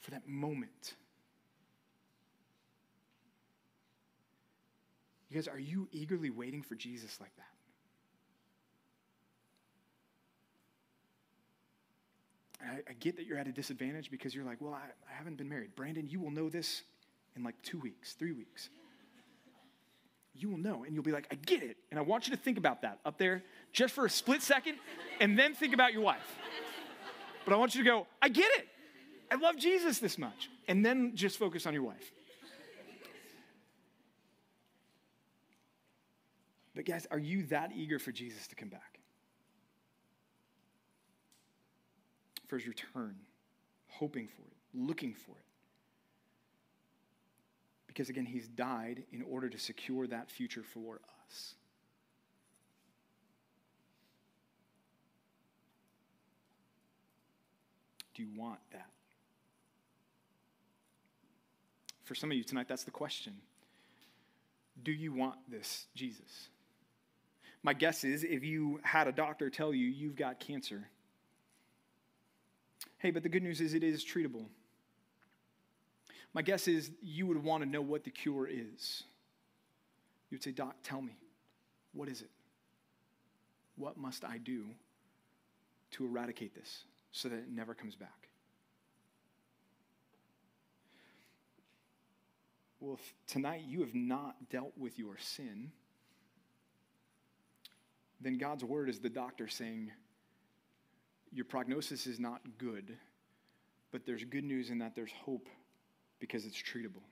for 0.00 0.10
that 0.10 0.28
moment. 0.28 0.94
You 5.30 5.36
guys, 5.36 5.48
are 5.48 5.58
you 5.58 5.88
eagerly 5.92 6.30
waiting 6.30 6.62
for 6.62 6.74
Jesus 6.74 7.18
like 7.20 7.34
that? 7.36 7.57
I, 12.60 12.78
I, 12.88 12.92
get 12.98 13.16
that 13.16 13.26
you're 13.26 13.38
at 13.38 13.46
a 13.46 13.52
disadvantage 13.52 14.10
because 14.10 14.34
you're 14.34 14.44
like, 14.44 14.60
well, 14.60 14.74
I, 14.74 14.82
I 15.10 15.16
haven't 15.16 15.36
been 15.36 15.48
married. 15.48 15.76
Brandon, 15.76 16.08
you 16.08 16.20
will 16.20 16.30
know 16.30 16.48
this 16.48 16.82
in 17.36 17.44
like 17.44 17.60
two 17.62 17.78
weeks, 17.78 18.14
three 18.14 18.32
weeks. 18.32 18.68
You 20.34 20.50
will 20.50 20.58
know, 20.58 20.84
and 20.84 20.94
you'll 20.94 21.04
be 21.04 21.12
like, 21.12 21.26
I 21.30 21.36
get 21.36 21.62
it. 21.62 21.76
And 21.90 21.98
I 21.98 22.02
want 22.02 22.28
you 22.28 22.34
to 22.34 22.40
think 22.40 22.58
about 22.58 22.82
that 22.82 22.98
up 23.04 23.18
there 23.18 23.42
just 23.72 23.94
for 23.94 24.06
a 24.06 24.10
split 24.10 24.42
second, 24.42 24.78
and 25.20 25.38
then 25.38 25.54
think 25.54 25.74
about 25.74 25.92
your 25.92 26.02
wife. 26.02 26.36
But 27.44 27.54
I 27.54 27.56
want 27.56 27.74
you 27.74 27.82
to 27.82 27.88
go, 27.88 28.06
I 28.20 28.28
get 28.28 28.50
it. 28.58 28.68
I 29.30 29.36
love 29.36 29.56
Jesus 29.56 29.98
this 29.98 30.18
much. 30.18 30.50
And 30.68 30.84
then 30.84 31.12
just 31.14 31.38
focus 31.38 31.66
on 31.66 31.74
your 31.74 31.82
wife. 31.82 32.12
But, 36.74 36.84
guys, 36.84 37.06
are 37.10 37.18
you 37.18 37.44
that 37.46 37.72
eager 37.74 37.98
for 37.98 38.12
Jesus 38.12 38.46
to 38.48 38.54
come 38.54 38.68
back? 38.68 38.97
For 42.48 42.56
his 42.58 42.66
return, 42.66 43.14
hoping 43.88 44.26
for 44.26 44.42
it, 44.42 44.56
looking 44.74 45.14
for 45.14 45.32
it. 45.32 45.44
Because, 47.86 48.08
again, 48.08 48.26
he's 48.26 48.48
died 48.48 49.04
in 49.12 49.22
order 49.22 49.48
to 49.48 49.58
secure 49.58 50.06
that 50.06 50.30
future 50.30 50.62
for 50.62 51.00
us. 51.26 51.54
Do 58.14 58.22
you 58.22 58.28
want 58.36 58.60
that? 58.72 58.88
For 62.04 62.14
some 62.14 62.30
of 62.30 62.36
you 62.36 62.42
tonight, 62.42 62.66
that's 62.66 62.84
the 62.84 62.90
question. 62.90 63.34
Do 64.82 64.92
you 64.92 65.12
want 65.12 65.36
this 65.48 65.86
Jesus? 65.94 66.48
My 67.62 67.74
guess 67.74 68.04
is 68.04 68.24
if 68.24 68.42
you 68.42 68.80
had 68.82 69.06
a 69.06 69.12
doctor 69.12 69.50
tell 69.50 69.74
you 69.74 69.86
you've 69.86 70.16
got 70.16 70.40
cancer, 70.40 70.88
hey, 72.98 73.10
but 73.10 73.22
the 73.22 73.28
good 73.28 73.42
news 73.42 73.60
is 73.60 73.74
it 73.74 73.82
is 73.82 74.04
treatable. 74.04 74.46
My 76.34 76.42
guess 76.42 76.68
is 76.68 76.90
you 77.02 77.26
would 77.26 77.42
want 77.42 77.62
to 77.62 77.68
know 77.68 77.80
what 77.80 78.04
the 78.04 78.10
cure 78.10 78.46
is. 78.46 79.04
You 80.30 80.36
would 80.36 80.42
say, 80.42 80.52
Doc, 80.52 80.76
tell 80.82 81.00
me, 81.00 81.16
what 81.92 82.08
is 82.08 82.20
it? 82.20 82.30
What 83.76 83.96
must 83.96 84.24
I 84.24 84.38
do 84.38 84.66
to 85.92 86.04
eradicate 86.04 86.54
this 86.54 86.84
so 87.12 87.28
that 87.28 87.36
it 87.36 87.50
never 87.50 87.74
comes 87.74 87.94
back? 87.94 88.28
Well, 92.80 92.94
if 92.94 93.14
tonight 93.26 93.62
you 93.66 93.80
have 93.80 93.94
not 93.94 94.50
dealt 94.50 94.72
with 94.76 94.98
your 94.98 95.16
sin, 95.18 95.72
then 98.20 98.38
God's 98.38 98.64
word 98.64 98.88
is 98.88 99.00
the 99.00 99.08
doctor 99.08 99.48
saying, 99.48 99.90
Your 101.32 101.44
prognosis 101.44 102.06
is 102.06 102.18
not 102.18 102.40
good, 102.58 102.96
but 103.90 104.06
there's 104.06 104.24
good 104.24 104.44
news 104.44 104.70
in 104.70 104.78
that 104.78 104.94
there's 104.94 105.12
hope 105.12 105.48
because 106.20 106.44
it's 106.44 106.60
treatable. 106.60 107.02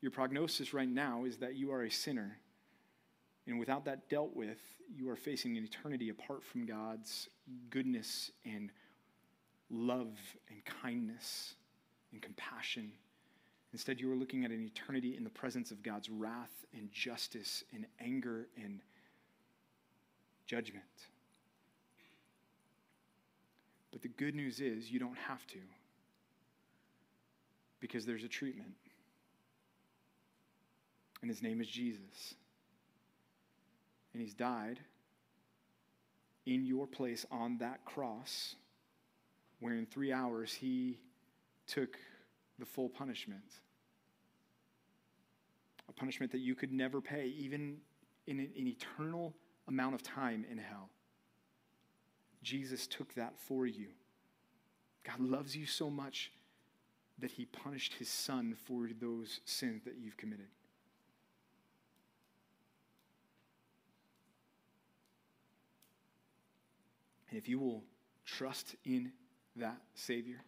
Your 0.00 0.10
prognosis 0.10 0.72
right 0.72 0.88
now 0.88 1.24
is 1.24 1.38
that 1.38 1.56
you 1.56 1.72
are 1.72 1.82
a 1.82 1.90
sinner, 1.90 2.38
and 3.46 3.58
without 3.58 3.84
that 3.86 4.08
dealt 4.08 4.34
with, 4.34 4.60
you 4.94 5.08
are 5.08 5.16
facing 5.16 5.56
an 5.56 5.64
eternity 5.64 6.10
apart 6.10 6.44
from 6.44 6.66
God's 6.66 7.28
goodness 7.70 8.30
and 8.44 8.70
love 9.70 10.16
and 10.48 10.64
kindness 10.64 11.54
and 12.12 12.22
compassion. 12.22 12.92
Instead, 13.72 14.00
you 14.00 14.10
are 14.10 14.16
looking 14.16 14.44
at 14.44 14.50
an 14.50 14.62
eternity 14.62 15.16
in 15.16 15.24
the 15.24 15.30
presence 15.30 15.70
of 15.70 15.82
God's 15.82 16.08
wrath 16.08 16.64
and 16.72 16.90
justice 16.92 17.64
and 17.74 17.86
anger 18.00 18.48
and 18.62 18.80
judgment. 20.46 20.84
But 23.92 24.02
the 24.02 24.08
good 24.08 24.34
news 24.34 24.60
is 24.60 24.90
you 24.90 24.98
don't 24.98 25.16
have 25.16 25.46
to 25.48 25.58
because 27.80 28.04
there's 28.04 28.24
a 28.24 28.28
treatment. 28.28 28.74
And 31.22 31.30
his 31.30 31.42
name 31.42 31.60
is 31.60 31.68
Jesus. 31.68 32.34
And 34.12 34.22
he's 34.22 34.34
died 34.34 34.80
in 36.46 36.64
your 36.64 36.86
place 36.86 37.26
on 37.30 37.58
that 37.58 37.84
cross, 37.84 38.54
where 39.60 39.74
in 39.74 39.86
three 39.86 40.12
hours 40.12 40.52
he 40.52 40.98
took 41.66 41.98
the 42.58 42.64
full 42.64 42.88
punishment. 42.88 43.42
A 45.88 45.92
punishment 45.92 46.32
that 46.32 46.38
you 46.38 46.54
could 46.54 46.72
never 46.72 47.00
pay, 47.00 47.32
even 47.36 47.78
in 48.26 48.40
an, 48.40 48.50
eternal 48.56 49.34
amount 49.68 49.94
of 49.94 50.02
time 50.02 50.44
in 50.50 50.58
hell. 50.58 50.90
Jesus 52.46 52.86
took 52.86 53.12
that 53.14 53.36
for 53.36 53.66
you. 53.66 53.88
God 55.02 55.18
loves 55.18 55.56
you 55.56 55.66
so 55.66 55.90
much 55.90 56.30
that 57.18 57.32
he 57.32 57.44
punished 57.44 57.94
his 57.94 58.08
son 58.08 58.54
for 58.66 58.88
those 59.00 59.40
sins 59.44 59.82
that 59.84 59.96
you've 60.00 60.16
committed. 60.16 60.46
And 67.28 67.36
if 67.36 67.48
you 67.48 67.58
will 67.58 67.82
trust 68.24 68.76
in 68.84 69.10
that 69.56 69.78
Savior, 69.94 70.40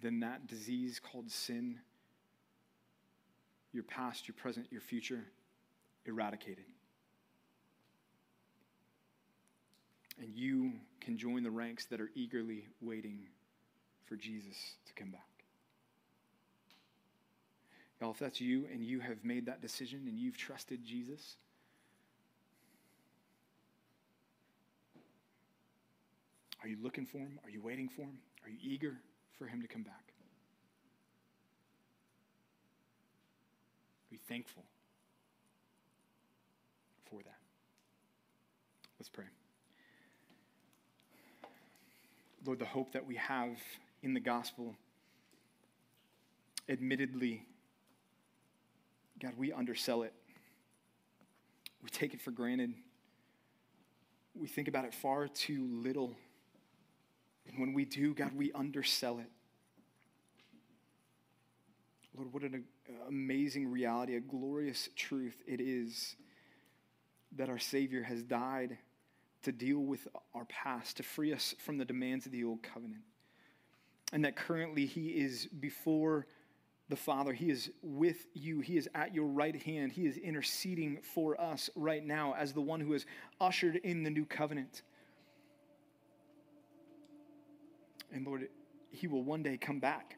then 0.00 0.20
that 0.20 0.46
disease 0.46 1.00
called 1.00 1.32
sin 1.32 1.80
your 3.72 3.82
past, 3.82 4.28
your 4.28 4.36
present, 4.36 4.68
your 4.70 4.80
future 4.80 5.24
eradicated. 6.04 6.64
And 10.18 10.34
you 10.34 10.72
can 11.00 11.18
join 11.18 11.42
the 11.42 11.50
ranks 11.50 11.86
that 11.86 12.00
are 12.00 12.10
eagerly 12.14 12.68
waiting 12.80 13.18
for 14.06 14.16
Jesus 14.16 14.56
to 14.86 14.94
come 14.94 15.10
back. 15.10 15.20
Y'all, 18.00 18.10
if 18.10 18.18
that's 18.18 18.40
you 18.40 18.66
and 18.72 18.84
you 18.84 19.00
have 19.00 19.24
made 19.24 19.46
that 19.46 19.60
decision 19.62 20.02
and 20.06 20.18
you've 20.18 20.36
trusted 20.36 20.84
Jesus, 20.84 21.36
are 26.62 26.68
you 26.68 26.76
looking 26.82 27.06
for 27.06 27.18
him? 27.18 27.38
Are 27.44 27.50
you 27.50 27.60
waiting 27.62 27.88
for 27.88 28.02
him? 28.02 28.18
Are 28.44 28.50
you 28.50 28.58
eager 28.62 28.96
for 29.38 29.46
him 29.46 29.62
to 29.62 29.68
come 29.68 29.82
back? 29.82 30.12
Be 34.10 34.18
thankful 34.28 34.64
for 37.10 37.22
that. 37.22 37.38
Let's 38.98 39.08
pray. 39.08 39.24
Lord, 42.46 42.60
the 42.60 42.64
hope 42.64 42.92
that 42.92 43.04
we 43.04 43.16
have 43.16 43.58
in 44.02 44.14
the 44.14 44.20
gospel, 44.20 44.76
admittedly, 46.68 47.44
God, 49.20 49.32
we 49.36 49.52
undersell 49.52 50.02
it. 50.02 50.12
We 51.82 51.88
take 51.88 52.14
it 52.14 52.20
for 52.20 52.30
granted. 52.30 52.72
We 54.34 54.46
think 54.46 54.68
about 54.68 54.84
it 54.84 54.94
far 54.94 55.26
too 55.26 55.66
little. 55.82 56.14
And 57.48 57.58
when 57.58 57.74
we 57.74 57.84
do, 57.84 58.14
God, 58.14 58.32
we 58.32 58.52
undersell 58.52 59.18
it. 59.18 59.30
Lord, 62.16 62.32
what 62.32 62.42
an 62.44 62.64
amazing 63.08 63.70
reality, 63.70 64.14
a 64.14 64.20
glorious 64.20 64.88
truth 64.94 65.36
it 65.46 65.60
is 65.60 66.14
that 67.36 67.48
our 67.48 67.58
Savior 67.58 68.02
has 68.02 68.22
died 68.22 68.78
to 69.46 69.52
deal 69.52 69.78
with 69.78 70.08
our 70.34 70.44
past, 70.46 70.96
to 70.96 71.04
free 71.04 71.32
us 71.32 71.54
from 71.60 71.78
the 71.78 71.84
demands 71.84 72.26
of 72.26 72.32
the 72.32 72.42
old 72.42 72.64
covenant. 72.64 73.02
And 74.12 74.24
that 74.24 74.34
currently 74.34 74.86
He 74.86 75.10
is 75.10 75.46
before 75.46 76.26
the 76.88 76.96
Father. 76.96 77.32
He 77.32 77.48
is 77.48 77.70
with 77.80 78.26
you. 78.34 78.58
He 78.58 78.76
is 78.76 78.88
at 78.92 79.14
your 79.14 79.26
right 79.26 79.54
hand. 79.62 79.92
He 79.92 80.04
is 80.04 80.16
interceding 80.16 80.98
for 81.00 81.40
us 81.40 81.70
right 81.76 82.04
now 82.04 82.34
as 82.36 82.52
the 82.52 82.60
one 82.60 82.80
who 82.80 82.92
has 82.92 83.06
ushered 83.40 83.76
in 83.76 84.02
the 84.02 84.10
new 84.10 84.24
covenant. 84.24 84.82
And 88.12 88.26
Lord, 88.26 88.48
He 88.90 89.06
will 89.06 89.22
one 89.22 89.44
day 89.44 89.56
come 89.56 89.78
back. 89.78 90.16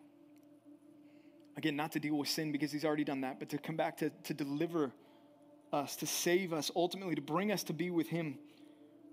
Again, 1.59 1.76
not 1.76 1.93
to 1.93 2.01
deal 2.01 2.14
with 2.14 2.29
sin 2.29 2.51
because 2.51 2.72
He's 2.72 2.87
already 2.87 3.05
done 3.05 3.20
that, 3.20 3.39
but 3.39 3.51
to 3.51 3.59
come 3.59 3.76
back 3.76 3.99
to, 3.99 4.09
to 4.24 4.33
deliver 4.33 4.91
us, 5.70 5.97
to 5.97 6.07
save 6.07 6.55
us, 6.55 6.70
ultimately 6.74 7.14
to 7.14 7.20
bring 7.20 7.53
us 7.53 7.62
to 7.64 7.74
be 7.74 7.91
with 7.91 8.09
Him 8.09 8.39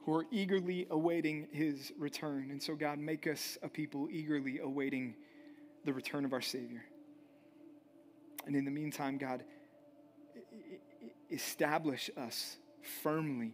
who 0.06 0.14
are 0.14 0.26
eagerly 0.32 0.88
awaiting 0.90 1.48
His 1.52 1.92
return. 1.98 2.50
And 2.52 2.62
so, 2.62 2.76
God, 2.76 3.00
make 3.00 3.28
us 3.28 3.58
a 3.64 3.70
people 3.70 4.08
eagerly 4.12 4.60
awaiting 4.60 5.16
the 5.84 5.94
return 5.94 6.26
of 6.26 6.34
our 6.34 6.42
Savior. 6.42 6.84
And 8.46 8.56
in 8.56 8.66
the 8.66 8.72
meantime, 8.72 9.18
God, 9.18 9.44
establish 11.32 12.10
us 12.16 12.58
firmly 13.02 13.54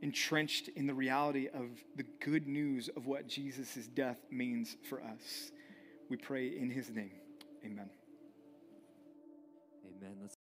entrenched 0.00 0.66
in 0.74 0.88
the 0.88 0.94
reality 0.94 1.48
of 1.54 1.66
the 1.94 2.04
good 2.18 2.48
news 2.48 2.90
of 2.96 3.06
what 3.06 3.28
Jesus' 3.28 3.86
death 3.86 4.18
means 4.32 4.76
for 4.88 5.00
us. 5.00 5.52
We 6.10 6.16
pray 6.16 6.48
in 6.48 6.68
his 6.70 6.90
name. 6.90 7.12
Amen 7.64 7.88
amen. 10.02 10.32